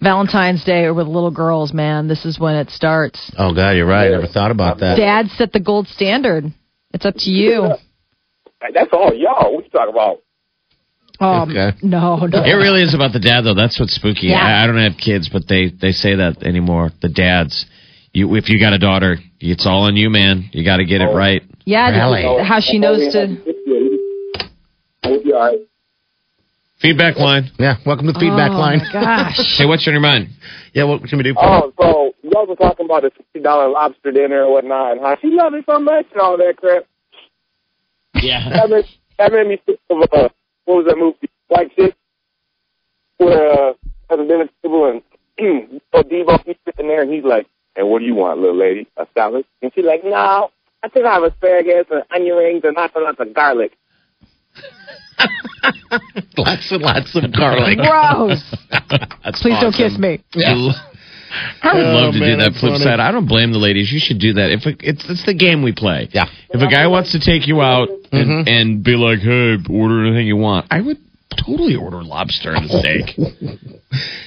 Valentine's 0.00 0.64
Day 0.64 0.84
or 0.84 0.94
with 0.94 1.06
little 1.06 1.30
girls, 1.30 1.72
man. 1.72 2.08
This 2.08 2.24
is 2.24 2.38
when 2.38 2.56
it 2.56 2.70
starts. 2.70 3.30
oh, 3.38 3.52
God, 3.54 3.70
you're 3.70 3.86
right. 3.86 4.06
I 4.06 4.10
never 4.10 4.26
thought 4.26 4.50
about 4.50 4.78
that. 4.80 4.96
Dad 4.96 5.26
set 5.36 5.52
the 5.52 5.60
gold 5.60 5.88
standard. 5.88 6.44
It's 6.92 7.04
up 7.04 7.14
to 7.18 7.30
you. 7.30 7.70
That's 8.74 8.90
all 8.92 9.12
y'all. 9.14 9.54
What 9.54 9.64
you 9.64 9.70
talking 9.70 9.94
about? 9.94 10.22
Um, 11.20 11.50
Okay. 11.50 11.76
No, 11.82 12.16
no. 12.16 12.42
It 12.44 12.52
really 12.54 12.82
is 12.82 12.94
about 12.94 13.12
the 13.12 13.20
dad, 13.20 13.42
though. 13.42 13.54
That's 13.54 13.78
what's 13.78 13.94
spooky. 13.94 14.28
Yeah. 14.28 14.38
I, 14.44 14.64
I 14.64 14.66
don't 14.66 14.78
have 14.78 14.96
kids, 14.98 15.28
but 15.28 15.42
they 15.48 15.68
they 15.70 15.92
say 15.92 16.14
that 16.16 16.42
anymore. 16.42 16.90
The 17.02 17.08
dads, 17.10 17.66
you 18.12 18.34
if 18.36 18.48
you 18.48 18.58
got 18.58 18.72
a 18.72 18.78
daughter, 18.78 19.16
it's 19.38 19.66
all 19.66 19.82
on 19.84 19.96
you, 19.96 20.08
man. 20.08 20.48
You 20.52 20.64
got 20.64 20.78
to 20.78 20.84
get 20.86 21.00
it 21.02 21.06
right. 21.12 21.42
Yeah, 21.66 21.90
Really? 21.90 22.42
how 22.42 22.60
she 22.60 22.78
knows 22.78 23.12
to. 23.12 23.26
Be 25.02 25.32
all 25.32 25.40
right. 25.40 25.58
Feedback 26.80 27.18
line. 27.18 27.50
Yeah, 27.58 27.76
welcome 27.84 28.06
to 28.06 28.12
the 28.12 28.18
feedback 28.18 28.52
oh, 28.52 28.58
line. 28.58 28.78
My 28.78 28.92
gosh. 28.92 29.58
Hey, 29.58 29.66
what's 29.66 29.86
on 29.86 29.92
your 29.92 30.00
mind? 30.00 30.28
Yeah, 30.72 30.84
what 30.84 31.02
can 31.04 31.18
we 31.18 31.24
do? 31.24 31.34
For 31.34 31.42
you? 31.44 31.48
Oh, 31.48 31.72
so 31.78 32.12
y'all 32.22 32.46
were 32.46 32.56
talking 32.56 32.86
about 32.86 33.02
the 33.02 33.10
fifty 33.10 33.40
dollar 33.40 33.68
lobster 33.68 34.10
dinner 34.10 34.44
and 34.44 34.52
whatnot, 34.52 34.92
and 34.92 35.00
how 35.00 35.16
she 35.20 35.28
loved 35.28 35.56
it 35.56 35.64
so 35.66 35.78
much 35.78 36.06
and 36.12 36.20
all 36.22 36.38
that 36.38 36.54
crap. 36.56 36.84
Yeah. 38.14 38.48
That 38.48 38.70
made, 38.70 38.84
that 39.18 39.30
made 39.30 39.46
me 39.46 39.60
think 39.66 39.78
of 39.90 40.02
uh, 40.10 40.28
what 40.64 40.76
was 40.76 40.86
that 40.86 40.96
movie, 40.96 41.28
White 41.48 41.76
Chicks, 41.76 41.96
where 43.18 43.52
uh, 43.52 43.72
at 44.08 44.16
the 44.16 44.24
dinner 44.24 44.48
table 44.62 44.86
and 44.88 45.02
so 45.92 46.02
Devo 46.02 46.42
he's 46.44 46.56
sitting 46.64 46.88
there 46.88 47.02
and 47.02 47.12
he's 47.12 47.24
like, 47.24 47.46
"And 47.76 47.90
what 47.90 47.98
do 47.98 48.06
you 48.06 48.14
want, 48.14 48.40
little 48.40 48.58
lady? 48.58 48.88
A 48.96 49.06
salad?" 49.12 49.44
And 49.60 49.70
she's 49.74 49.84
like, 49.84 50.02
"No, 50.02 50.50
I 50.82 50.88
think 50.88 51.04
I 51.04 51.12
have 51.12 51.24
asparagus 51.24 51.86
and 51.90 52.04
onion 52.10 52.36
rings 52.36 52.62
and 52.64 52.74
lots 52.74 52.94
and 52.96 53.04
lots 53.04 53.20
of 53.20 53.34
garlic." 53.34 53.72
lots 56.36 56.70
and 56.72 56.82
lots 56.82 57.14
of 57.16 57.32
garlic. 57.32 57.78
Gross. 57.78 58.42
That's 59.24 59.40
Please 59.42 59.58
don't 59.60 59.72
kiss 59.74 59.98
me. 59.98 60.22
Yeah. 60.34 60.72
I 61.62 61.74
would 61.74 61.84
Oh, 61.86 61.92
love 61.94 62.14
to 62.14 62.18
man, 62.20 62.38
do 62.38 62.44
that 62.44 62.52
flip 62.58 62.72
funny. 62.72 62.84
side. 62.84 62.98
I 62.98 63.12
don't 63.12 63.28
blame 63.28 63.52
the 63.52 63.58
ladies. 63.58 63.92
You 63.92 64.00
should 64.00 64.18
do 64.18 64.32
that. 64.34 64.50
If 64.50 64.66
it, 64.66 64.80
it's 64.82 65.04
it's 65.08 65.24
the 65.26 65.34
game 65.34 65.62
we 65.62 65.72
play. 65.72 66.08
Yeah. 66.12 66.24
If 66.50 66.60
a 66.60 66.66
guy 66.66 66.86
wants 66.88 67.12
to 67.12 67.20
take 67.20 67.46
you 67.46 67.60
out 67.60 67.88
and, 68.10 68.46
Mhm. 68.46 68.48
and 68.50 68.82
be 68.82 68.96
like, 68.96 69.20
"Hey, 69.20 69.56
order 69.70 70.04
anything 70.06 70.26
you 70.26 70.36
want," 70.36 70.66
I 70.72 70.80
would 70.80 70.98
totally 71.50 71.76
order 71.76 72.02
lobster 72.02 72.52
and 72.54 72.70
steak. 72.70 73.16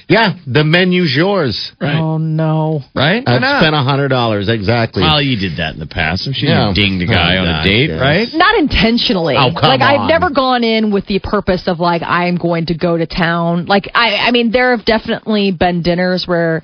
Yeah, 0.06 0.34
the 0.46 0.62
menu's 0.62 1.14
yours. 1.16 1.72
Right. 1.80 1.96
Oh 1.96 2.18
no. 2.18 2.82
Right? 2.94 3.22
I've 3.26 3.40
spent 3.62 3.74
a 3.74 3.82
hundred 3.82 4.08
dollars 4.08 4.50
exactly. 4.50 5.02
Well, 5.02 5.22
you 5.22 5.38
did 5.40 5.56
that 5.56 5.72
in 5.72 5.80
the 5.80 5.86
past. 5.86 6.26
I'm 6.26 6.34
sure 6.34 6.50
Yeah. 6.50 6.68
you 6.68 6.74
dinged 6.74 7.02
a 7.02 7.06
guy 7.06 7.38
Oh, 7.38 7.40
on 7.40 7.48
a 7.48 7.60
oh, 7.62 7.64
date, 7.64 7.88
yes. 7.88 7.98
right? 7.98 8.28
Not 8.34 8.58
intentionally. 8.58 9.36
Oh, 9.38 9.50
come 9.58 9.70
like 9.70 9.80
I've 9.80 10.06
never 10.06 10.28
gone 10.28 10.64
in 10.64 10.92
with 10.92 11.06
the 11.06 11.18
purpose 11.20 11.62
of 11.66 11.80
like 11.80 12.02
I'm 12.04 12.36
going 12.36 12.66
to 12.66 12.74
go 12.76 12.98
to 12.98 13.06
town. 13.06 13.64
Like 13.64 13.88
I 13.94 14.16
I 14.28 14.30
mean 14.32 14.50
there 14.52 14.76
have 14.76 14.84
definitely 14.84 15.50
been 15.52 15.80
dinners 15.80 16.24
where 16.26 16.62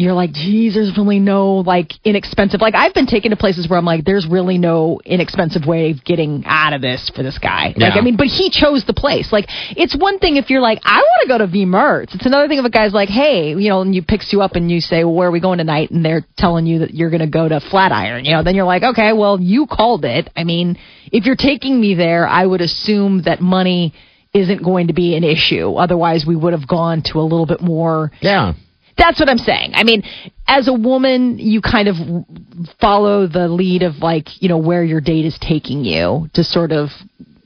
you're 0.00 0.14
like, 0.14 0.32
geez, 0.32 0.74
there's 0.74 0.96
really 0.96 1.18
no 1.18 1.56
like 1.56 1.92
inexpensive. 2.04 2.60
Like 2.60 2.74
I've 2.74 2.94
been 2.94 3.06
taken 3.06 3.30
to 3.30 3.36
places 3.36 3.68
where 3.68 3.78
I'm 3.78 3.84
like, 3.84 4.04
there's 4.04 4.26
really 4.26 4.58
no 4.58 5.00
inexpensive 5.04 5.66
way 5.66 5.90
of 5.90 6.04
getting 6.04 6.44
out 6.46 6.72
of 6.72 6.80
this 6.80 7.10
for 7.14 7.22
this 7.22 7.38
guy. 7.38 7.74
Yeah. 7.76 7.88
Like 7.88 7.98
I 7.98 8.00
mean, 8.00 8.16
but 8.16 8.26
he 8.26 8.50
chose 8.50 8.84
the 8.86 8.94
place. 8.94 9.32
Like 9.32 9.46
it's 9.76 9.96
one 9.96 10.18
thing 10.18 10.36
if 10.36 10.50
you're 10.50 10.60
like, 10.60 10.80
I 10.84 10.98
want 10.98 11.22
to 11.22 11.28
go 11.28 11.38
to 11.38 11.46
V 11.46 11.64
Mertz. 11.66 12.14
It's 12.14 12.26
another 12.26 12.48
thing 12.48 12.58
if 12.58 12.64
a 12.64 12.70
guy's 12.70 12.92
like, 12.92 13.08
hey, 13.08 13.50
you 13.50 13.68
know, 13.68 13.82
and 13.82 13.94
you 13.94 14.02
picks 14.02 14.32
you 14.32 14.42
up 14.42 14.52
and 14.54 14.70
you 14.70 14.80
say, 14.80 15.04
well, 15.04 15.14
where 15.14 15.28
are 15.28 15.32
we 15.32 15.40
going 15.40 15.58
tonight? 15.58 15.90
And 15.90 16.04
they're 16.04 16.26
telling 16.36 16.66
you 16.66 16.80
that 16.80 16.94
you're 16.94 17.10
going 17.10 17.20
to 17.20 17.26
go 17.26 17.48
to 17.48 17.60
Flatiron. 17.60 18.24
You 18.24 18.32
know, 18.32 18.42
then 18.42 18.54
you're 18.54 18.64
like, 18.64 18.82
okay, 18.82 19.12
well, 19.12 19.40
you 19.40 19.66
called 19.66 20.04
it. 20.04 20.30
I 20.36 20.44
mean, 20.44 20.78
if 21.12 21.26
you're 21.26 21.36
taking 21.36 21.80
me 21.80 21.94
there, 21.94 22.26
I 22.26 22.44
would 22.46 22.60
assume 22.60 23.22
that 23.24 23.40
money 23.40 23.94
isn't 24.32 24.62
going 24.62 24.86
to 24.86 24.92
be 24.92 25.16
an 25.16 25.24
issue. 25.24 25.74
Otherwise, 25.74 26.24
we 26.26 26.36
would 26.36 26.52
have 26.52 26.68
gone 26.68 27.02
to 27.06 27.18
a 27.18 27.22
little 27.22 27.46
bit 27.46 27.60
more 27.60 28.12
yeah. 28.20 28.54
That's 28.96 29.18
what 29.18 29.28
I'm 29.28 29.38
saying. 29.38 29.72
I 29.74 29.84
mean, 29.84 30.02
as 30.46 30.68
a 30.68 30.72
woman, 30.72 31.38
you 31.38 31.60
kind 31.60 31.88
of 31.88 31.96
follow 32.80 33.26
the 33.26 33.48
lead 33.48 33.82
of 33.82 33.98
like, 33.98 34.42
you 34.42 34.48
know, 34.48 34.58
where 34.58 34.84
your 34.84 35.00
date 35.00 35.24
is 35.24 35.38
taking 35.40 35.84
you 35.84 36.28
to 36.34 36.44
sort 36.44 36.72
of, 36.72 36.90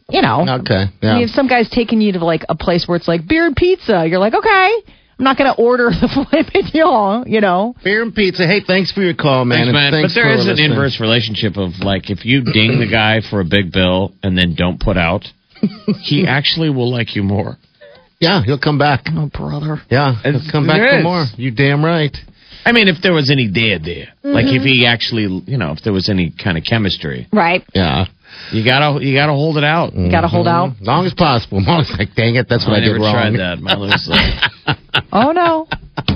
you 0.09 0.23
know. 0.23 0.61
Okay. 0.61 0.85
I 1.03 1.15
mean, 1.15 1.23
if 1.25 1.31
some 1.31 1.49
guy's 1.49 1.69
taking 1.69 2.01
you 2.01 2.13
to 2.13 2.25
like 2.25 2.45
a 2.49 2.55
place 2.55 2.89
where 2.89 2.97
it's 2.97 3.09
like 3.09 3.27
beer 3.27 3.47
and 3.47 3.57
pizza, 3.57 4.07
you're 4.07 4.19
like, 4.19 4.35
okay, 4.35 4.73
I'm 5.19 5.25
not 5.25 5.39
going 5.39 5.53
to 5.55 5.61
order 5.61 5.91
the 5.91 6.09
filet 6.31 6.45
mignon, 6.53 7.31
you 7.31 7.41
know. 7.41 7.75
Beer 7.85 8.03
and 8.03 8.15
pizza. 8.15 8.47
Hey, 8.47 8.63
thanks 8.67 8.91
for 8.91 9.03
your 9.03 9.15
call, 9.15 9.45
man. 9.45 9.67
Thanks, 9.67 9.73
man. 9.73 9.93
thanks 9.93 10.15
but 10.15 10.21
there 10.21 10.33
is 10.33 10.39
for 10.39 10.43
an 10.43 10.49
listening. 10.49 10.71
inverse 10.73 11.01
relationship 11.01 11.57
of 11.57 11.73
like 11.81 12.11
if 12.11 12.25
you 12.25 12.43
ding 12.43 12.81
the 12.81 12.89
guy 12.91 13.21
for 13.29 13.41
a 13.41 13.45
big 13.45 13.73
bill 13.73 14.13
and 14.23 14.37
then 14.37 14.55
don't 14.55 14.81
put 14.81 14.97
out, 14.97 15.25
he 16.01 16.27
actually 16.29 16.71
will 16.71 16.91
like 16.91 17.15
you 17.15 17.23
more. 17.23 17.57
Yeah, 18.21 18.43
he'll 18.43 18.59
come 18.59 18.79
back. 18.79 19.07
Oh, 19.11 19.29
brother. 19.33 19.81
Yeah, 19.91 20.15
he'll 20.23 20.37
It's- 20.37 20.51
come 20.51 20.67
back 20.67 20.79
there 20.79 20.99
for 20.99 21.03
more. 21.03 21.25
You 21.37 21.51
damn 21.51 21.85
right. 21.85 22.17
I 22.67 22.73
mean, 22.73 22.89
if 22.89 23.03
there 23.03 23.13
was 23.13 23.31
any 23.31 23.47
there 23.49 23.79
there, 23.79 24.09
like 24.23 24.47
Mm-hmm. 24.47 24.57
if 24.57 24.63
he 24.63 24.87
actually, 24.87 25.43
you 25.47 25.59
know, 25.59 25.73
if 25.73 25.83
there 25.83 25.93
was 25.93 26.09
any 26.09 26.31
kind 26.31 26.57
of 26.57 26.65
chemistry, 26.65 27.27
Right. 27.33 27.63
Yeah. 27.75 28.07
you 28.53 28.65
gotta 28.65 29.05
you 29.05 29.15
gotta 29.15 29.33
hold 29.35 29.59
it 29.59 29.65
out. 29.65 29.95
You 29.95 30.11
Got 30.11 30.23
to 30.23 30.29
hold 30.29 30.49
out. 30.49 30.73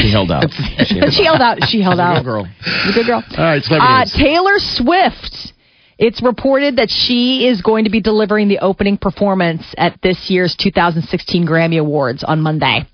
She 0.00 0.10
held 0.10 0.30
out. 0.30 0.44
But 0.48 0.86
she 1.12 1.24
held 1.24 1.40
out. 1.40 1.58
She 1.68 1.82
held 1.82 2.00
out. 2.00 2.16
Good 2.18 2.24
girl. 2.24 2.46
She's 2.62 2.90
a 2.90 2.98
good 2.98 3.06
girl. 3.06 3.22
All 3.36 3.44
right, 3.44 3.62
Uh, 3.62 4.06
celebrities. 4.06 4.12
Taylor 4.16 4.58
Swift. 4.58 5.52
It's 5.98 6.22
reported 6.22 6.76
that 6.76 6.90
she 6.90 7.46
is 7.46 7.62
going 7.62 7.84
to 7.84 7.90
be 7.90 8.00
delivering 8.00 8.48
the 8.48 8.58
opening 8.60 8.98
performance 8.98 9.62
at 9.78 9.98
this 10.02 10.28
year's 10.30 10.54
2016 10.56 11.46
Grammy 11.46 11.78
Awards 11.80 12.22
on 12.22 12.40
Monday. 12.42 12.86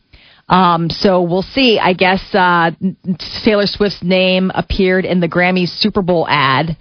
Um, 0.49 0.89
so 0.91 1.23
we'll 1.23 1.43
see. 1.43 1.79
I 1.81 1.95
guess 1.95 2.23
uh, 2.35 2.71
Taylor 3.45 3.67
Swift's 3.67 4.03
name 4.03 4.51
appeared 4.55 5.05
in 5.05 5.21
the 5.21 5.29
Grammys 5.29 5.69
Super 5.71 6.03
Bowl 6.03 6.27
ad, 6.29 6.77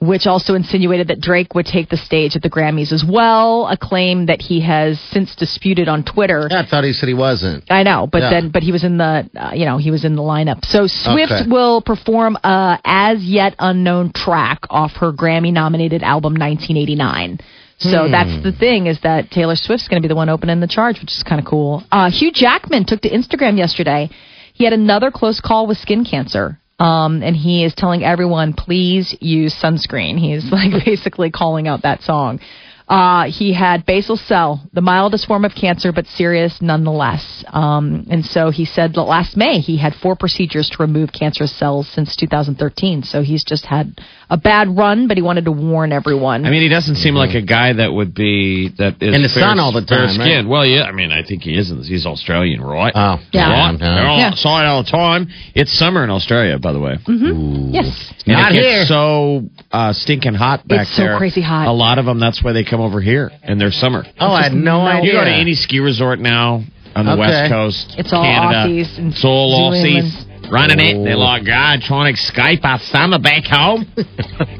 which 0.00 0.26
also 0.26 0.54
insinuated 0.54 1.08
that 1.08 1.20
Drake 1.20 1.54
would 1.56 1.66
take 1.66 1.88
the 1.88 1.96
stage 1.96 2.36
at 2.36 2.42
the 2.42 2.48
Grammys 2.50 2.92
as 2.92 3.04
well. 3.04 3.66
A 3.66 3.76
claim 3.76 4.26
that 4.26 4.40
he 4.40 4.60
has 4.60 4.98
since 5.10 5.34
disputed 5.34 5.88
on 5.88 6.04
Twitter. 6.04 6.46
yeah, 6.50 6.60
I 6.60 6.66
thought 6.66 6.84
he 6.84 6.92
said 6.92 7.08
he 7.08 7.14
wasn't. 7.14 7.64
I 7.68 7.82
know, 7.82 8.06
but 8.06 8.22
Yeah. 8.22 8.30
then 8.30 8.50
but 8.50 8.62
he 8.62 8.70
was 8.70 8.84
in 8.84 8.96
the 8.98 9.28
uh, 9.36 9.50
you 9.54 9.64
know 9.64 9.76
he 9.78 9.90
was 9.90 10.04
in 10.04 10.14
the 10.14 10.22
lineup. 10.22 10.64
So 10.64 10.86
Swift 10.86 11.32
Okay. 11.32 11.48
will 11.50 11.80
perform 11.82 12.36
a 12.44 12.78
as 12.84 13.24
yet 13.24 13.56
unknown 13.58 14.12
track 14.12 14.60
off 14.70 14.92
her 14.96 15.12
Grammy 15.12 15.52
nominated 15.52 16.02
album 16.04 16.34
1989. 16.36 17.40
So 17.80 18.06
Hmm. 18.06 18.10
that's 18.12 18.42
the 18.42 18.52
thing 18.52 18.86
is 18.86 18.98
that 19.00 19.30
Taylor 19.30 19.54
Swift's 19.56 19.88
going 19.88 20.00
to 20.02 20.06
be 20.06 20.08
the 20.12 20.16
one 20.16 20.28
opening 20.28 20.60
the 20.60 20.66
charge, 20.66 21.00
which 21.00 21.12
is 21.12 21.22
kind 21.22 21.40
of 21.40 21.44
cool. 21.44 21.82
Uh, 21.92 22.10
Hugh 22.10 22.32
Jackman 22.32 22.84
took 22.84 23.00
to 23.02 23.08
Instagram 23.10 23.56
yesterday. 23.56 24.10
He 24.52 24.64
had 24.64 24.72
another 24.72 25.10
close 25.12 25.40
call 25.40 25.66
with 25.68 25.78
skin 25.78 26.04
cancer. 26.04 26.58
Um, 26.78 27.22
and 27.22 27.34
he 27.34 27.64
is 27.64 27.74
telling 27.74 28.04
everyone, 28.04 28.52
please 28.52 29.16
use 29.20 29.54
sunscreen. 29.60 30.18
He's 30.18 30.50
like 30.50 30.72
basically 30.84 31.30
calling 31.30 31.66
out 31.66 31.82
that 31.82 32.02
song. 32.02 32.40
Uh, 32.88 33.30
he 33.30 33.52
had 33.52 33.84
basal 33.84 34.16
cell, 34.16 34.66
the 34.72 34.80
mildest 34.80 35.26
form 35.26 35.44
of 35.44 35.52
cancer, 35.54 35.92
but 35.92 36.06
serious 36.06 36.56
nonetheless. 36.62 37.44
Um, 37.48 38.06
and 38.10 38.24
so 38.24 38.50
he 38.50 38.64
said 38.64 38.94
that 38.94 39.02
last 39.02 39.36
May 39.36 39.60
he 39.60 39.76
had 39.76 39.94
four 39.94 40.16
procedures 40.16 40.70
to 40.70 40.82
remove 40.82 41.12
cancerous 41.12 41.56
cells 41.58 41.86
since 41.92 42.16
2013. 42.16 43.02
So 43.02 43.22
he's 43.22 43.44
just 43.44 43.66
had 43.66 44.00
a 44.30 44.36
bad 44.36 44.76
run, 44.76 45.08
but 45.08 45.16
he 45.16 45.22
wanted 45.22 45.46
to 45.46 45.52
warn 45.52 45.90
everyone. 45.92 46.44
I 46.44 46.50
mean, 46.50 46.60
he 46.60 46.68
doesn't 46.68 46.96
seem 46.96 47.14
like 47.14 47.34
a 47.34 47.40
guy 47.40 47.72
that 47.72 47.90
would 47.92 48.14
be 48.14 48.68
that 48.76 49.02
is 49.02 49.14
In 49.14 49.22
the 49.22 49.28
fair- 49.28 49.42
sun 49.42 49.58
all 49.58 49.72
the 49.72 49.80
time, 49.84 50.08
skinned. 50.10 50.46
right? 50.46 50.46
Well, 50.46 50.66
yeah, 50.66 50.82
I 50.82 50.92
mean, 50.92 51.12
I 51.12 51.22
think 51.22 51.42
he 51.42 51.56
isn't. 51.56 51.84
He's 51.86 52.04
Australian, 52.04 52.60
right? 52.60 52.92
Oh, 52.94 53.18
Yeah. 53.32 53.48
Right? 53.50 53.72
yeah. 53.72 53.94
They're 53.94 54.06
all 54.06 54.18
Yeah. 54.18 54.26
outside 54.28 54.66
all 54.66 54.82
the 54.82 54.90
time. 54.90 55.28
It's 55.54 55.72
summer 55.72 56.04
in 56.04 56.10
Australia, 56.10 56.58
by 56.58 56.72
the 56.72 56.78
way. 56.80 56.98
yes. 57.06 58.12
And 58.26 58.36
Not 58.36 58.52
it 58.52 58.56
gets 58.56 58.66
here. 58.66 58.84
so 58.84 59.44
uh, 59.72 59.92
stinking 59.94 60.34
hot 60.34 60.66
back 60.68 60.82
It's 60.82 60.96
so 60.96 61.02
there. 61.04 61.16
crazy 61.16 61.40
hot. 61.40 61.66
A 61.66 61.72
lot 61.72 61.98
of 61.98 62.04
them. 62.04 62.20
That's 62.20 62.42
why 62.42 62.52
they 62.52 62.64
come 62.64 62.80
over 62.80 63.00
here 63.00 63.30
in 63.44 63.58
their 63.58 63.70
summer. 63.70 64.04
Oh, 64.20 64.32
I 64.32 64.42
had 64.42 64.52
no 64.52 64.82
no- 64.82 64.86
idea. 64.86 65.12
You 65.12 65.18
go 65.18 65.24
to 65.24 65.32
any 65.32 65.54
ski 65.54 65.80
resort 65.80 66.18
now 66.20 66.62
on 66.94 67.06
the 67.06 67.12
Okay. 67.12 67.20
west 67.20 67.50
coast. 67.50 67.94
It's 67.98 68.12
all 68.12 68.24
Canada, 68.24 68.68
Aussies 68.68 68.98
and 68.98 69.12
It's 69.12 69.24
all 69.24 69.70
New 69.70 69.78
Aussies 69.78 70.24
running 70.50 70.80
it. 70.80 71.04
They're 71.04 71.16
oh. 71.16 71.20
like, 71.20 71.44
God, 71.44 71.80
trying 71.82 72.14
to 72.14 72.20
escape 72.20 72.64
our 72.64 72.78
summer 72.78 73.18
back 73.18 73.44
home. 73.44 73.86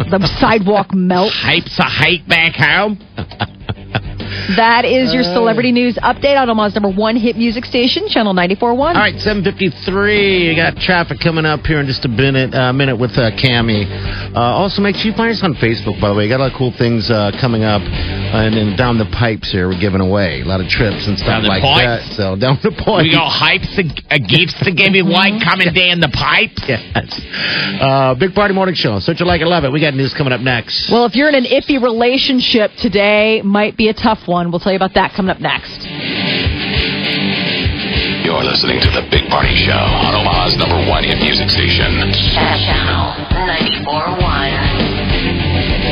The 0.08 0.26
sidewalk 0.40 0.94
melt. 0.94 1.32
Heaps 1.32 1.78
of 1.78 1.86
hate 1.86 2.26
back 2.26 2.54
home. 2.54 2.98
That 4.56 4.84
is 4.84 5.12
your 5.12 5.22
celebrity 5.22 5.72
news 5.72 5.96
update 5.96 6.38
on 6.38 6.48
Omaha's 6.50 6.74
number 6.74 6.90
one 6.90 7.16
hit 7.16 7.36
music 7.36 7.64
station, 7.64 8.08
Channel 8.08 8.34
94.1. 8.34 8.78
All 8.78 8.94
right, 8.94 9.18
753. 9.20 10.48
You 10.48 10.56
got 10.56 10.76
traffic 10.76 11.20
coming 11.20 11.44
up 11.44 11.60
here 11.66 11.80
in 11.80 11.86
just 11.86 12.04
a 12.04 12.08
minute, 12.08 12.54
uh, 12.54 12.72
minute 12.72 12.96
with 12.96 13.12
uh, 13.12 13.30
Cami. 13.32 13.86
Uh, 14.34 14.40
also, 14.40 14.82
make 14.82 14.96
sure 14.96 15.10
you 15.10 15.16
find 15.16 15.32
us 15.32 15.42
on 15.42 15.54
Facebook, 15.54 16.00
by 16.00 16.08
the 16.08 16.14
way. 16.14 16.24
You 16.24 16.30
got 16.30 16.40
a 16.40 16.44
lot 16.44 16.52
of 16.52 16.58
cool 16.58 16.72
things 16.72 17.10
uh, 17.10 17.32
coming 17.40 17.64
up. 17.64 17.82
And 17.82 18.54
then 18.54 18.76
down 18.76 18.98
the 18.98 19.06
pipes 19.06 19.50
here, 19.50 19.68
we're 19.68 19.80
giving 19.80 20.00
away 20.00 20.42
a 20.42 20.44
lot 20.44 20.60
of 20.60 20.68
trips 20.68 21.06
and 21.06 21.18
stuff 21.18 21.44
like 21.44 21.62
pipes? 21.62 22.08
that. 22.08 22.16
So, 22.16 22.36
down 22.36 22.58
the 22.62 22.70
pipes. 22.70 23.02
We 23.02 23.12
got 23.12 23.32
hypes 23.32 23.72
and 23.78 23.90
uh, 24.10 24.18
gifts 24.18 24.54
to 24.64 24.72
give 24.72 24.92
away 24.94 25.40
coming 25.40 25.72
down 25.72 26.00
the 26.00 26.12
pipes. 26.12 26.62
Yes. 26.68 27.20
Uh, 27.80 28.14
Big 28.14 28.34
Party 28.34 28.54
Morning 28.54 28.74
Show. 28.74 28.98
Search 29.00 29.20
it 29.20 29.24
like 29.24 29.40
it, 29.40 29.46
love 29.46 29.64
it. 29.64 29.72
We 29.72 29.80
got 29.80 29.94
news 29.94 30.12
coming 30.14 30.32
up 30.32 30.40
next. 30.40 30.90
Well, 30.90 31.06
if 31.06 31.14
you're 31.14 31.28
in 31.28 31.34
an 31.34 31.44
iffy 31.44 31.80
relationship 31.82 32.72
today, 32.78 33.40
might 33.42 33.76
be 33.76 33.88
a 33.88 33.94
tough 33.94 34.27
one. 34.28 34.50
We'll 34.50 34.60
tell 34.60 34.72
you 34.72 34.76
about 34.76 34.94
that 34.94 35.14
coming 35.16 35.30
up 35.30 35.40
next. 35.40 35.86
You're 38.24 38.44
listening 38.44 38.78
to 38.80 38.90
The 38.90 39.08
Big 39.10 39.28
Party 39.30 39.56
Show 39.56 39.72
on 39.72 40.14
Omaha's 40.14 40.54
number 40.56 40.76
one 40.88 41.02
hit 41.02 41.18
music 41.18 41.48
station. 41.48 42.12
Channel 42.12 43.14
94.1. 43.32 45.88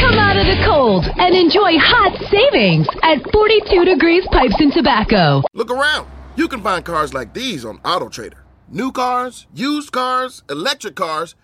Come 0.00 0.18
out 0.18 0.36
of 0.36 0.46
the 0.46 0.62
cold 0.66 1.06
and 1.18 1.34
enjoy 1.34 1.78
hot 1.78 2.12
savings 2.30 2.86
at 3.02 3.18
42 3.32 3.84
Degrees 3.86 4.26
Pipes 4.30 4.56
and 4.58 4.72
Tobacco. 4.72 5.42
Look 5.54 5.70
around. 5.70 6.08
You 6.36 6.46
can 6.48 6.62
find 6.62 6.84
cars 6.84 7.14
like 7.14 7.32
these 7.32 7.64
on 7.64 7.78
AutoTrader. 7.78 8.34
New 8.68 8.92
cars, 8.92 9.46
used 9.54 9.92
cars, 9.92 10.42
electric 10.50 10.96
cars, 10.96 11.34